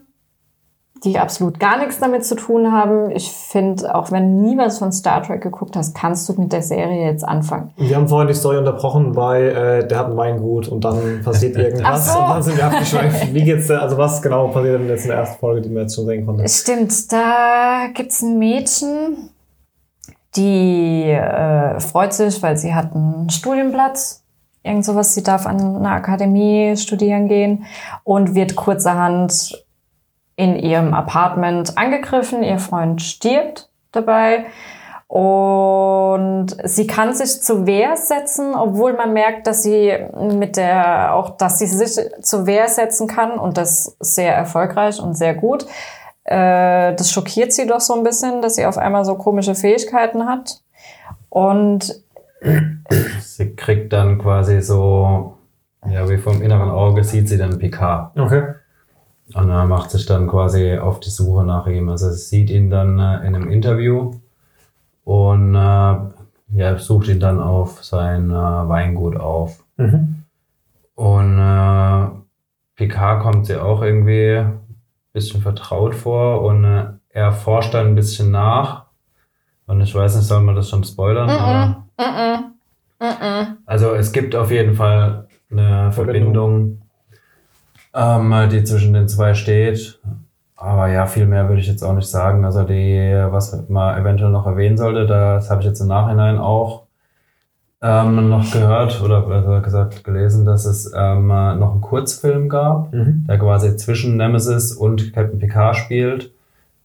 die 1.04 1.20
absolut 1.20 1.60
gar 1.60 1.78
nichts 1.78 2.00
damit 2.00 2.26
zu 2.26 2.36
tun 2.36 2.72
haben. 2.72 3.12
Ich 3.12 3.32
finde, 3.32 3.93
auch 3.93 4.12
wenn 4.12 4.38
du 4.38 4.50
nie 4.50 4.58
was 4.58 4.80
von 4.80 4.91
Star 4.91 5.22
Trek 5.22 5.41
geguckt 5.41 5.76
hast, 5.76 5.96
kannst 5.96 6.28
du 6.28 6.34
mit 6.39 6.52
der 6.52 6.62
Serie 6.62 7.06
jetzt 7.06 7.24
anfangen. 7.24 7.72
Wir 7.78 7.96
haben 7.96 8.08
vorhin 8.08 8.28
die 8.28 8.34
Story 8.34 8.58
unterbrochen 8.58 9.13
bei 9.13 9.41
äh, 9.43 9.88
der 9.88 10.00
hat 10.00 10.08
ein 10.08 10.17
Weingut 10.17 10.67
und 10.67 10.84
dann 10.84 11.22
passiert 11.24 11.56
irgendwas 11.58 12.12
so. 12.12 12.20
und 12.20 12.30
dann 12.30 12.43
sind 12.43 12.58
wir 12.58 12.65
abgeschweift. 12.65 13.28
Wie 13.34 13.43
geht's 13.43 13.67
da? 13.67 13.80
Also 13.80 13.98
was 13.98 14.22
genau 14.22 14.48
passiert 14.48 14.80
denn 14.80 14.89
jetzt 14.89 15.04
in 15.04 15.10
der 15.10 15.20
ersten 15.20 15.39
Folge, 15.39 15.62
die 15.62 15.70
wir 15.70 15.82
jetzt 15.82 15.96
schon 15.96 16.06
sehen 16.06 16.26
konnten? 16.26 16.48
Stimmt, 16.48 17.12
da 17.12 17.88
gibt's 17.93 18.22
ein 18.22 18.39
Mädchen, 18.39 19.30
die 20.36 21.04
äh, 21.12 21.80
freut 21.80 22.13
sich, 22.13 22.41
weil 22.41 22.58
sie 22.58 22.74
hat 22.74 22.96
einen 22.96 23.30
Studienplatz 23.30 24.24
irgend 24.67 24.86
sowas. 24.86 25.13
Sie 25.13 25.23
darf 25.23 25.45
an 25.47 25.77
einer 25.77 25.91
Akademie 25.91 26.75
studieren 26.77 27.27
gehen 27.27 27.65
und 28.03 28.36
wird 28.36 28.56
kurzerhand 28.56 29.63
in 30.36 30.56
ihrem 30.56 30.93
Apartment 30.93 31.77
angegriffen. 31.77 32.43
Ihr 32.43 32.60
Freund 32.60 33.01
stirbt 33.01 33.69
dabei. 33.91 34.45
Und 35.08 36.47
sie 36.65 36.86
kann 36.86 37.13
sich 37.15 37.41
zur 37.41 37.65
Wehr 37.65 37.95
setzen, 37.95 38.53
obwohl 38.53 38.93
man 38.93 39.13
merkt, 39.13 39.47
dass 39.47 39.63
sie 39.63 39.97
mit 40.13 40.58
der, 40.58 41.15
auch, 41.15 41.38
dass 41.38 41.60
sie 41.60 41.65
sich 41.65 41.97
zur 42.21 42.45
Wehr 42.45 42.67
setzen 42.67 43.08
kann 43.08 43.39
und 43.39 43.58
das 43.58 43.95
sehr 44.01 44.36
erfolgreich 44.36 44.99
und 44.99 45.15
sehr 45.15 45.34
gut. 45.34 45.65
Äh, 46.25 46.93
das 46.93 47.10
schockiert 47.12 47.53
sie 47.53 47.65
doch 47.65 47.80
so 47.80 47.93
ein 47.93 48.03
bisschen, 48.03 48.41
dass 48.41 48.56
sie 48.56 48.65
auf 48.65 48.77
einmal 48.77 49.06
so 49.06 49.15
komische 49.15 49.56
Fähigkeiten 49.56 50.27
hat. 50.27 50.60
Und 51.30 52.03
sie 53.21 53.56
kriegt 53.56 53.93
dann 53.93 54.17
quasi 54.19 54.62
so, 54.62 55.38
ja, 55.89 56.08
wie 56.10 56.17
vom 56.17 56.41
inneren 56.41 56.69
Auge 56.69 57.04
sieht 57.04 57.30
sie 57.30 57.38
dann 57.38 57.60
Picard. 57.60 58.17
Okay. 58.17 58.54
Und 59.34 59.50
er 59.50 59.65
macht 59.65 59.91
sich 59.91 60.06
dann 60.06 60.28
quasi 60.28 60.78
auf 60.78 61.00
die 61.00 61.10
Suche 61.10 61.43
nach 61.43 61.67
ihm. 61.67 61.89
Also 61.89 62.10
sie 62.12 62.17
sieht 62.17 62.50
ihn 62.50 62.69
dann 62.69 62.97
äh, 63.00 63.28
in 63.28 63.36
einem 63.36 63.50
Interview 63.50 64.13
und 65.04 65.56
äh, 65.56 65.95
ja, 66.54 66.78
sucht 66.78 67.10
ihn 67.10 67.19
dann 67.19 67.41
auf 67.41 67.84
sein 67.84 68.32
äh, 68.32 68.34
Weingut 68.34 69.17
auf. 69.17 69.63
Mhm. 69.76 70.23
Und 70.95 71.39
äh, 71.39 72.08
Picard 72.76 73.21
kommt 73.21 73.45
sie 73.47 73.58
auch 73.62 73.82
irgendwie 73.82 74.38
ein 74.38 74.60
bisschen 75.12 75.41
vertraut 75.41 75.93
vor 75.93 76.41
und 76.43 76.63
äh, 76.63 76.86
er 77.10 77.32
forscht 77.34 77.73
dann 77.73 77.88
ein 77.88 77.95
bisschen 77.95 78.32
nach. 78.32 78.86
Und 79.65 79.82
ich 79.82 79.93
weiß 79.93 80.15
nicht, 80.15 80.26
soll 80.26 80.41
man 80.41 80.56
das 80.56 80.69
schon 80.69 80.84
spoilern? 80.84 81.30
Mm 81.97 82.03
-mm. 82.03 82.38
Mm 82.99 83.57
also 83.65 83.93
es 83.93 84.12
gibt 84.12 84.36
auf 84.36 84.49
jeden 84.51 84.75
Fall 84.75 85.27
eine 85.51 85.91
Verbindung. 85.91 86.33
Verbindung 86.33 86.81
ähm, 87.97 88.49
die 88.51 88.63
zwischen 88.63 88.93
den 88.93 89.07
zwei 89.07 89.33
steht. 89.33 89.99
Aber 90.55 90.88
ja, 90.88 91.05
viel 91.05 91.25
mehr 91.25 91.47
würde 91.49 91.62
ich 91.62 91.67
jetzt 91.67 91.83
auch 91.83 91.93
nicht 91.93 92.10
sagen. 92.10 92.45
Also 92.45 92.63
die, 92.63 93.25
was 93.29 93.67
man 93.69 93.99
eventuell 93.99 94.31
noch 94.31 94.47
erwähnen 94.47 94.77
sollte, 94.77 95.05
das 95.05 95.49
habe 95.49 95.62
ich 95.62 95.67
jetzt 95.67 95.81
im 95.81 95.88
Nachhinein 95.88 96.38
auch 96.38 96.83
ähm, 97.81 98.29
noch 98.29 98.51
gehört 98.51 99.01
oder 99.03 99.21
besser 99.21 99.62
gesagt 99.62 100.03
gelesen, 100.03 100.45
dass 100.45 100.65
es 100.65 100.91
ähm, 100.95 101.27
noch 101.27 101.73
einen 101.73 101.81
Kurzfilm 101.81 102.49
gab, 102.49 102.91
mhm. 102.91 103.25
der 103.27 103.38
quasi 103.38 103.75
zwischen 103.77 104.17
Nemesis 104.17 104.73
und 104.73 105.13
Captain 105.13 105.38
Picard 105.38 105.75
spielt. 105.75 106.31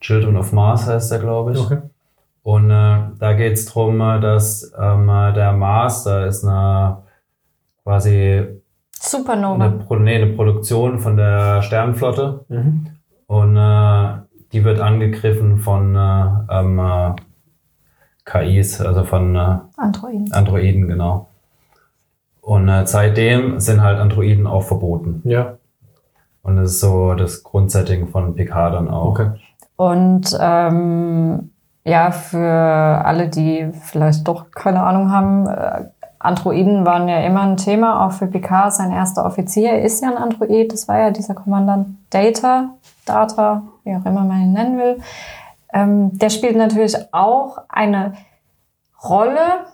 Children 0.00 0.36
of 0.36 0.52
Mars 0.52 0.86
heißt 0.86 1.10
der, 1.10 1.20
glaube 1.20 1.52
ich. 1.52 1.58
Okay. 1.58 1.78
Und 2.42 2.70
äh, 2.70 2.98
da 3.18 3.32
geht 3.34 3.52
es 3.52 3.66
darum, 3.66 3.98
dass 3.98 4.72
ähm, 4.78 5.06
der 5.06 5.52
Mars, 5.52 6.04
da 6.04 6.26
ist 6.26 6.44
eine 6.44 6.98
quasi 7.84 8.62
Supernova. 8.90 9.64
Eine, 9.64 9.78
Pro 9.78 9.96
nee, 9.96 10.16
eine 10.16 10.32
Produktion 10.32 10.98
von 10.98 11.16
der 11.16 11.62
Sternenflotte. 11.62 12.44
Mhm. 12.48 12.86
Und 13.26 13.56
äh, 13.56 14.22
die 14.52 14.64
wird 14.64 14.80
angegriffen 14.80 15.58
von 15.58 15.96
äh, 15.96 16.28
ähm, 16.50 16.78
äh, 16.78 17.12
KIs, 18.24 18.80
also 18.80 19.04
von 19.04 19.34
äh, 19.34 19.58
Androiden. 19.76 20.32
Androiden, 20.32 20.88
genau. 20.88 21.28
Und 22.40 22.68
äh, 22.68 22.86
seitdem 22.86 23.60
sind 23.60 23.82
halt 23.82 23.98
Androiden 23.98 24.46
auch 24.46 24.62
verboten. 24.62 25.22
Ja. 25.24 25.58
Und 26.42 26.56
das 26.56 26.72
ist 26.72 26.80
so 26.80 27.14
das 27.14 27.42
Grundsetting 27.42 28.08
von 28.08 28.34
Picard 28.34 28.74
dann 28.74 28.88
auch. 28.88 29.10
Okay. 29.10 29.30
Und 29.76 30.36
ähm, 30.40 31.51
ja, 31.84 32.10
für 32.10 33.02
alle, 33.04 33.28
die 33.28 33.70
vielleicht 33.82 34.26
doch 34.28 34.50
keine 34.50 34.82
Ahnung 34.82 35.10
haben, 35.10 35.46
äh, 35.48 35.84
Androiden 36.22 36.86
waren 36.86 37.08
ja 37.08 37.18
immer 37.20 37.42
ein 37.42 37.56
Thema, 37.56 38.06
auch 38.06 38.12
für 38.12 38.28
Picard. 38.28 38.72
Sein 38.72 38.92
erster 38.92 39.24
Offizier 39.24 39.80
ist 39.80 40.02
ja 40.02 40.10
ein 40.10 40.16
Android. 40.16 40.72
Das 40.72 40.86
war 40.86 40.98
ja 40.98 41.10
dieser 41.10 41.34
Kommandant 41.34 41.96
Data, 42.10 42.74
Data, 43.04 43.62
wie 43.82 43.96
auch 43.96 44.06
immer 44.06 44.22
man 44.22 44.40
ihn 44.40 44.52
nennen 44.52 44.78
will. 44.78 45.00
Ähm, 45.72 46.16
der 46.16 46.30
spielt 46.30 46.54
natürlich 46.54 46.96
auch 47.12 47.58
eine 47.68 48.12
Rolle. 49.02 49.66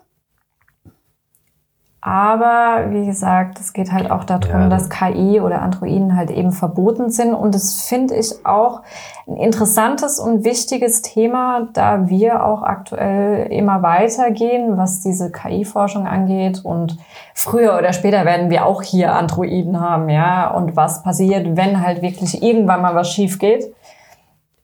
Aber 2.01 2.87
wie 2.91 3.07
gesagt, 3.07 3.59
es 3.59 3.73
geht 3.73 3.91
halt 3.91 4.11
auch 4.11 4.23
darum, 4.23 4.63
Ja. 4.63 4.69
dass 4.69 4.89
KI 4.89 5.41
oder 5.41 5.63
Androiden 5.63 6.17
halt 6.17 6.31
eben 6.31 6.53
verboten 6.53 7.11
sind. 7.11 7.35
Und 7.35 7.55
das 7.55 7.83
finde 7.83 8.15
ich 8.15 8.47
auch 8.47 8.83
ein 9.27 9.37
interessantes 9.37 10.21
und 10.21 10.45
wichtiges 10.45 11.03
Thema, 11.03 11.69
da 11.73 12.09
wir 12.09 12.45
auch 12.45 12.63
aktuell 12.63 13.51
immer 13.51 13.83
weitergehen, 13.83 14.77
was 14.77 15.01
diese 15.01 15.33
KI-Forschung 15.33 16.07
angeht. 16.07 16.65
Und 16.65 16.99
früher 17.35 17.77
oder 17.77 17.93
später 17.93 18.25
werden 18.25 18.49
wir 18.49 18.65
auch 18.65 18.83
hier 18.83 19.15
Androiden 19.15 19.81
haben, 19.81 20.09
ja. 20.09 20.51
Und 20.51 20.77
was 20.77 21.03
passiert, 21.03 21.57
wenn 21.57 21.83
halt 21.85 22.01
wirklich 22.01 22.43
irgendwann 22.43 22.81
mal 22.81 22.95
was 22.95 23.11
schief 23.11 23.41
geht. 23.41 23.75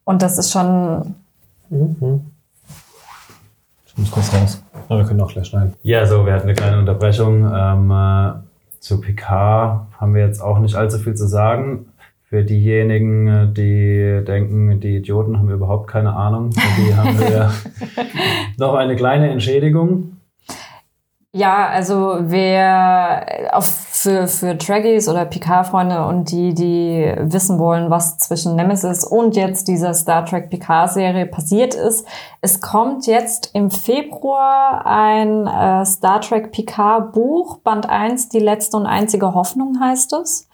Und 0.05 0.23
das 0.23 0.39
ist 0.39 0.53
schon 0.53 1.17
Mhm. 1.71 2.31
Ich 3.87 3.99
muss 3.99 4.11
kurz 4.11 4.33
raus. 4.35 4.63
Aber 4.89 5.01
wir 5.01 5.07
können 5.07 5.21
auch 5.21 5.33
gleich 5.33 5.47
schneiden. 5.47 5.75
Ja, 5.83 6.07
so, 6.07 6.27
wir 6.27 6.33
hatten 6.33 6.45
eine 6.45 6.55
kleine 6.55 6.79
Unterbrechung. 6.79 7.51
Ähm, 7.55 7.91
äh, 7.91 8.33
zu 8.81 9.01
PK 9.01 9.87
haben 9.99 10.15
wir 10.15 10.27
jetzt 10.27 10.41
auch 10.41 10.59
nicht 10.59 10.75
allzu 10.75 10.99
viel 10.99 11.15
zu 11.15 11.27
sagen. 11.27 11.87
Für 12.25 12.43
diejenigen, 12.43 13.27
äh, 13.29 13.47
die 13.53 14.25
denken, 14.25 14.81
die 14.81 14.97
Idioten 14.97 15.39
haben 15.39 15.51
überhaupt 15.51 15.89
keine 15.89 16.15
Ahnung, 16.15 16.53
für 16.53 16.83
die 16.83 16.95
haben 16.95 17.19
wir 17.19 17.51
noch 18.59 18.75
eine 18.75 18.97
kleine 18.97 19.31
Entschädigung. 19.31 20.19
Ja, 21.33 21.69
also 21.69 22.19
wer 22.21 23.51
auf, 23.53 23.65
für, 24.05 24.29
für 24.29 24.57
Trekkies 24.59 25.09
oder 25.09 25.25
Picard-Freunde 25.25 26.07
und 26.07 26.31
die, 26.31 26.53
die 26.53 27.13
wissen 27.19 27.59
wollen, 27.59 27.91
was 27.91 28.19
zwischen 28.19 28.55
Nemesis 28.55 29.03
und 29.03 29.35
jetzt 29.35 29.67
dieser 29.67 29.95
Star 29.95 30.27
Trek 30.27 30.51
Picard-Serie 30.51 31.25
passiert 31.27 31.75
ist, 31.75 32.07
es 32.43 32.61
kommt 32.61 33.07
jetzt 33.07 33.51
im 33.55 33.71
Februar 33.71 34.85
ein 34.85 35.47
äh, 35.47 35.87
Star 35.87 36.21
Trek 36.21 36.53
Picard-Buch, 36.53 37.59
Band 37.59 37.89
1, 37.89 38.29
Die 38.29 38.41
letzte 38.41 38.77
und 38.77 38.87
einzige 38.87 39.35
Hoffnung 39.35 39.81
heißt 39.81 40.13
es. 40.13 40.49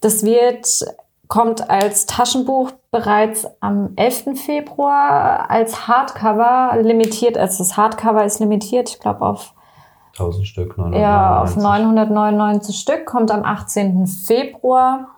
Das 0.00 0.22
wird 0.22 0.84
kommt 1.26 1.68
als 1.68 2.06
Taschenbuch 2.06 2.72
bereits 2.90 3.46
am 3.60 3.94
11. 3.96 4.38
Februar 4.38 5.50
als 5.50 5.88
Hardcover 5.88 6.76
limitiert. 6.80 7.38
Also 7.38 7.64
das 7.64 7.76
Hardcover 7.76 8.24
ist 8.24 8.38
limitiert, 8.38 8.90
ich 8.90 9.00
glaube 9.00 9.22
auf 9.22 9.54
1000 10.12 10.46
Stück, 10.46 10.74
ja, 10.92 11.42
auf 11.42 11.56
999. 11.56 11.64
999 12.10 12.76
Stück, 12.76 13.06
kommt 13.06 13.30
am 13.30 13.44
18. 13.44 14.06
Februar. 14.06 15.08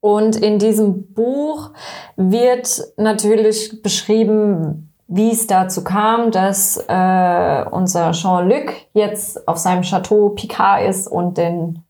Und 0.00 0.36
in 0.36 0.58
diesem 0.58 1.12
Buch 1.12 1.70
wird 2.16 2.82
natürlich 2.96 3.82
beschrieben, 3.82 4.92
wie 5.08 5.32
es 5.32 5.46
dazu 5.46 5.82
kam, 5.82 6.30
dass 6.30 6.76
äh, 6.88 7.64
unser 7.70 8.12
Jean-Luc 8.12 8.72
jetzt 8.92 9.48
auf 9.48 9.56
seinem 9.56 9.82
Chateau 9.82 10.30
Picard 10.30 10.86
ist 10.86 11.08
und 11.08 11.36
den 11.38 11.82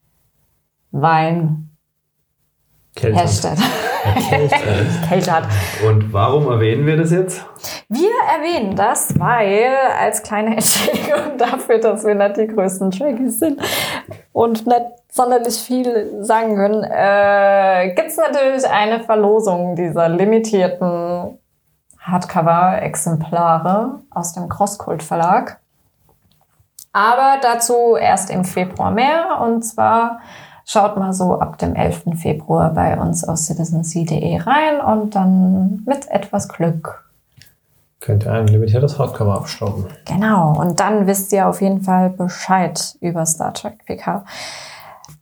Wein 0.91 1.71
Kälte. 2.95 3.19
herstellt. 3.19 3.59
Kälte 5.09 5.33
hat. 5.33 5.45
Und 5.87 6.13
warum 6.13 6.51
erwähnen 6.51 6.87
wir 6.87 6.97
das 6.97 7.11
jetzt? 7.11 7.45
Wir 7.89 8.11
erwähnen 8.35 8.77
das, 8.77 9.19
weil 9.19 9.71
als 10.01 10.23
kleine 10.23 10.57
Entschädigung 10.57 11.29
dafür, 11.39 11.79
dass 11.79 12.05
wir 12.05 12.15
nicht 12.15 12.37
die 12.37 12.47
größten 12.47 12.91
Trekkies 12.91 13.39
sind 13.39 13.61
und 14.33 14.67
nicht 14.67 14.83
sonderlich 15.11 15.57
viel 15.57 16.23
sagen 16.23 16.57
können, 16.57 16.85
äh, 16.85 17.95
gibt 17.95 18.09
es 18.09 18.17
natürlich 18.17 18.69
eine 18.69 19.01
Verlosung 19.01 19.75
dieser 19.75 20.09
limitierten 20.09 21.39
Hardcover-Exemplare 22.01 24.01
aus 24.11 24.33
dem 24.33 24.49
Crosskult 24.49 25.03
Verlag. 25.03 25.59
Aber 26.93 27.37
dazu 27.43 27.97
erst 27.97 28.31
im 28.31 28.45
Februar 28.45 28.91
mehr 28.91 29.41
und 29.41 29.63
zwar 29.63 30.21
schaut 30.69 30.99
mal 30.99 31.15
so 31.15 31.39
ab 31.41 31.57
dem 31.59 31.75
11. 31.75 32.03
Februar 32.17 32.75
bei 32.75 33.01
uns 33.01 33.25
auf 33.25 33.39
citizenc.de 33.39 34.41
rein 34.43 34.81
und 34.81 35.15
dann 35.15 35.83
mit 35.87 36.09
etwas 36.11 36.49
Glück 36.49 37.05
Könnt 38.01 38.25
ihr 38.25 38.33
ein 38.33 38.47
limitiertes 38.47 38.97
Hardcover 38.97 39.35
abstauben. 39.35 39.87
Genau, 40.05 40.57
und 40.57 40.79
dann 40.79 41.09
wisst 41.09 41.33
ihr 41.33 41.49
auf 41.49 41.61
jeden 41.61 41.81
Fall 41.81 42.11
Bescheid 42.11 42.97
über 43.01 43.27
Star 43.27 43.53
Trek 43.53 43.85
PK. 43.87 44.25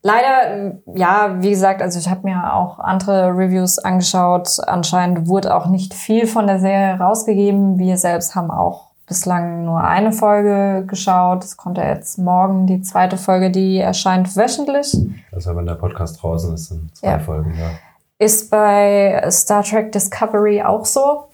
Leider, 0.02 0.74
ja, 0.94 1.36
wie 1.40 1.50
gesagt, 1.50 1.80
also 1.80 1.98
ich 1.98 2.10
habe 2.10 2.20
mir 2.24 2.54
auch 2.54 2.78
andere 2.78 3.28
Reviews 3.30 3.78
angeschaut. 3.78 4.58
Anscheinend 4.66 5.26
wurde 5.26 5.54
auch 5.54 5.66
nicht 5.66 5.94
viel 5.94 6.26
von 6.26 6.46
der 6.46 6.60
Serie 6.60 7.00
rausgegeben. 7.00 7.78
Wir 7.78 7.96
selbst 7.96 8.34
haben 8.34 8.50
auch 8.50 8.85
bislang 9.06 9.64
nur 9.64 9.82
eine 9.82 10.12
Folge 10.12 10.84
geschaut. 10.86 11.44
Es 11.44 11.56
kommt 11.56 11.78
ja 11.78 11.88
jetzt 11.88 12.18
morgen 12.18 12.66
die 12.66 12.82
zweite 12.82 13.16
Folge, 13.16 13.50
die 13.50 13.78
erscheint 13.78 14.36
wöchentlich. 14.36 14.96
Also 15.32 15.54
wenn 15.56 15.66
der 15.66 15.74
Podcast 15.74 16.20
draußen 16.22 16.52
ist, 16.54 16.68
sind 16.68 16.94
zwei 16.96 17.08
Ja. 17.08 17.18
Folgen, 17.18 17.54
ja. 17.58 17.70
Ist 18.18 18.50
bei 18.50 19.24
Star 19.30 19.62
Trek 19.62 19.92
Discovery 19.92 20.62
auch 20.62 20.84
so. 20.84 21.24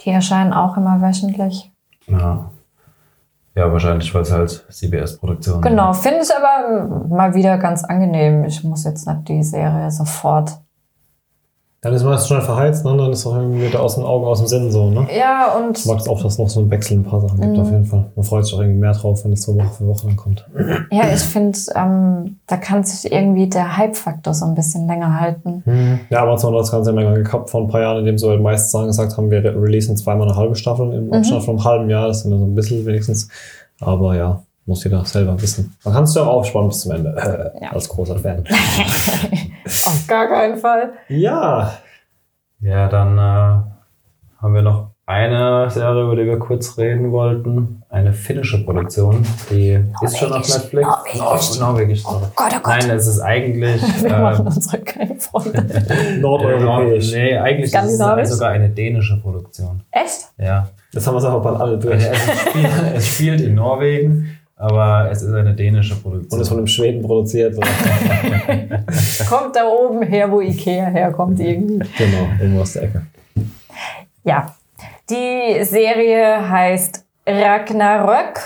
Die 0.00 0.10
erscheinen 0.10 0.52
auch 0.52 0.76
immer 0.76 1.00
wöchentlich. 1.00 1.70
Ja, 2.06 2.50
ja 3.54 3.72
wahrscheinlich, 3.72 4.12
weil 4.14 4.22
es 4.22 4.32
halt 4.32 4.66
CBS-Produktion 4.70 5.62
Genau, 5.62 5.92
finde 5.92 6.20
ich 6.22 6.30
aber 6.34 7.06
mal 7.08 7.34
wieder 7.34 7.56
ganz 7.58 7.84
angenehm. 7.84 8.44
Ich 8.44 8.64
muss 8.64 8.84
jetzt 8.84 9.06
nicht 9.06 9.28
die 9.28 9.42
Serie 9.42 9.90
sofort. 9.90 10.58
Dann 11.82 11.94
ist 11.94 12.02
man 12.02 12.12
meistens 12.12 12.28
schnell 12.28 12.42
verheizt, 12.42 12.84
ne? 12.84 12.94
dann 12.94 13.10
ist 13.10 13.26
auch 13.26 13.34
irgendwie 13.34 13.60
mit 13.64 13.74
aus 13.74 13.94
dem 13.94 14.04
Augen, 14.04 14.26
aus 14.26 14.36
dem 14.40 14.46
Sinn 14.48 14.70
so. 14.70 14.90
Ne? 14.90 15.06
Ja, 15.18 15.56
und 15.56 15.78
Ich 15.78 15.86
mag 15.86 15.98
es 15.98 16.08
auch, 16.08 16.22
dass 16.22 16.34
es 16.34 16.38
noch 16.38 16.50
so 16.50 16.60
ein 16.60 16.70
Wechsel 16.70 16.98
ein 16.98 17.04
paar 17.04 17.22
Sachen 17.22 17.40
gibt, 17.40 17.54
Mhm. 17.54 17.60
auf 17.62 17.70
jeden 17.70 17.86
Fall. 17.86 18.04
Man 18.14 18.22
freut 18.24 18.44
sich 18.44 18.54
auch 18.54 18.60
irgendwie 18.60 18.80
mehr 18.80 18.92
drauf, 18.92 19.24
wenn 19.24 19.32
es 19.32 19.42
so 19.44 19.56
Woche 19.56 19.70
für 19.78 19.86
Woche 19.86 20.06
dann 20.08 20.16
kommt. 20.16 20.46
ja, 20.90 21.04
ich 21.14 21.20
finde, 21.22 21.58
ähm, 21.74 22.36
da 22.46 22.58
kann 22.58 22.84
sich 22.84 23.10
irgendwie 23.10 23.48
der 23.48 23.78
Hype-Faktor 23.78 24.34
so 24.34 24.44
ein 24.44 24.54
bisschen 24.54 24.86
länger 24.86 25.18
halten. 25.20 25.62
Ja, 26.10 26.22
Amazon 26.24 26.52
hat 26.52 26.60
das 26.60 26.70
Ganze 26.70 26.90
immer 26.90 27.14
gekappt 27.14 27.48
vor 27.48 27.62
ein 27.62 27.68
paar 27.68 27.80
Jahren, 27.80 28.00
indem 28.00 28.18
sie 28.18 28.30
die 28.30 28.42
meisten 28.42 28.68
Sachen 28.68 28.88
gesagt 28.88 29.16
haben, 29.16 29.30
wir 29.30 29.42
re- 29.42 29.54
releasen 29.62 29.96
zweimal 29.96 30.28
eine 30.28 30.36
halbe 30.36 30.56
Staffel 30.56 30.92
im 30.92 31.10
Abstand 31.14 31.44
von 31.44 31.56
einem 31.56 31.64
halben 31.64 31.88
Jahr. 31.88 32.08
Das 32.08 32.18
ist 32.18 32.24
immer 32.26 32.36
so 32.38 32.44
ein 32.44 32.54
bisschen 32.54 32.84
wenigstens. 32.84 33.28
Aber 33.80 34.14
ja, 34.14 34.42
muss 34.66 34.84
jeder 34.84 35.04
selber 35.04 35.40
wissen. 35.40 35.74
Man 35.84 35.94
kann 35.94 36.04
es 36.04 36.14
ja 36.14 36.22
auch 36.22 36.28
aufspannen 36.38 36.68
bis 36.68 36.80
zum 36.80 36.92
Ende. 36.92 37.52
Ja. 37.60 37.70
Als 37.72 37.88
großer 37.88 38.18
Fan. 38.18 38.44
Auf 39.64 40.04
gar 40.06 40.28
keinen 40.28 40.58
Fall. 40.58 40.92
ja, 41.08 41.72
Ja, 42.60 42.88
dann 42.88 43.16
äh, 43.18 44.40
haben 44.42 44.54
wir 44.54 44.62
noch 44.62 44.90
eine 45.06 45.68
Serie, 45.70 46.04
über 46.04 46.14
die 46.14 46.24
wir 46.24 46.38
kurz 46.38 46.78
reden 46.78 47.10
wollten. 47.10 47.82
Eine 47.88 48.12
finnische 48.12 48.64
Produktion. 48.64 49.26
Die 49.50 49.80
ist 50.02 50.18
schon 50.18 50.32
auf 50.32 50.48
Netflix. 50.48 50.86
Norwegisch. 51.16 51.58
Nor- 51.58 51.72
Norwegisch. 51.72 52.02
sorry. 52.04 52.24
Gott, 52.36 52.52
oh 52.52 52.60
Gott. 52.62 52.66
Nein, 52.78 52.90
es 52.90 53.06
ist 53.08 53.20
eigentlich. 53.20 53.82
Wir 54.02 54.10
äh, 54.10 54.20
machen 54.20 54.46
unsere 54.46 54.78
keine 54.78 55.16
Freunde. 55.16 55.66
nordeuropäisch. 56.20 57.10
Nee, 57.12 57.36
eigentlich 57.36 57.74
ist 57.74 58.00
es 58.00 58.30
sogar 58.30 58.50
eine 58.50 58.68
dänische 58.70 59.20
Produktion. 59.20 59.82
Echt? 59.90 60.28
Ja. 60.38 60.68
Das 60.92 61.06
haben 61.06 61.14
wir 61.14 61.18
es 61.18 61.24
auch 61.24 61.42
bald 61.42 61.60
alle 61.60 61.78
durch. 61.78 62.08
Also 62.08 62.30
es, 62.32 62.40
spielt, 62.40 62.68
es 62.96 63.06
spielt 63.06 63.40
in 63.40 63.54
Norwegen, 63.56 64.36
aber 64.60 65.10
es 65.10 65.22
ist 65.22 65.32
eine 65.32 65.54
dänische 65.54 65.96
Produktion. 65.96 66.38
Und 66.38 66.42
ist 66.42 66.48
von 66.48 66.58
einem 66.58 66.66
Schweden 66.66 67.02
produziert. 67.02 67.56
Oder? 67.56 67.66
Kommt 69.28 69.56
da 69.56 69.66
oben 69.66 70.02
her, 70.02 70.30
wo 70.30 70.42
Ikea 70.42 70.86
herkommt 70.86 71.40
irgendwie. 71.40 71.78
genau, 71.96 72.28
irgendwo 72.38 72.60
aus 72.60 72.74
der 72.74 72.82
Ecke. 72.82 73.06
Ja. 74.22 74.54
Die 75.08 75.64
Serie 75.64 76.46
heißt 76.48 77.06
Ragnarök. 77.26 78.40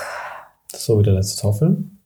So 0.73 0.97
wie 0.99 1.03
der 1.03 1.13
letzte 1.13 1.41
Taufilm. 1.41 1.97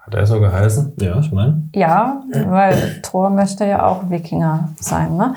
Hat 0.00 0.14
er 0.14 0.26
so 0.26 0.40
geheißen? 0.40 0.94
Ja, 0.98 1.20
ich 1.20 1.30
meine. 1.30 1.68
Ja, 1.72 2.24
weil 2.32 3.00
Thor 3.02 3.30
möchte 3.30 3.64
ja 3.64 3.86
auch 3.86 4.10
Wikinger 4.10 4.70
sein, 4.80 5.16
ne? 5.16 5.34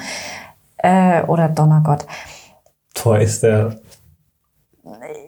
Äh, 0.78 1.22
oder 1.24 1.48
Donnergott. 1.48 2.08
Thor 2.96 3.20
ist 3.20 3.44
der 3.44 3.76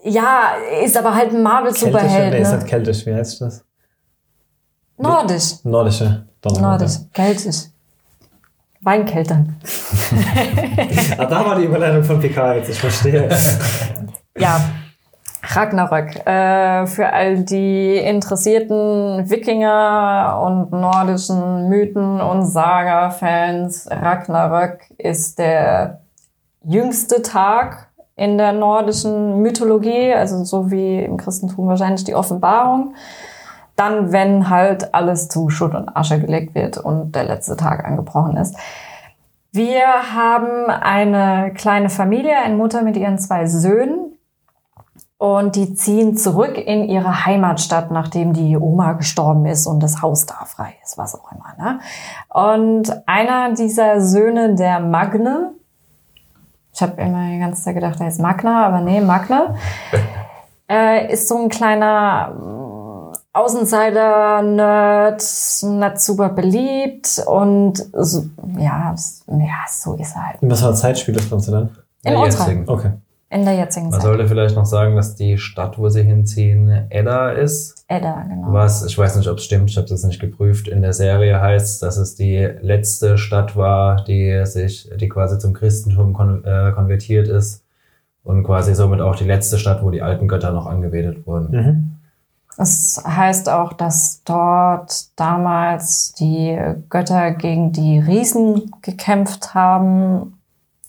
Ja, 0.04 0.56
ist 0.84 0.98
aber 0.98 1.16
halt 1.16 1.32
ein 1.32 1.42
Marvel-Superheld, 1.42 2.34
nee, 2.34 2.42
ist 2.42 2.52
ne? 2.52 2.58
nicht 2.58 2.68
keltisch, 2.68 3.06
wie 3.06 3.14
heißt 3.14 3.42
das? 3.42 3.64
Nordisch. 4.98 5.64
Nordische. 5.64 6.28
Nordisch. 6.44 6.98
Keltisch. 7.14 7.70
Weinkeltern. 8.82 9.56
Ah, 11.18 11.26
da 11.26 11.46
war 11.46 11.56
die 11.56 11.64
Überleitung 11.64 12.04
von 12.04 12.20
PK 12.20 12.56
jetzt, 12.56 12.70
ich 12.70 12.80
verstehe. 12.80 13.30
Ja, 14.38 14.60
Ragnarök. 15.44 16.26
Äh, 16.26 16.86
für 16.88 17.12
all 17.12 17.46
die 17.46 17.96
interessierten 17.96 19.30
Wikinger 19.30 20.42
und 20.44 20.72
nordischen 20.72 21.70
Mythen- 21.70 22.20
und 22.20 22.46
Saga-Fans, 22.46 23.88
Ragnarök 23.90 24.82
ist 24.98 25.40
der 25.40 26.02
jüngste 26.64 27.22
Tag 27.22 27.92
in 28.16 28.38
der 28.38 28.54
nordischen 28.54 29.42
Mythologie, 29.42 30.14
also 30.14 30.44
so 30.44 30.72
wie 30.72 31.00
im 31.00 31.18
Christentum 31.18 31.68
wahrscheinlich 31.68 32.04
die 32.04 32.16
Offenbarung. 32.16 32.96
Dann, 33.76 34.14
wenn 34.14 34.50
halt 34.50 34.94
alles 34.94 35.28
zu 35.28 35.50
Schutt 35.50 35.76
und 35.76 35.96
Asche 35.98 36.20
gelegt 36.20 36.56
wird 36.56 36.78
und 36.78 37.14
der 37.14 37.26
letzte 37.26 37.58
Tag 37.58 37.84
angebrochen 37.84 38.38
ist. 38.38 38.56
Wir 39.52 39.86
haben 40.14 40.70
eine 40.70 41.54
kleine 41.54 41.90
Familie, 41.90 42.38
eine 42.38 42.56
Mutter 42.56 42.84
mit 42.84 42.96
ihren 42.96 43.20
zwei 43.20 43.48
Söhnen. 43.48 44.18
Und 45.18 45.56
die 45.56 45.74
ziehen 45.74 46.18
zurück 46.18 46.58
in 46.58 46.84
ihre 46.84 47.26
Heimatstadt, 47.26 47.90
nachdem 47.90 48.34
die 48.34 48.58
Oma 48.58 48.94
gestorben 48.94 49.46
ist 49.46 49.66
und 49.66 49.82
das 49.82 50.02
Haus 50.02 50.26
da 50.26 50.44
frei 50.46 50.76
ist, 50.84 50.98
was 50.98 51.16
auch 51.16 51.32
immer. 51.32 51.54
Ne? 51.58 51.80
Und 52.30 53.08
einer 53.08 53.54
dieser 53.54 54.02
Söhne, 54.02 54.56
der 54.56 54.82
Magne, 54.82 55.54
ich 56.76 56.82
habe 56.82 57.02
immer 57.02 57.32
die 57.32 57.40
ganze 57.40 57.64
Zeit 57.64 57.76
gedacht, 57.76 58.02
er 58.02 58.10
ist 58.10 58.20
Magna, 58.20 58.68
aber 58.68 58.82
nee, 58.82 59.00
Magne, 59.00 59.56
äh, 60.70 61.12
ist 61.12 61.30
so 61.30 61.42
ein 61.42 61.48
kleiner 61.48 63.14
Außenseiter-Nerd, 63.32 65.22
nicht 65.64 66.02
super 66.02 66.30
beliebt 66.30 67.24
und 67.26 67.82
so, 67.94 68.26
ja, 68.58 68.94
ja, 69.28 69.66
so 69.70 69.94
ist 69.94 70.16
er 70.16 70.28
halt. 70.28 70.42
In 70.42 70.52
was 70.52 70.60
für 70.60 70.68
einer 70.68 70.76
Zeit 70.76 71.00
spielt 71.00 71.18
das 71.18 71.30
Ganze 71.30 71.52
dann? 71.52 71.70
In 72.04 72.12
Ja, 72.14 72.20
unserer. 72.20 72.64
Okay. 72.68 72.92
In 73.30 73.44
der 73.44 73.56
jetzigen 73.56 73.90
Man 73.90 74.00
Zeit. 74.00 74.04
sollte 74.04 74.28
vielleicht 74.28 74.56
noch 74.56 74.66
sagen, 74.66 74.96
dass 74.96 75.16
die 75.16 75.38
Stadt, 75.38 75.78
wo 75.78 75.90
sie 75.90 76.04
hinziehen, 76.04 76.88
Edda 76.90 77.32
ist. 77.32 77.84
Edda, 77.88 78.24
genau. 78.30 78.54
Was, 78.54 78.86
ich 78.86 78.98
weiß 78.98 79.16
nicht, 79.18 79.28
ob 79.28 79.40
es 79.40 79.44
stimmt, 79.44 79.70
ich 79.70 79.78
habe 79.78 79.88
das 79.88 80.04
nicht 80.04 80.20
geprüft. 80.20 80.68
In 80.68 80.82
der 80.82 80.94
Serie 80.94 81.42
heißt, 81.42 81.82
dass 81.82 81.98
es 81.98 82.16
die 82.16 82.38
letzte 82.62 83.18
Stadt 83.18 83.56
war, 83.56 84.04
die 84.04 84.46
sich, 84.46 84.90
die 84.96 85.10
quasi 85.10 85.40
zum 85.40 85.54
Christentum 85.54 86.14
kon 86.14 86.44
äh, 86.46 86.72
konvertiert 86.74 87.28
ist. 87.28 87.64
Und 88.24 88.44
quasi 88.44 88.74
somit 88.74 89.02
auch 89.02 89.16
die 89.16 89.26
letzte 89.26 89.60
Stadt, 89.60 89.84
wo 89.84 89.92
die 89.92 90.02
alten 90.02 90.28
Götter 90.28 90.52
noch 90.52 90.66
angebetet 90.66 91.28
wurden. 91.28 91.52
Mhm. 91.52 91.92
Es 92.58 93.04
heißt 93.06 93.50
auch, 93.50 93.74
dass 93.74 94.22
dort 94.24 95.20
damals 95.20 96.14
die 96.14 96.58
Götter 96.90 97.32
gegen 97.32 97.72
die 97.72 98.00
Riesen 98.00 98.72
gekämpft 98.82 99.54
haben. 99.54 100.40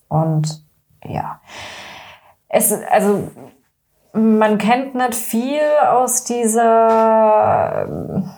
Und 0.09 0.63
ja, 1.05 1.41
es, 2.57 2.73
also, 2.91 3.29
man 4.13 4.59
kennt 4.59 4.95
nicht 4.95 5.15
viel 5.15 5.61
aus 5.89 6.25
dieser, 6.25 7.87
ähm, 7.87 8.31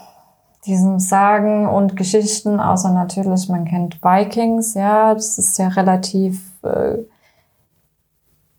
diesen 0.66 0.98
Sagen 0.98 1.68
und 1.68 1.96
Geschichten, 1.96 2.60
außer 2.60 2.90
natürlich, 2.90 3.48
man 3.48 3.64
kennt 3.64 4.02
Vikings, 4.02 4.74
ja, 4.74 5.14
das 5.14 5.38
ist 5.38 5.56
ja 5.58 5.68
relativ 5.68 6.40
äh, 6.62 6.98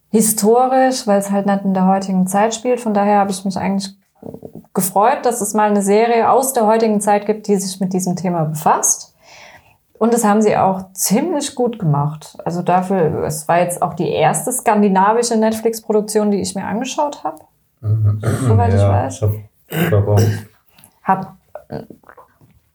historisch, 0.10 1.05
weil 1.05 1.20
es 1.20 1.30
halt 1.30 1.45
nicht 1.45 1.66
in 1.66 1.74
der 1.74 1.88
heutigen 1.88 2.26
Zeit 2.26 2.55
spielt. 2.55 2.80
Von 2.80 2.93
daher 2.93 3.20
habe 3.20 3.32
ich 3.32 3.43
mich 3.45 3.57
eigentlich 3.57 3.95
gefreut, 4.74 5.20
dass 5.24 5.41
es 5.41 5.53
mal 5.53 5.70
eine 5.70 5.82
Serie 5.82 6.32
aus 6.32 6.53
der 6.53 6.66
heutigen 6.66 7.01
Zeit 7.01 7.26
gibt, 7.26 7.47
die 7.47 7.57
sich 7.57 7.80
mit 7.80 7.93
diesem 7.93 8.16
Thema 8.16 8.45
befasst. 8.45 9.14
Und 10.00 10.14
das 10.14 10.24
haben 10.24 10.41
sie 10.41 10.56
auch 10.56 10.93
ziemlich 10.93 11.56
gut 11.56 11.78
gemacht. 11.78 12.38
Also 12.45 12.62
dafür, 12.62 13.24
es 13.26 13.50
war 13.50 13.60
jetzt 13.60 13.82
auch 13.82 13.93
die 13.93 14.10
erste 14.10 14.52
skandinavische 14.52 15.36
Netflix-Produktion, 15.36 16.32
die 16.32 16.39
ich 16.39 16.56
mir 16.56 16.64
angeschaut 16.64 17.24
habe. 17.26 17.39
Soweit 17.82 18.74
ich 18.74 18.82
weiß. 18.82 19.16
Ich 19.16 19.22
hab, 19.22 19.32
ich 19.68 19.88
glaub 19.89 20.08
auch. 20.08 20.22
Hab 21.04 21.36
äh, 21.68 21.84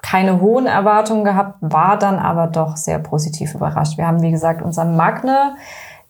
keine 0.03 0.43
hohen 0.43 0.67
Erwartungen 0.67 1.25
gehabt, 1.25 1.57
war 1.63 1.99
dann 1.99 2.19
aber 2.19 2.47
doch 2.47 2.77
sehr 2.77 2.99
positiv 2.99 3.55
überrascht. 3.55 3.97
Wir 3.97 4.07
haben, 4.07 4.21
wie 4.21 4.31
gesagt, 4.31 4.61
unseren 4.61 4.95
Magne, 4.95 5.55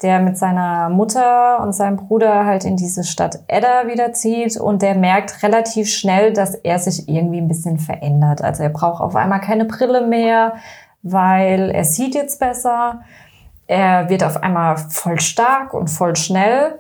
der 0.03 0.19
mit 0.19 0.37
seiner 0.37 0.89
Mutter 0.89 1.61
und 1.61 1.75
seinem 1.75 1.97
Bruder 1.97 2.45
halt 2.45 2.65
in 2.65 2.77
diese 2.77 3.05
Stadt 3.05 3.39
Edda 3.47 3.87
wiederzieht 3.87 4.57
und 4.57 4.83
der 4.83 4.97
merkt 4.97 5.45
relativ 5.45 5.89
schnell, 5.89 6.33
dass 6.33 6.57
er 6.57 6.81
sich 6.81 7.09
irgendwie 7.09 7.39
ein 7.39 7.47
bisschen 7.47 7.79
verändert. 7.79 8.43
Also 8.43 8.65
er 8.65 8.71
braucht 8.71 9.01
auf 9.01 9.15
einmal 9.15 9.41
keine 9.41 9.65
Brille 9.65 10.05
mehr, 10.05 10.55
weil 11.05 11.71
er 11.71 11.85
sieht 11.85 12.15
jetzt 12.17 12.41
besser. 12.41 13.01
Er 13.69 14.09
wird 14.11 14.25
auf 14.25 14.43
einmal 14.43 14.77
voll 14.77 15.21
stark 15.21 15.73
und 15.73 15.89
voll 15.89 16.17
schnell, 16.17 16.75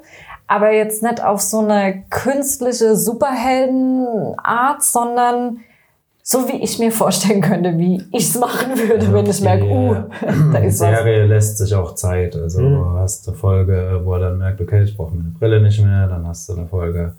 aber 0.49 0.73
jetzt 0.73 1.03
nicht 1.03 1.23
auf 1.23 1.41
so 1.41 1.61
eine 1.61 2.03
künstliche 2.11 2.97
Superheldenart, 2.97 4.83
sondern 4.83 5.59
so 6.23 6.49
wie 6.49 6.63
ich 6.63 6.79
mir 6.79 6.91
vorstellen 6.91 7.43
könnte, 7.43 7.77
wie 7.77 8.03
ich 8.13 8.29
es 8.31 8.39
machen 8.39 8.79
würde, 8.79 9.13
wenn 9.13 9.27
ich 9.27 9.43
merke, 9.43 9.65
uh, 9.67 9.95
da 10.53 10.59
Die 10.61 10.67
ist 10.69 10.81
was. 10.81 10.89
Serie 10.97 11.27
lässt 11.27 11.59
sich 11.59 11.75
auch 11.75 11.95
Zeit. 11.95 12.35
Also 12.35 12.63
Mhm. 12.63 12.75
du 12.77 12.91
hast 12.99 13.29
eine 13.29 13.37
Folge, 13.37 14.01
wo 14.05 14.15
er 14.15 14.21
dann 14.21 14.39
merkt, 14.39 14.61
okay, 14.61 14.83
ich 14.83 14.97
brauche 14.97 15.15
meine 15.15 15.31
Brille 15.39 15.61
nicht 15.61 15.83
mehr. 15.85 16.07
Dann 16.09 16.27
hast 16.27 16.49
du 16.49 16.55
eine 16.55 16.67
Folge, 16.67 17.13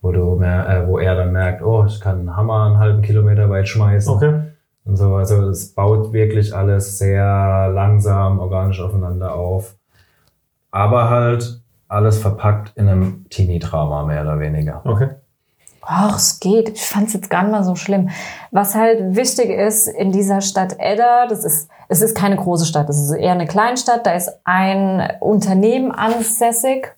wo 0.00 0.12
du 0.12 0.36
mer 0.36 0.68
äh, 0.68 0.86
wo 0.86 0.98
er 0.98 1.16
dann 1.16 1.32
merkt, 1.32 1.60
oh, 1.62 1.84
ich 1.86 2.00
kann 2.00 2.20
einen 2.20 2.36
Hammer 2.36 2.66
einen 2.66 2.78
halben 2.78 3.02
Kilometer 3.02 3.50
weit 3.50 3.66
schmeißen. 3.68 4.14
Okay. 4.14 4.40
Und 4.86 4.96
so. 4.96 5.16
Also 5.16 5.48
es 5.48 5.74
baut 5.74 6.12
wirklich 6.12 6.54
alles 6.54 6.98
sehr 6.98 7.68
langsam, 7.72 8.38
organisch 8.38 8.80
aufeinander 8.80 9.34
auf. 9.34 9.76
Aber 10.70 11.10
halt 11.10 11.60
alles 11.88 12.18
verpackt 12.18 12.72
in 12.76 12.88
einem 12.88 13.26
Teenie-Drama, 13.28 14.04
mehr 14.04 14.22
oder 14.22 14.38
weniger. 14.40 14.80
Okay. 14.84 15.10
Ach, 15.88 16.16
es 16.16 16.40
geht. 16.40 16.70
Ich 16.70 16.84
fand 16.84 17.08
es 17.08 17.14
jetzt 17.14 17.30
gar 17.30 17.42
nicht 17.42 17.52
mal 17.52 17.62
so 17.62 17.76
schlimm. 17.76 18.10
Was 18.50 18.74
halt 18.74 19.14
wichtig 19.14 19.50
ist 19.50 19.86
in 19.86 20.10
dieser 20.10 20.40
Stadt 20.40 20.76
Edda, 20.78 21.26
das 21.28 21.44
ist, 21.44 21.68
es 21.88 22.02
ist 22.02 22.16
keine 22.16 22.36
große 22.36 22.66
Stadt, 22.66 22.88
es 22.88 22.98
ist 22.98 23.12
eher 23.12 23.32
eine 23.32 23.46
Kleinstadt. 23.46 24.04
Da 24.04 24.12
ist 24.12 24.30
ein 24.44 25.12
Unternehmen 25.20 25.92
ansässig, 25.92 26.96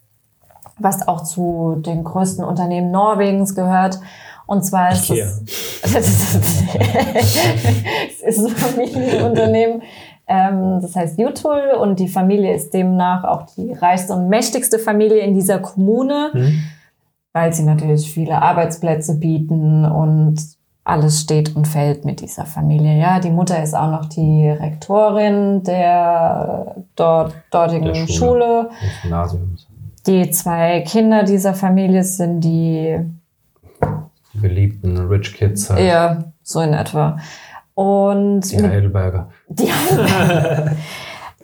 was 0.79 1.07
auch 1.07 1.23
zu 1.23 1.75
den 1.85 2.03
größten 2.03 2.43
Unternehmen 2.43 2.89
Norwegens 2.89 3.53
gehört. 3.53 3.99
Und 4.49 4.63
zwar 4.63 4.91
ist 4.91 5.09
Ikea. 5.09 5.27
es, 5.83 5.83
es 8.25 8.37
ist 8.37 8.45
ein 8.45 8.55
Familienunternehmen. 8.55 9.81
Ähm, 10.27 10.79
das 10.81 10.95
heißt 10.95 11.19
Jutul 11.19 11.71
und 11.79 11.99
die 11.99 12.07
Familie 12.07 12.53
ist 12.53 12.73
demnach 12.73 13.23
auch 13.23 13.43
die 13.55 13.73
reichste 13.73 14.13
und 14.13 14.29
mächtigste 14.29 14.79
Familie 14.79 15.19
in 15.19 15.33
dieser 15.33 15.59
Kommune 15.59 16.29
Mhm. 16.33 16.63
weil 17.33 17.53
sie 17.53 17.63
natürlich 17.63 18.11
viele 18.11 18.41
Arbeitsplätze 18.41 19.17
bieten 19.19 19.85
und 19.85 20.37
alles 20.83 21.21
steht 21.21 21.55
und 21.55 21.67
fällt 21.67 22.05
mit 22.05 22.21
dieser 22.21 22.45
Familie. 22.45 22.97
Ja, 22.99 23.19
die 23.19 23.29
Mutter 23.29 23.61
ist 23.61 23.75
auch 23.75 23.91
noch 23.91 24.05
die 24.05 24.49
Rektorin 24.49 25.61
der 25.63 26.75
dort, 26.95 27.33
dortigen 27.51 27.85
Der 27.85 27.95
Schule. 28.07 28.13
Schule. 28.13 28.69
Die 30.07 30.31
zwei 30.31 30.81
Kinder 30.81 31.23
dieser 31.23 31.53
Familie 31.53 32.03
sind 32.03 32.41
die, 32.41 32.97
Die 34.33 34.39
beliebten 34.39 34.97
Rich 35.07 35.33
Kids 35.33 35.69
halt. 35.69 35.85
ja, 35.85 36.31
so 36.43 36.61
in 36.61 36.73
etwa. 36.73 37.17
Und 37.73 38.41
Die 38.51 38.61
Heidelberger. 38.61 39.29
Die 39.47 39.71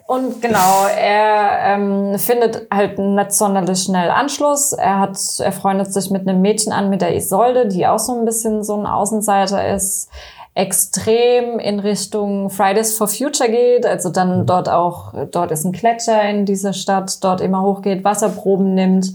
Und 0.07 0.39
genau, 0.39 0.85
er 0.95 1.73
ähm, 1.73 2.19
findet 2.19 2.67
halt 2.71 2.99
nicht 2.99 3.31
sonderlich 3.31 3.81
schnell 3.81 4.11
Anschluss. 4.11 4.71
Er 4.71 4.99
hat, 4.99 5.17
er 5.39 5.51
freundet 5.51 5.91
sich 5.91 6.11
mit 6.11 6.27
einem 6.27 6.41
Mädchen 6.41 6.71
an, 6.71 6.91
mit 6.91 7.01
der 7.01 7.15
Isolde, 7.15 7.67
die 7.67 7.87
auch 7.87 7.97
so 7.97 8.15
ein 8.15 8.23
bisschen 8.23 8.63
so 8.63 8.77
ein 8.77 8.85
Außenseiter 8.85 9.73
ist, 9.73 10.11
extrem 10.55 11.59
in 11.59 11.79
Richtung 11.79 12.49
Fridays 12.49 12.97
for 12.97 13.07
Future 13.07 13.49
geht, 13.49 13.85
also 13.85 14.09
dann 14.09 14.45
dort 14.45 14.69
auch, 14.69 15.13
dort 15.31 15.51
ist 15.51 15.65
ein 15.65 15.73
Gletscher 15.73 16.21
in 16.29 16.45
dieser 16.45 16.71
Stadt, 16.71 17.21
dort 17.23 17.41
immer 17.41 17.61
hochgeht, 17.61 18.05
Wasserproben 18.05 18.73
nimmt 18.73 19.13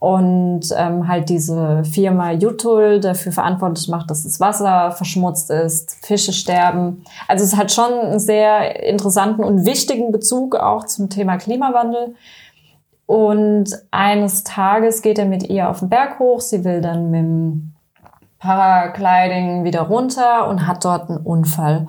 und 0.00 0.60
ähm, 0.76 1.08
halt 1.08 1.28
diese 1.28 1.82
Firma 1.84 2.30
Jutul 2.30 3.00
dafür 3.00 3.32
verantwortlich 3.32 3.88
macht, 3.88 4.10
dass 4.10 4.22
das 4.22 4.38
Wasser 4.38 4.92
verschmutzt 4.92 5.50
ist, 5.50 5.96
Fische 6.06 6.32
sterben. 6.32 7.04
Also 7.26 7.44
es 7.44 7.56
hat 7.56 7.72
schon 7.72 7.92
einen 7.92 8.20
sehr 8.20 8.84
interessanten 8.84 9.42
und 9.42 9.66
wichtigen 9.66 10.12
Bezug 10.12 10.54
auch 10.54 10.86
zum 10.86 11.10
Thema 11.10 11.36
Klimawandel. 11.36 12.14
Und 13.06 13.70
eines 13.90 14.44
Tages 14.44 15.02
geht 15.02 15.18
er 15.18 15.24
mit 15.24 15.48
ihr 15.48 15.68
auf 15.68 15.80
den 15.80 15.88
Berg 15.88 16.20
hoch. 16.20 16.40
Sie 16.40 16.64
will 16.64 16.80
dann 16.80 17.10
mit 17.10 17.20
dem 17.20 17.72
Paragliding 18.38 19.64
wieder 19.64 19.80
runter 19.82 20.46
und 20.46 20.66
hat 20.66 20.84
dort 20.84 21.10
einen 21.10 21.18
Unfall. 21.18 21.88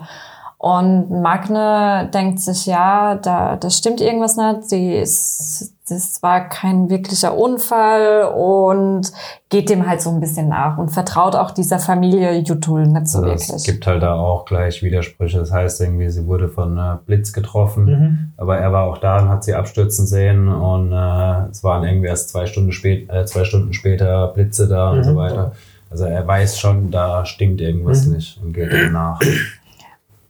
Und 0.58 1.10
Magne 1.22 2.10
denkt 2.12 2.40
sich, 2.40 2.66
ja, 2.66 3.14
da, 3.14 3.56
da 3.56 3.70
stimmt 3.70 4.00
irgendwas 4.00 4.36
nicht. 4.36 4.70
Die 4.72 4.94
ist, 4.94 5.74
das 5.90 6.22
war 6.22 6.48
kein 6.48 6.88
wirklicher 6.90 7.36
Unfall 7.36 8.24
und 8.34 9.12
geht 9.48 9.68
dem 9.68 9.86
halt 9.88 10.00
so 10.00 10.10
ein 10.10 10.20
bisschen 10.20 10.48
nach 10.48 10.78
und 10.78 10.90
vertraut 10.90 11.34
auch 11.36 11.50
dieser 11.50 11.78
Familie 11.78 12.38
Jutul 12.38 12.86
nicht 12.86 13.08
so 13.08 13.18
Also 13.18 13.30
wirklich. 13.30 13.50
es 13.50 13.64
gibt 13.64 13.86
halt 13.86 14.02
da 14.02 14.14
auch 14.14 14.44
gleich 14.44 14.82
Widersprüche. 14.82 15.38
Das 15.38 15.50
heißt 15.52 15.80
irgendwie, 15.80 16.08
sie 16.10 16.26
wurde 16.26 16.48
von 16.48 16.78
äh, 16.78 16.96
Blitz 17.04 17.32
getroffen, 17.32 17.84
Mhm. 17.84 18.32
aber 18.36 18.58
er 18.58 18.72
war 18.72 18.84
auch 18.84 18.98
da 18.98 19.18
und 19.20 19.28
hat 19.28 19.44
sie 19.44 19.54
abstürzen 19.54 20.06
sehen 20.06 20.48
und 20.48 20.92
äh, 20.92 21.48
es 21.50 21.62
waren 21.64 21.84
irgendwie 21.84 22.06
erst 22.08 22.30
zwei 22.30 22.46
Stunden, 22.46 22.72
spät, 22.72 23.10
äh, 23.10 23.24
zwei 23.26 23.44
Stunden 23.44 23.72
später 23.72 24.28
Blitze 24.28 24.68
da 24.68 24.90
und 24.90 24.98
Mhm. 24.98 25.04
so 25.04 25.16
weiter. 25.16 25.52
Also 25.90 26.04
er 26.04 26.24
weiß 26.26 26.58
schon, 26.60 26.92
da 26.92 27.24
stimmt 27.26 27.60
irgendwas 27.60 28.06
Mhm. 28.06 28.14
nicht 28.14 28.40
und 28.42 28.52
geht 28.52 28.72
dem 28.72 28.92
nach. 28.92 29.20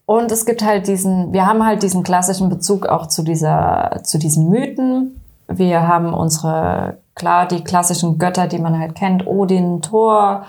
Und 0.06 0.32
es 0.32 0.44
gibt 0.44 0.64
halt 0.64 0.88
diesen, 0.88 1.32
wir 1.32 1.46
haben 1.46 1.64
halt 1.64 1.82
diesen 1.84 2.02
klassischen 2.02 2.48
Bezug 2.48 2.86
auch 2.86 3.06
zu 3.06 3.22
dieser, 3.22 4.00
zu 4.02 4.18
diesen 4.18 4.48
Mythen. 4.50 5.19
Wir 5.52 5.86
haben 5.86 6.14
unsere, 6.14 6.98
klar, 7.14 7.46
die 7.46 7.64
klassischen 7.64 8.18
Götter, 8.18 8.46
die 8.46 8.58
man 8.58 8.78
halt 8.78 8.94
kennt, 8.94 9.26
Odin, 9.26 9.82
Thor, 9.82 10.44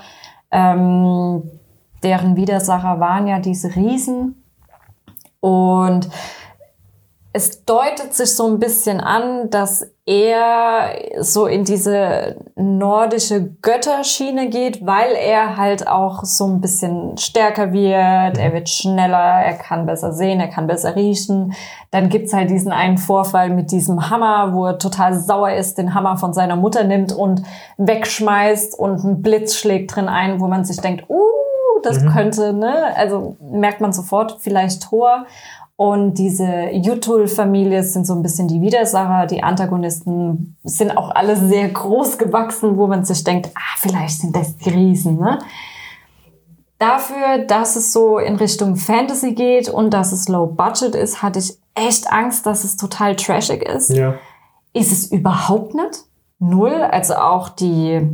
ähm, 0.50 1.42
deren 2.02 2.36
Widersacher 2.36 3.00
waren 3.00 3.26
ja 3.26 3.40
diese 3.40 3.74
Riesen. 3.74 4.44
Und 5.40 6.08
es 7.32 7.64
deutet 7.64 8.14
sich 8.14 8.34
so 8.36 8.46
ein 8.46 8.60
bisschen 8.60 9.00
an, 9.00 9.50
dass 9.50 9.91
er 10.04 10.96
so 11.20 11.46
in 11.46 11.64
diese 11.64 12.36
nordische 12.56 13.54
Götterschiene 13.62 14.48
geht, 14.48 14.84
weil 14.84 15.12
er 15.12 15.56
halt 15.56 15.86
auch 15.86 16.24
so 16.24 16.46
ein 16.46 16.60
bisschen 16.60 17.16
stärker 17.18 17.72
wird, 17.72 18.36
er 18.36 18.52
wird 18.52 18.68
schneller, 18.68 19.16
er 19.16 19.54
kann 19.54 19.86
besser 19.86 20.12
sehen, 20.12 20.40
er 20.40 20.48
kann 20.48 20.66
besser 20.66 20.96
riechen. 20.96 21.52
Dann 21.92 22.08
gibt's 22.08 22.32
halt 22.32 22.50
diesen 22.50 22.72
einen 22.72 22.98
Vorfall 22.98 23.50
mit 23.50 23.70
diesem 23.70 24.10
Hammer, 24.10 24.52
wo 24.54 24.66
er 24.66 24.78
total 24.78 25.14
sauer 25.14 25.52
ist, 25.52 25.78
den 25.78 25.94
Hammer 25.94 26.16
von 26.16 26.32
seiner 26.32 26.56
Mutter 26.56 26.82
nimmt 26.82 27.12
und 27.12 27.42
wegschmeißt 27.76 28.76
und 28.76 29.04
ein 29.04 29.22
Blitz 29.22 29.54
schlägt 29.54 29.94
drin 29.94 30.08
ein, 30.08 30.40
wo 30.40 30.48
man 30.48 30.64
sich 30.64 30.80
denkt, 30.80 31.08
uh, 31.08 31.20
das 31.82 32.04
könnte, 32.12 32.52
ne? 32.52 32.96
Also 32.96 33.36
merkt 33.40 33.80
man 33.80 33.92
sofort 33.92 34.38
vielleicht 34.40 34.82
Tor. 34.84 35.26
Und 35.82 36.14
diese 36.14 36.70
Jutul-Familie 36.70 37.82
sind 37.82 38.06
so 38.06 38.14
ein 38.14 38.22
bisschen 38.22 38.46
die 38.46 38.60
Widersacher. 38.60 39.26
Die 39.26 39.42
Antagonisten 39.42 40.56
sind 40.62 40.96
auch 40.96 41.10
alle 41.10 41.34
sehr 41.34 41.68
groß 41.70 42.18
gewachsen, 42.18 42.76
wo 42.76 42.86
man 42.86 43.04
sich 43.04 43.24
denkt, 43.24 43.50
ah, 43.56 43.76
vielleicht 43.78 44.20
sind 44.20 44.36
das 44.36 44.56
die 44.58 44.70
Riesen. 44.70 45.18
Ne? 45.18 45.40
Dafür, 46.78 47.38
dass 47.48 47.74
es 47.74 47.92
so 47.92 48.18
in 48.18 48.36
Richtung 48.36 48.76
Fantasy 48.76 49.32
geht 49.32 49.68
und 49.68 49.90
dass 49.90 50.12
es 50.12 50.28
low 50.28 50.46
budget 50.46 50.94
ist, 50.94 51.20
hatte 51.20 51.40
ich 51.40 51.58
echt 51.74 52.12
Angst, 52.12 52.46
dass 52.46 52.62
es 52.62 52.76
total 52.76 53.16
trashig 53.16 53.64
ist. 53.64 53.90
Ja. 53.90 54.14
Ist 54.72 54.92
es 54.92 55.10
überhaupt 55.10 55.74
nicht. 55.74 56.04
Null. 56.38 56.74
Also 56.74 57.16
auch 57.16 57.48
die 57.48 58.08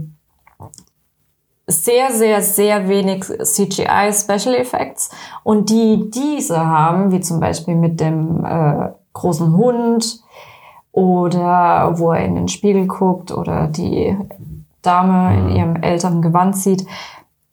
sehr, 1.68 2.12
sehr, 2.12 2.40
sehr 2.40 2.88
wenig 2.88 3.24
CGI 3.24 4.12
Special 4.12 4.54
Effects. 4.54 5.10
Und 5.44 5.68
die 5.68 6.10
diese 6.10 6.58
haben, 6.58 7.12
wie 7.12 7.20
zum 7.20 7.40
Beispiel 7.40 7.74
mit 7.74 8.00
dem 8.00 8.44
äh, 8.44 8.88
großen 9.12 9.56
Hund 9.56 10.20
oder 10.92 11.98
wo 11.98 12.12
er 12.12 12.24
in 12.24 12.34
den 12.34 12.48
Spiegel 12.48 12.86
guckt 12.86 13.30
oder 13.30 13.68
die 13.68 14.16
Dame 14.82 15.38
in 15.38 15.48
ihrem 15.50 15.76
älteren 15.76 16.22
Gewand 16.22 16.56
sieht, 16.56 16.86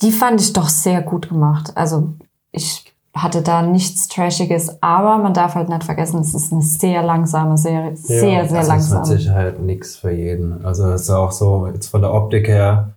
die 0.01 0.11
fand 0.11 0.39
ich 0.39 0.53
doch 0.53 0.69
sehr 0.69 1.01
gut 1.01 1.29
gemacht. 1.29 1.73
Also 1.75 2.13
ich 2.51 2.85
hatte 3.13 3.41
da 3.41 3.61
nichts 3.61 4.07
Trashiges, 4.07 4.81
aber 4.81 5.17
man 5.17 5.33
darf 5.33 5.55
halt 5.55 5.69
nicht 5.69 5.83
vergessen, 5.83 6.19
es 6.19 6.33
ist 6.33 6.51
eine 6.51 6.61
sehr 6.61 7.01
langsame 7.01 7.57
Serie. 7.57 7.95
Sehr, 7.95 8.47
sehr 8.47 8.59
das 8.59 8.67
langsam. 8.67 9.03
ist 9.03 9.09
mit 9.09 9.19
Sicherheit 9.19 9.59
nichts 9.61 9.95
für 9.95 10.11
jeden. 10.11 10.65
Also 10.65 10.89
es 10.91 11.03
ist 11.03 11.09
auch 11.09 11.31
so, 11.31 11.67
jetzt 11.67 11.87
von 11.87 12.01
der 12.01 12.13
Optik 12.13 12.47
her, 12.47 12.93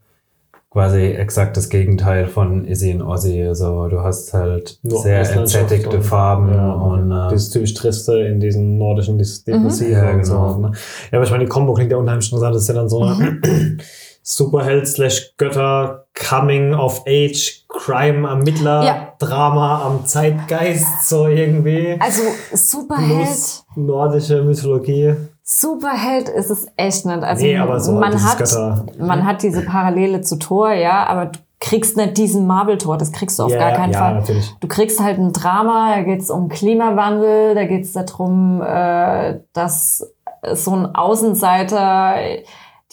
quasi 0.70 1.00
exakt 1.12 1.56
das 1.56 1.68
Gegenteil 1.70 2.26
von 2.28 2.66
Izzy 2.66 2.92
und 2.94 3.02
Ozzy. 3.02 3.42
Also 3.42 3.88
du 3.88 4.00
hast 4.00 4.34
halt 4.34 4.78
Nur 4.82 5.00
sehr 5.02 5.20
entsättigte 5.30 5.96
und- 5.96 6.02
Farben 6.02 6.52
Ja, 6.52 6.72
und 6.72 7.10
äh, 7.10 7.28
dieses 7.30 7.50
typisch 7.50 7.74
Triste 7.74 8.18
in 8.20 8.38
diesen 8.40 8.76
nordischen, 8.78 9.16
dieses 9.18 9.44
Depressive 9.44 9.92
Ja, 9.92 10.10
und 10.10 10.24
so. 10.26 10.34
genau. 10.34 10.58
Ne? 10.58 10.72
Ja, 11.10 11.18
aber 11.18 11.24
ich 11.24 11.30
meine, 11.30 11.44
die 11.44 11.48
Kombo 11.50 11.72
klingt 11.74 11.90
ja 11.90 11.96
unheimlich 11.96 12.26
interessant. 12.30 12.54
Das 12.54 12.62
ist 12.62 12.68
ja 12.68 12.74
dann 12.74 12.88
so 12.88 13.02
eine 13.02 13.40
Superheld 14.22 14.86
slash 14.86 15.32
Götter 15.38 16.04
Coming 16.28 16.74
of 16.74 17.02
Age 17.06 17.64
Crime 17.68 18.28
Ermittler 18.28 18.84
Ja. 18.84 19.12
Drama 19.18 19.82
am 19.86 20.04
Zeitgeist 20.04 21.08
so 21.08 21.28
irgendwie. 21.28 21.96
Also 21.98 22.22
Superheld. 22.52 23.24
Plus 23.24 23.64
nordische 23.74 24.42
Mythologie. 24.42 25.14
Superheld 25.50 26.28
ist 26.28 26.50
es 26.50 26.66
echt 26.76 27.06
nicht. 27.06 27.22
Also 27.22 27.42
Nee, 27.42 27.56
aber 27.56 27.80
so 27.80 27.92
man 27.92 28.22
hat, 28.22 28.36
Götter- 28.38 28.84
man 28.98 29.24
hat 29.24 29.42
diese 29.42 29.62
Parallele 29.64 30.20
zu 30.20 30.36
Thor, 30.38 30.72
ja, 30.72 31.06
aber 31.06 31.26
du 31.26 31.38
kriegst 31.58 31.96
nicht 31.96 32.18
diesen 32.18 32.46
Marvel-Tor, 32.46 32.98
das 32.98 33.12
kriegst 33.12 33.38
du 33.38 33.44
auf 33.44 33.50
Ja, 33.52 33.58
gar 33.58 33.72
keinen 33.72 33.94
ja, 33.94 33.98
Fall. 33.98 34.14
natürlich. 34.16 34.54
Du 34.60 34.68
kriegst 34.68 35.00
halt 35.02 35.16
ein 35.18 35.32
Drama, 35.32 35.94
da 35.96 36.02
geht's 36.02 36.30
um 36.30 36.50
Klimawandel, 36.50 37.54
da 37.54 37.64
geht's 37.64 37.92
darum, 37.94 38.60
äh, 38.60 39.40
dass 39.54 40.06
so 40.52 40.72
ein 40.76 40.94
Außenseiter 40.94 42.16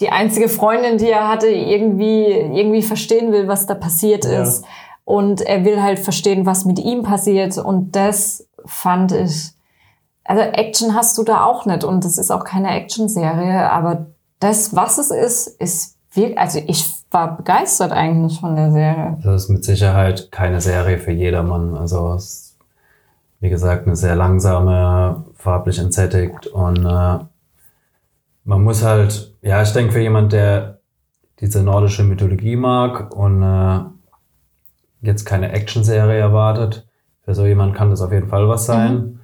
die 0.00 0.08
einzige 0.08 0.48
Freundin, 0.48 0.96
die 0.96 1.10
er 1.10 1.28
hatte, 1.28 1.48
irgendwie, 1.48 2.24
irgendwie 2.24 2.80
verstehen 2.82 3.32
will, 3.32 3.48
was 3.48 3.66
da 3.66 3.74
passiert 3.74 4.24
Ja. 4.24 4.42
ist. 4.42 4.64
Und 5.04 5.42
er 5.42 5.62
will 5.66 5.82
halt 5.82 5.98
verstehen, 5.98 6.46
was 6.46 6.64
mit 6.64 6.78
ihm 6.78 7.02
passiert. 7.02 7.58
Und 7.58 7.94
das 7.94 8.48
fand 8.64 9.12
ich, 9.12 9.50
also 10.26 10.42
Action 10.42 10.94
hast 10.94 11.16
du 11.18 11.22
da 11.22 11.44
auch 11.44 11.66
nicht. 11.66 11.84
Und 11.84 12.04
das 12.04 12.18
ist 12.18 12.30
auch 12.30 12.44
keine 12.44 12.70
Action-Serie. 12.70 13.70
Aber 13.70 14.06
das, 14.40 14.74
was 14.74 14.98
es 14.98 15.10
ist, 15.10 15.46
ist 15.60 15.96
wirklich, 16.12 16.38
also 16.38 16.60
ich 16.66 16.84
war 17.10 17.36
begeistert 17.36 17.92
eigentlich 17.92 18.40
von 18.40 18.56
der 18.56 18.72
Serie. 18.72 19.18
das 19.22 19.44
ist 19.44 19.48
mit 19.48 19.64
Sicherheit 19.64 20.30
keine 20.32 20.60
Serie 20.60 20.98
für 20.98 21.12
jedermann. 21.12 21.76
Also 21.76 22.14
es 22.14 22.24
ist, 22.24 22.58
wie 23.40 23.48
gesagt, 23.48 23.86
eine 23.86 23.96
sehr 23.96 24.16
langsame, 24.16 25.24
farblich 25.34 25.78
entsättigt 25.78 26.46
und 26.46 26.84
äh, 26.84 27.18
man 28.44 28.62
muss 28.62 28.82
halt, 28.82 29.34
ja, 29.42 29.62
ich 29.62 29.72
denke 29.72 29.92
für 29.92 30.00
jemand, 30.00 30.32
der 30.32 30.78
diese 31.40 31.62
nordische 31.62 32.02
Mythologie 32.02 32.56
mag 32.56 33.14
und 33.14 33.42
äh, 33.42 33.80
jetzt 35.02 35.24
keine 35.24 35.52
Action-Serie 35.52 36.18
erwartet, 36.18 36.86
für 37.24 37.34
so 37.34 37.44
jemand 37.44 37.74
kann 37.74 37.90
das 37.90 38.00
auf 38.00 38.12
jeden 38.12 38.28
Fall 38.28 38.48
was 38.48 38.66
sein. 38.66 39.15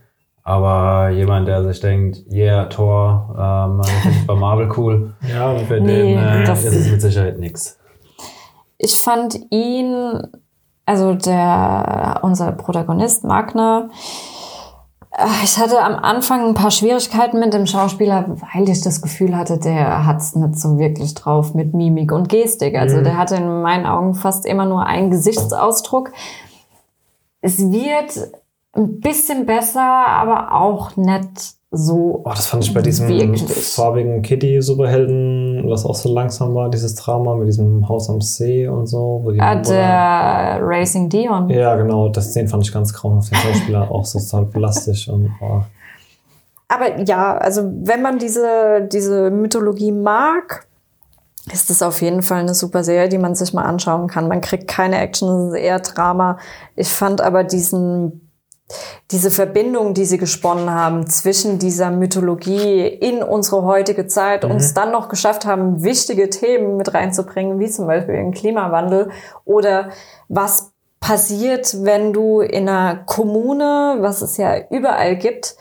Aber 0.45 1.11
jemand, 1.11 1.47
der 1.47 1.63
sich 1.65 1.79
denkt, 1.81 2.23
yeah, 2.33 2.65
Thor, 2.65 3.35
ähm, 3.39 3.81
bei 4.27 4.35
Marvel 4.35 4.69
cool, 4.77 5.15
Ja, 5.33 5.55
für 5.57 5.81
Nee, 5.81 6.15
den 6.15 6.19
äh, 6.19 6.45
das- 6.45 6.65
ist 6.65 6.75
es 6.75 6.91
mit 6.91 7.01
Sicherheit 7.01 7.39
nix. 7.39 7.79
ich 8.79 8.97
fand 8.97 9.39
ihn, 9.51 10.21
also 10.85 11.15
der, 11.15 12.19
unser 12.23 12.51
Protagonist 12.53 13.23
Magner, 13.23 13.91
äh, 15.13 15.45
ich 15.45 15.59
hatte 15.59 15.81
am 15.81 15.95
Anfang 15.95 16.49
ein 16.49 16.55
paar 16.55 16.73
Schwierigkeiten 16.73 17.39
mit 17.39 17.55
dem 17.55 17.67
Schauspieler, 17.67 18.25
weil 18.53 18.69
ich 18.69 18.81
das 18.83 19.01
Gefühl 19.01 19.37
hatte, 19.37 19.59
der 19.59 20.05
hat's 20.07 20.35
nicht 20.35 20.59
so 20.59 20.77
wirklich 20.77 21.15
drauf 21.15 21.55
mit 21.55 21.73
Mimik 21.73 22.11
und 22.11 22.29
Gestik. 22.29 22.77
Also 22.77 23.01
der 23.01 23.17
hatte 23.17 23.37
in 23.37 23.63
meinen 23.63 23.87
Augen 23.87 24.15
fast 24.15 24.45
immer 24.45 24.65
nur 24.65 24.85
einen 24.87 25.11
Gesichtsausdruck. 25.11 26.11
Es 27.43 27.59
wird 27.71 28.33
ein 28.75 29.01
bisschen 29.01 29.47
besser, 29.47 29.81
aber 29.83 30.55
auch 30.55 30.97
nicht 30.97 31.55
so. 31.71 32.23
Oh, 32.25 32.31
das 32.31 32.47
fand 32.47 32.65
ich 32.65 32.73
bei 32.75 32.83
diesem 32.83 33.09
Wirklich. 33.09 33.43
farbigen 33.75 34.23
Kitty-Superhelden, 34.23 35.69
was 35.71 35.85
auch 35.85 35.95
so 35.95 36.13
langsam 36.13 36.55
war, 36.55 36.71
dieses 36.71 36.95
Drama 36.95 37.35
mit 37.35 37.49
diesem 37.49 37.89
Haus 37.89 38.09
am 38.11 38.21
See 38.21 38.67
und 38.69 38.87
so. 38.87 39.21
Wo 39.25 39.31
die 39.31 39.41
Ah, 39.41 39.55
Mutter- 39.57 39.73
der 39.73 40.59
Racing 40.63 41.09
Dion. 41.09 41.49
ja, 41.51 41.75
genau, 41.77 42.09
das 42.09 42.33
den 42.33 42.49
fand 42.49 42.65
ich 42.67 42.73
ganz 42.73 42.93
grauenhaft, 42.93 43.31
den 43.31 43.39
Schauspieler 43.39 43.91
auch 43.91 44.05
so 44.05 44.19
total 44.19 44.47
plastisch 44.47 45.09
und 45.09 45.31
oh. 45.41 45.61
Aber 46.69 47.01
ja, 47.03 47.37
also 47.37 47.71
wenn 47.85 48.01
man 48.01 48.19
diese, 48.19 48.89
diese 48.91 49.31
Mythologie 49.31 49.93
mag, 49.93 50.67
ist 51.53 51.69
es 51.71 51.83
auf 51.83 52.01
jeden 52.01 52.23
Fall 52.23 52.41
eine 52.41 52.55
super 52.55 52.83
Serie, 52.85 53.09
die 53.11 53.19
man 53.19 53.35
sich 53.35 53.53
mal 53.53 53.65
anschauen 53.65 54.07
kann. 54.07 54.29
Man 54.29 54.41
kriegt 54.41 54.69
keine 54.69 54.97
Action, 54.99 55.29
es 55.49 55.53
ist 55.55 55.59
eher 55.61 55.81
Drama. 55.81 56.39
Ich 56.77 56.89
fand 56.89 57.21
aber 57.21 57.45
diesen, 57.45 58.22
diese 59.11 59.31
Verbindung, 59.31 59.95
die 59.95 60.05
sie 60.05 60.19
gesponnen 60.19 60.71
haben 60.71 61.07
zwischen 61.07 61.59
dieser 61.59 61.91
Mythologie 61.91 62.87
in 62.87 63.23
unsere 63.23 63.63
heutige 63.63 64.07
Zeit 64.07 64.45
und 64.45 64.53
es 64.57 64.75
dann 64.75 64.93
noch 64.93 65.09
geschafft 65.09 65.47
haben, 65.47 65.83
wichtige 65.83 66.31
Themen 66.31 66.77
mit 66.77 66.95
reinzubringen, 66.95 67.59
wie 67.59 67.71
zum 67.71 67.87
Beispiel 67.87 68.15
den 68.15 68.33
Klimawandel 68.33 69.11
oder 69.45 69.91
was 70.29 70.73
passiert, 71.01 71.85
wenn 71.85 72.13
du 72.13 72.41
in 72.41 72.69
einer 72.69 72.97
Kommune, 73.05 73.97
was 74.01 74.23
es 74.23 74.37
ja 74.37 74.57
überall 74.71 75.17
gibt, 75.17 75.57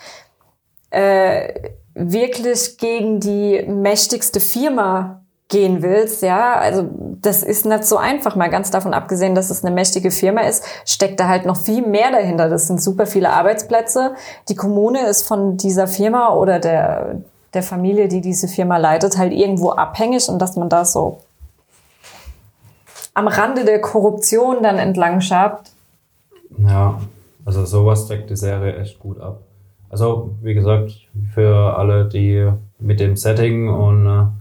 äh, 0.91 1.53
wirklich 1.93 2.77
gegen 2.77 3.19
die 3.19 3.63
mächtigste 3.67 4.39
Firma 4.39 5.20
gehen 5.51 5.83
willst, 5.83 6.23
ja, 6.23 6.55
also 6.55 6.89
das 7.21 7.43
ist 7.43 7.65
nicht 7.65 7.85
so 7.85 7.97
einfach, 7.97 8.35
mal 8.35 8.49
ganz 8.49 8.71
davon 8.71 8.93
abgesehen, 8.95 9.35
dass 9.35 9.51
es 9.51 9.63
eine 9.63 9.75
mächtige 9.75 10.09
Firma 10.09 10.41
ist, 10.41 10.63
steckt 10.85 11.19
da 11.19 11.27
halt 11.27 11.45
noch 11.45 11.57
viel 11.57 11.85
mehr 11.85 12.09
dahinter. 12.09 12.49
Das 12.49 12.67
sind 12.67 12.81
super 12.81 13.05
viele 13.05 13.29
Arbeitsplätze. 13.29 14.15
Die 14.49 14.55
Kommune 14.55 15.05
ist 15.05 15.27
von 15.27 15.57
dieser 15.57 15.87
Firma 15.87 16.33
oder 16.33 16.59
der, 16.59 17.21
der 17.53 17.61
Familie, 17.61 18.07
die 18.07 18.21
diese 18.21 18.47
Firma 18.47 18.77
leitet, 18.77 19.17
halt 19.17 19.33
irgendwo 19.33 19.71
abhängig 19.71 20.27
und 20.29 20.39
dass 20.39 20.55
man 20.55 20.69
da 20.69 20.85
so 20.85 21.19
am 23.13 23.27
Rande 23.27 23.65
der 23.65 23.81
Korruption 23.81 24.63
dann 24.63 24.79
entlang 24.79 25.19
schabt. 25.19 25.71
Ja, 26.57 27.01
also 27.45 27.65
sowas 27.65 28.07
deckt 28.07 28.29
die 28.29 28.37
Serie 28.37 28.77
echt 28.77 28.99
gut 28.99 29.19
ab. 29.19 29.41
Also, 29.89 30.31
wie 30.41 30.53
gesagt, 30.53 30.93
für 31.33 31.77
alle, 31.77 32.07
die 32.07 32.49
mit 32.79 33.01
dem 33.01 33.17
Setting 33.17 33.67
und 33.67 34.07
äh, 34.07 34.40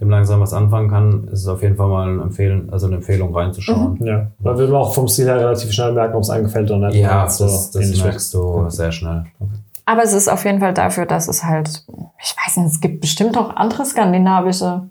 dem 0.00 0.10
langsam 0.10 0.40
was 0.40 0.52
anfangen 0.52 0.88
kann, 0.88 1.24
ist 1.32 1.40
es 1.40 1.48
auf 1.48 1.62
jeden 1.62 1.76
Fall 1.76 1.88
mal 1.88 2.08
ein 2.08 2.20
Empfehlen, 2.20 2.68
also 2.72 2.86
eine 2.86 2.96
Empfehlung 2.96 3.34
reinzuschauen. 3.34 3.98
ja. 4.04 4.28
Da 4.38 4.56
will 4.56 4.68
man 4.68 4.76
auch 4.82 4.94
vom 4.94 5.08
Stil 5.08 5.26
her 5.26 5.36
relativ 5.38 5.70
schnell 5.72 5.92
merken, 5.92 6.14
ob 6.14 6.22
es 6.22 6.30
einem 6.30 6.44
gefällt 6.44 6.70
oder 6.70 6.88
nicht. 6.88 7.00
Ja, 7.00 7.28
So 7.28 7.44
das, 7.44 7.70
das 7.70 7.84
ähnlich 7.84 8.02
merkst 8.02 8.32
du 8.34 8.68
sehr 8.68 8.92
schnell. 8.92 9.24
Aber 9.84 10.02
es 10.02 10.12
ist 10.12 10.28
auf 10.28 10.44
jeden 10.44 10.60
Fall 10.60 10.72
dafür, 10.72 11.04
dass 11.04 11.28
es 11.28 11.44
halt 11.44 11.84
ich 12.22 12.36
weiß 12.36 12.58
nicht, 12.58 12.74
es 12.74 12.80
gibt 12.80 13.00
bestimmt 13.00 13.36
auch 13.38 13.56
andere 13.56 13.84
skandinavische 13.84 14.82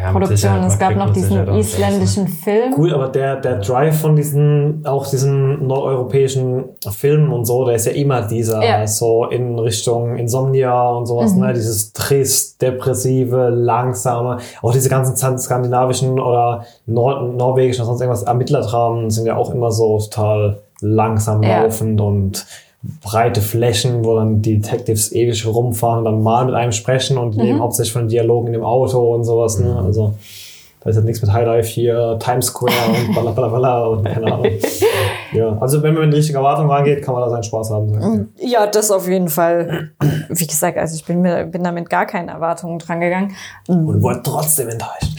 Ja. 0.00 0.26
Sicherheit, 0.26 0.66
Es 0.68 0.78
gab 0.78 0.94
noch 0.96 1.12
diesen 1.12 1.48
auch 1.48 1.56
isländischen 1.56 2.28
Film. 2.28 2.72
Gut, 2.74 2.92
aber 2.92 3.08
der, 3.08 3.36
der 3.36 3.58
Drive 3.58 4.00
von 4.00 4.14
diesen, 4.14 4.86
auch 4.86 5.06
diesen 5.08 5.66
nordeuropäischen 5.66 6.64
Filmen 6.90 7.32
und 7.32 7.44
so, 7.46 7.64
der 7.64 7.74
ist 7.74 7.86
ja 7.86 7.92
immer 7.92 8.22
dieser, 8.22 8.62
Ja. 8.64 8.86
so 8.86 9.24
in 9.26 9.58
Richtung 9.58 10.16
Insomnia 10.16 10.90
und 10.90 11.06
sowas, 11.06 11.34
Mhm. 11.34 11.40
ne? 11.46 11.52
Dieses 11.54 11.92
trist, 11.92 12.62
depressive, 12.62 13.48
langsame, 13.50 14.38
auch 14.62 14.72
diese 14.72 14.88
ganzen 14.88 15.16
skandinavischen 15.38 16.20
oder 16.20 16.64
nord 16.86 17.34
norwegischen 17.36 17.80
oder 17.82 17.86
sonst 17.88 18.00
irgendwas 18.00 18.22
Ermittlerdramen 18.22 19.10
sind 19.10 19.26
ja 19.26 19.36
auch 19.36 19.52
immer 19.52 19.70
so 19.72 19.98
total 19.98 20.60
langsam 20.80 21.42
Ja. 21.42 21.62
laufend 21.64 22.00
und 22.00 22.46
breite 23.02 23.40
Flächen, 23.40 24.04
wo 24.04 24.14
dann 24.16 24.40
die 24.40 24.60
Detectives 24.60 25.12
ewig 25.12 25.46
rumfahren 25.46 25.98
und 25.98 26.04
dann 26.04 26.22
mal 26.22 26.44
mit 26.46 26.54
einem 26.54 26.72
sprechen 26.72 27.18
und 27.18 27.32
die 27.34 27.38
Mhm. 27.38 27.44
leben 27.44 27.60
hauptsächlich 27.60 27.92
von 27.92 28.08
Dialogen 28.08 28.46
in 28.48 28.52
dem 28.54 28.64
Auto 28.64 29.14
und 29.14 29.24
sowas, 29.24 29.58
ne? 29.58 29.76
Also, 29.84 30.14
da 30.80 30.90
ist 30.90 30.96
halt 30.96 31.06
nichts 31.06 31.20
mit 31.20 31.32
Highlife 31.32 31.68
hier, 31.68 32.16
Times 32.20 32.46
Square 32.46 32.72
und 33.08 33.12
bla 33.12 33.22
bla 33.22 33.32
bla 33.32 33.48
bla 33.58 33.86
und 33.86 34.04
keine 34.04 34.32
Ahnung. 34.32 34.46
ja, 35.32 35.56
also 35.60 35.82
wenn 35.82 35.94
man 35.94 36.06
mit 36.06 36.16
richtiger 36.16 36.38
Erwartung 36.38 36.70
rangeht, 36.70 37.02
kann 37.04 37.14
man 37.14 37.22
da 37.22 37.30
seinen 37.30 37.42
Spaß 37.42 37.70
haben. 37.70 37.88
dir. 37.88 38.46
Ja, 38.46 38.66
das 38.66 38.90
auf 38.90 39.08
jeden 39.08 39.28
Fall. 39.28 39.90
Wie 40.28 40.46
gesagt, 40.46 40.78
also 40.78 40.94
ich 40.94 41.04
bin, 41.04 41.20
mir, 41.20 41.44
bin 41.44 41.64
da 41.64 41.72
mit 41.72 41.90
gar 41.90 42.06
keinen 42.06 42.28
Erwartungen 42.28 42.78
dran 42.78 43.00
gegangen. 43.00 43.34
Und 43.66 44.02
wurde 44.02 44.22
trotzdem 44.22 44.68
enttäuscht. 44.68 45.18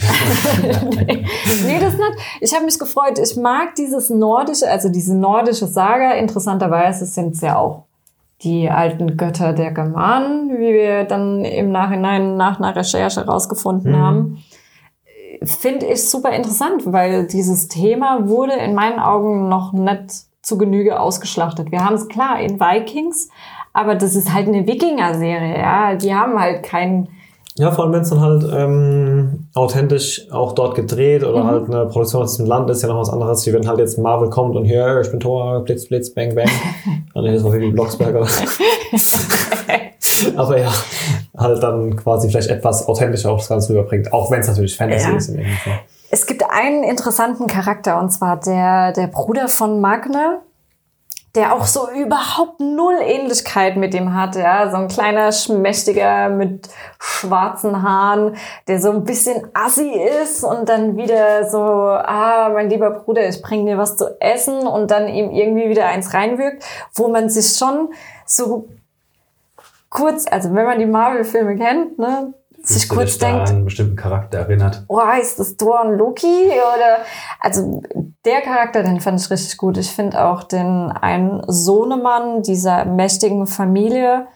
Nee, 1.66 1.78
das 1.80 1.92
nicht. 1.92 2.12
Ich 2.40 2.54
habe 2.54 2.64
mich 2.64 2.78
gefreut. 2.78 3.18
Ich 3.18 3.36
mag 3.36 3.74
dieses 3.76 4.10
nordische, 4.10 4.68
also 4.68 4.88
diese 4.88 5.16
nordische 5.16 5.66
Saga. 5.66 6.12
Interessanterweise 6.12 7.04
sind 7.06 7.34
es 7.34 7.40
ja 7.40 7.56
auch 7.56 7.84
die 8.42 8.70
alten 8.70 9.16
Götter 9.16 9.52
der 9.52 9.70
Germanen, 9.70 10.50
wie 10.50 10.72
wir 10.72 11.04
dann 11.04 11.44
im 11.44 11.70
Nachhinein 11.72 12.36
nach 12.36 12.58
einer 12.58 12.74
Recherche 12.74 13.20
herausgefunden 13.20 13.96
haben. 13.96 14.42
Finde 15.42 15.86
ich 15.86 16.08
super 16.08 16.32
interessant, 16.32 16.92
weil 16.92 17.26
dieses 17.26 17.68
Thema 17.68 18.28
wurde 18.28 18.52
in 18.52 18.74
meinen 18.74 18.98
Augen 18.98 19.48
noch 19.48 19.72
nicht 19.72 20.12
zu 20.42 20.58
Genüge 20.58 21.00
ausgeschlachtet. 21.00 21.70
Wir 21.70 21.84
haben 21.84 21.94
es 21.94 22.08
klar 22.08 22.40
in 22.40 22.60
Vikings, 22.60 23.30
aber 23.72 23.94
das 23.94 24.14
ist 24.14 24.32
halt 24.32 24.48
eine 24.48 24.66
Wikinger-Serie, 24.66 25.58
ja. 25.58 25.94
Die 25.94 26.14
haben 26.14 26.38
halt 26.38 26.62
keinen 26.62 27.08
Ja, 27.60 27.70
vor 27.70 27.84
allem 27.84 27.92
wenn 27.92 28.00
es 28.00 28.08
dann 28.08 28.22
halt 28.22 28.42
ähm, 28.54 29.48
authentisch 29.54 30.26
auch 30.32 30.52
dort 30.52 30.74
gedreht 30.76 31.22
oder 31.22 31.44
halt 31.44 31.66
eine 31.66 31.84
Produktion 31.84 32.22
aus 32.22 32.32
diesem 32.32 32.46
Land 32.46 32.70
ist, 32.70 32.80
ja 32.80 32.88
noch 32.88 32.98
was 32.98 33.10
anderes, 33.10 33.46
wie 33.46 33.52
wenn 33.52 33.68
halt 33.68 33.78
jetzt 33.80 33.98
Marvel 33.98 34.30
kommt 34.30 34.56
und 34.56 34.64
hier, 34.64 34.98
ich 35.02 35.10
bin 35.10 35.20
Thor, 35.20 35.62
Blitz, 35.62 35.86
Blitz, 35.86 36.08
Bang, 36.08 36.34
Bang. 36.34 36.48
Und 37.12 37.22
dann 37.26 37.34
ist 37.34 37.44
auch 37.44 37.52
wie 37.52 37.70
Blocksberger. 37.70 38.26
Aber 40.36 40.58
ja, 40.58 40.72
halt 41.36 41.62
dann 41.62 41.96
quasi 41.96 42.30
vielleicht 42.30 42.48
etwas 42.48 42.88
authentischer 42.88 43.30
auch 43.30 43.36
das 43.38 43.50
Ganze 43.50 43.74
rüberbringt, 43.74 44.10
auch 44.10 44.30
wenn 44.30 44.40
es 44.40 44.48
natürlich 44.48 44.74
Fantasy 44.74 45.10
Ja. 45.10 45.16
ist 45.18 45.28
in 45.28 45.36
dem 45.36 45.46
Fall. 45.46 45.80
Es 46.10 46.26
gibt 46.26 46.42
einen 46.48 46.82
interessanten 46.82 47.46
Charakter 47.46 48.00
und 48.00 48.10
zwar 48.10 48.40
der, 48.40 48.92
der 48.92 49.08
Bruder 49.08 49.48
von 49.48 49.82
Magne, 49.82 50.38
der 51.34 51.54
auch 51.54 51.64
so 51.64 51.88
überhaupt 51.90 52.58
null 52.58 52.96
Ähnlichkeit 53.00 53.76
mit 53.76 53.94
ihm 53.94 54.14
hat. 54.14 54.34
Ja, 54.34 54.70
so 54.70 54.76
ein 54.76 54.88
kleiner 54.88 55.30
Schmächtiger 55.30 56.28
mit 56.28 56.68
schwarzen 56.98 57.82
Haaren, 57.82 58.36
der 58.66 58.80
so 58.80 58.90
ein 58.90 59.04
bisschen 59.04 59.48
assi 59.54 59.92
ist 60.22 60.42
und 60.42 60.68
dann 60.68 60.96
wieder 60.96 61.48
so, 61.48 61.60
ah, 61.60 62.50
mein 62.52 62.68
lieber 62.68 62.90
Bruder, 62.90 63.28
ich 63.28 63.40
bring 63.42 63.66
dir 63.66 63.78
was 63.78 63.96
zu 63.96 64.20
essen 64.20 64.66
und 64.66 64.90
dann 64.90 65.08
ihm 65.08 65.30
irgendwie 65.30 65.68
wieder 65.68 65.86
eins 65.86 66.12
reinwirkt, 66.14 66.64
wo 66.94 67.08
man 67.08 67.28
sich 67.28 67.56
schon 67.56 67.92
so 68.26 68.68
kurz, 69.88 70.26
also 70.30 70.52
wenn 70.54 70.64
man 70.64 70.78
die 70.78 70.86
Marvel-Filme 70.86 71.56
kennt, 71.56 71.98
ne, 71.98 72.34
sich 72.62 72.88
kurz 72.88 73.18
da 73.18 73.26
denkt, 73.26 73.48
an 73.48 73.56
einen 73.56 73.64
bestimmten 73.64 73.96
Charakter 73.96 74.38
erinnert. 74.38 74.84
oh, 74.88 75.00
ist 75.20 75.38
das 75.38 75.56
Thor 75.56 75.82
und 75.84 75.96
Loki? 75.96 76.46
Oder, 76.46 77.04
also 77.40 77.82
der 78.24 78.40
Charakter, 78.42 78.82
den 78.82 79.00
fand 79.00 79.20
ich 79.20 79.30
richtig 79.30 79.56
gut. 79.56 79.78
Ich 79.78 79.90
finde 79.90 80.24
auch 80.24 80.42
den 80.42 80.90
einen 80.90 81.42
Sohnemann 81.46 82.42
dieser 82.42 82.84
mächtigen 82.84 83.46
Familie, 83.46 84.26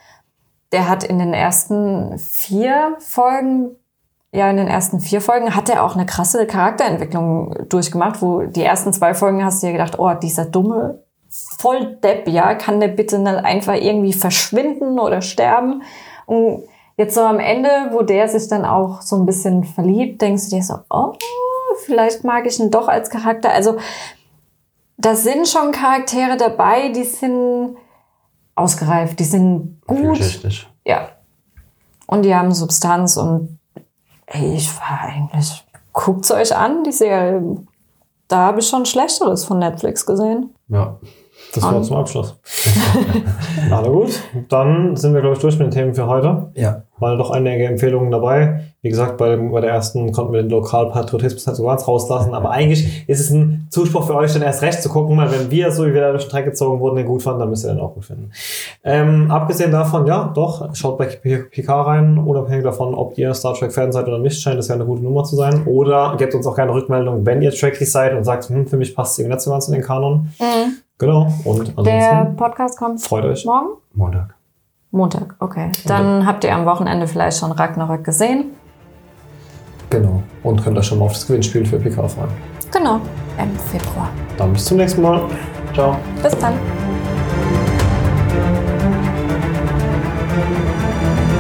der 0.73 0.89
hat 0.89 1.05
in 1.05 1.19
den 1.19 1.35
ersten 1.35 2.19
vier 2.19 2.97
Folgen, 2.99 3.77
ja, 4.33 4.51
in 4.51 4.57
den 4.57 4.67
ersten 4.67 4.99
vier 5.01 5.21
Folgen 5.21 5.55
hat 5.55 5.69
er 5.69 5.85
auch 5.85 5.95
eine 5.95 6.07
krasse 6.07 6.47
Charakterentwicklung 6.47 7.69
durchgemacht, 7.69 8.21
wo 8.21 8.43
die 8.43 8.65
ersten 8.65 8.93
zwei 8.93 9.15
Folgen 9.15 9.45
hast 9.45 9.63
du 9.63 9.69
dir 9.69 9.73
gedacht, 9.73 9.99
oh, 9.99 10.13
dieser 10.15 10.47
dumme 10.47 11.05
Volldepp, 11.59 12.29
ja, 12.29 12.55
kann 12.55 12.81
der 12.81 12.89
bitte 12.89 13.19
nicht 13.19 13.45
einfach 13.45 13.75
irgendwie 13.75 14.13
verschwinden 14.13 14.99
oder 14.99 15.21
sterben? 15.21 15.83
Und 16.27 16.65
jetzt 16.97 17.15
so 17.15 17.23
am 17.23 17.41
Ende, 17.41 17.69
wo 17.91 18.03
der 18.03 18.29
sich 18.29 18.49
dann 18.49 18.65
auch 18.65 19.03
so 19.03 19.17
ein 19.17 19.27
bisschen 19.27 19.65
verliebt, 19.65 20.23
denkst 20.23 20.45
du 20.45 20.57
dir 20.57 20.63
so, 20.63 20.79
oh, 20.91 21.13
vielleicht 21.85 22.25
mag 22.25 22.47
ich 22.47 22.59
ihn 22.59 22.71
doch 22.71 22.89
als 22.89 23.11
Charakter. 23.11 23.51
Also, 23.51 23.77
da 24.97 25.15
sind 25.15 25.49
schon 25.49 25.73
Charaktere 25.73 26.37
dabei, 26.37 26.91
die 26.91 27.05
sind 27.05 27.77
ausgereift, 28.55 29.19
die 29.19 29.25
sind 29.25 29.81
gut. 29.87 30.21
Ja. 30.85 31.09
Und 32.07 32.23
die 32.23 32.35
haben 32.35 32.53
Substanz 32.53 33.17
und 33.17 33.59
ey, 34.27 34.55
ich 34.55 34.71
war 34.77 35.01
eigentlich, 35.03 35.65
guckt's 35.93 36.31
euch 36.31 36.55
an, 36.57 36.85
die 36.85 36.93
Serie. 36.93 37.57
Da 38.29 38.37
habe 38.39 38.61
ich 38.61 38.69
schon 38.69 38.87
Schlechteres 38.87 39.45
von 39.45 39.59
Netflix 39.59 40.07
gesehen. 40.07 40.55
Ja. 40.69 40.99
Das 41.55 41.63
war 41.63 41.83
zum 41.83 41.97
Abschluss. 41.97 42.37
Na 43.71 43.83
gut, 43.83 44.21
dann 44.49 44.97
sind 44.97 45.15
wir, 45.15 45.21
glaube 45.21 45.37
ich, 45.37 45.41
durch 45.41 45.59
mit 45.59 45.69
den 45.69 45.71
Themen 45.71 45.95
für 45.95 46.07
heute. 46.07 46.51
Ja. 46.55 46.83
Waren 46.99 47.19
doch 47.19 47.31
einige 47.31 47.67
Empfehlungen 47.67 48.11
dabei. 48.11 48.61
Wie 48.83 48.89
gesagt, 48.89 49.17
bei, 49.17 49.31
dem, 49.31 49.51
bei 49.51 49.61
der 49.61 49.71
ersten 49.71 50.13
konnten 50.13 50.33
wir 50.33 50.43
den 50.43 50.51
Lokalpatriotismus 50.51 51.47
halt 51.47 51.57
so 51.57 51.65
ganz 51.65 51.89
rauslassen. 51.89 52.35
Aber 52.35 52.51
eigentlich 52.51 53.09
ist 53.09 53.21
es 53.21 53.31
ein 53.31 53.67
Zuspruch 53.71 54.07
für 54.07 54.15
euch, 54.15 54.33
dann 54.33 54.43
erst 54.43 54.63
recht 54.63 54.83
zu 54.83 54.89
gucken, 54.89 55.17
weil 55.17 55.31
wenn 55.31 55.51
wir, 55.51 55.71
so 55.71 55.87
wie 55.87 55.95
wir 55.95 56.01
da 56.01 56.11
durch 56.11 56.25
den 56.25 56.31
Dreck 56.31 56.45
gezogen 56.45 56.81
wurden, 56.81 56.97
den 56.97 57.07
gut 57.07 57.23
fanden, 57.23 57.41
dann 57.41 57.51
müsst 57.51 57.65
ihr 57.65 57.73
den 57.73 57.81
auch 57.81 57.95
gut 57.95 58.05
finden. 58.05 58.31
Ähm, 58.83 59.31
abgesehen 59.31 59.73
davon, 59.73 60.07
ja, 60.07 60.31
doch, 60.35 60.75
schaut 60.75 60.99
bei 60.99 61.07
PK 61.07 61.83
rein, 61.83 62.19
unabhängig 62.19 62.65
davon, 62.65 62.95
ob 62.95 63.17
ihr 63.17 63.33
Star 63.35 63.55
Trek-Fan 63.55 63.91
seid 63.91 64.07
oder 64.07 64.19
nicht, 64.19 64.41
scheint 64.41 64.59
das 64.59 64.69
ja 64.69 64.75
eine 64.75 64.85
gute 64.85 65.03
Nummer 65.03 65.25
zu 65.25 65.35
sein. 65.35 65.67
Oder 65.67 66.17
gebt 66.19 66.35
uns 66.35 66.47
auch 66.47 66.57
gerne 66.57 66.75
Rückmeldung, 66.75 67.25
wenn 67.25 67.43
ihr 67.43 67.53
Trekkies 67.53 67.91
seid 67.91 68.15
und 68.15 68.25
sagt, 68.25 68.49
hm, 68.51 68.67
für 68.67 68.77
mich 68.77 68.95
passt 68.95 69.13
es 69.13 69.19
irgendwie 69.19 69.35
nicht 69.35 69.45
so 69.45 69.51
ganz 69.51 69.67
in 69.69 69.75
den 69.75 69.83
Kanon. 69.83 70.29
Genau. 70.99 71.33
Und 71.45 71.77
Der 71.87 72.11
ansonsten 72.11 72.37
Podcast 72.37 72.79
kommt 72.79 73.03
freut 73.03 73.25
euch. 73.25 73.45
morgen? 73.45 73.69
Montag. 73.95 74.35
Montag, 74.93 75.35
okay. 75.41 75.73
Dann 75.87 76.25
habt 76.25 76.45
ihr 76.45 76.55
am 76.55 76.67
Wochenende 76.67 77.09
vielleicht 77.09 77.39
schon 77.39 77.51
Ragnarök 77.51 78.05
gesehen. 78.05 78.53
Genau. 79.91 80.23
Und 80.45 80.63
könnt 80.63 80.79
euch 80.79 80.87
schon 80.87 80.99
mal 81.01 81.07
auf 81.07 81.13
das 81.13 81.27
Gewinnspiel 81.27 81.67
für 81.67 81.79
PK 81.79 82.09
freuen. 82.09 82.29
Genau, 82.73 83.01
im 83.39 83.57
Februar. 83.71 84.09
Dann 84.37 84.53
bis 84.53 84.65
zum 84.67 84.77
nächsten 84.77 85.03
Mal. 85.03 85.23
Ciao. 85.73 85.97
Bis 86.23 86.37
dann. 86.39 86.55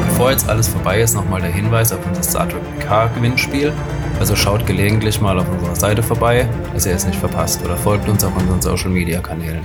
Bevor 0.08 0.30
jetzt 0.30 0.48
alles 0.48 0.68
vorbei 0.68 1.00
ist, 1.00 1.14
nochmal 1.14 1.40
der 1.40 1.50
Hinweis 1.50 1.92
auf 1.92 1.98
unser 2.06 2.22
Star 2.22 2.48
Trek 2.48 2.62
PK 2.78 3.06
Gewinnspiel. 3.14 3.72
Also 4.20 4.36
schaut 4.36 4.66
gelegentlich 4.66 5.20
mal 5.20 5.38
auf 5.38 5.50
unserer 5.50 5.76
Seite 5.76 6.02
vorbei, 6.02 6.48
dass 6.72 6.86
ihr 6.86 6.94
es 6.94 7.06
nicht 7.06 7.18
verpasst 7.18 7.64
oder 7.64 7.76
folgt 7.76 8.08
uns 8.08 8.24
auf 8.24 8.36
unseren 8.36 8.62
Social 8.62 8.90
Media 8.90 9.20
Kanälen. 9.20 9.64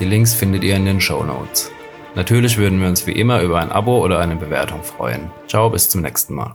Die 0.00 0.04
Links 0.04 0.34
findet 0.34 0.64
ihr 0.64 0.76
in 0.76 0.84
den 0.84 1.00
Show 1.00 1.22
Notes. 1.22 1.70
Natürlich 2.14 2.58
würden 2.58 2.80
wir 2.80 2.88
uns 2.88 3.06
wie 3.06 3.12
immer 3.12 3.40
über 3.40 3.60
ein 3.60 3.70
Abo 3.70 4.02
oder 4.02 4.18
eine 4.18 4.36
Bewertung 4.36 4.82
freuen. 4.82 5.30
Ciao, 5.46 5.70
bis 5.70 5.88
zum 5.88 6.02
nächsten 6.02 6.34
Mal. 6.34 6.54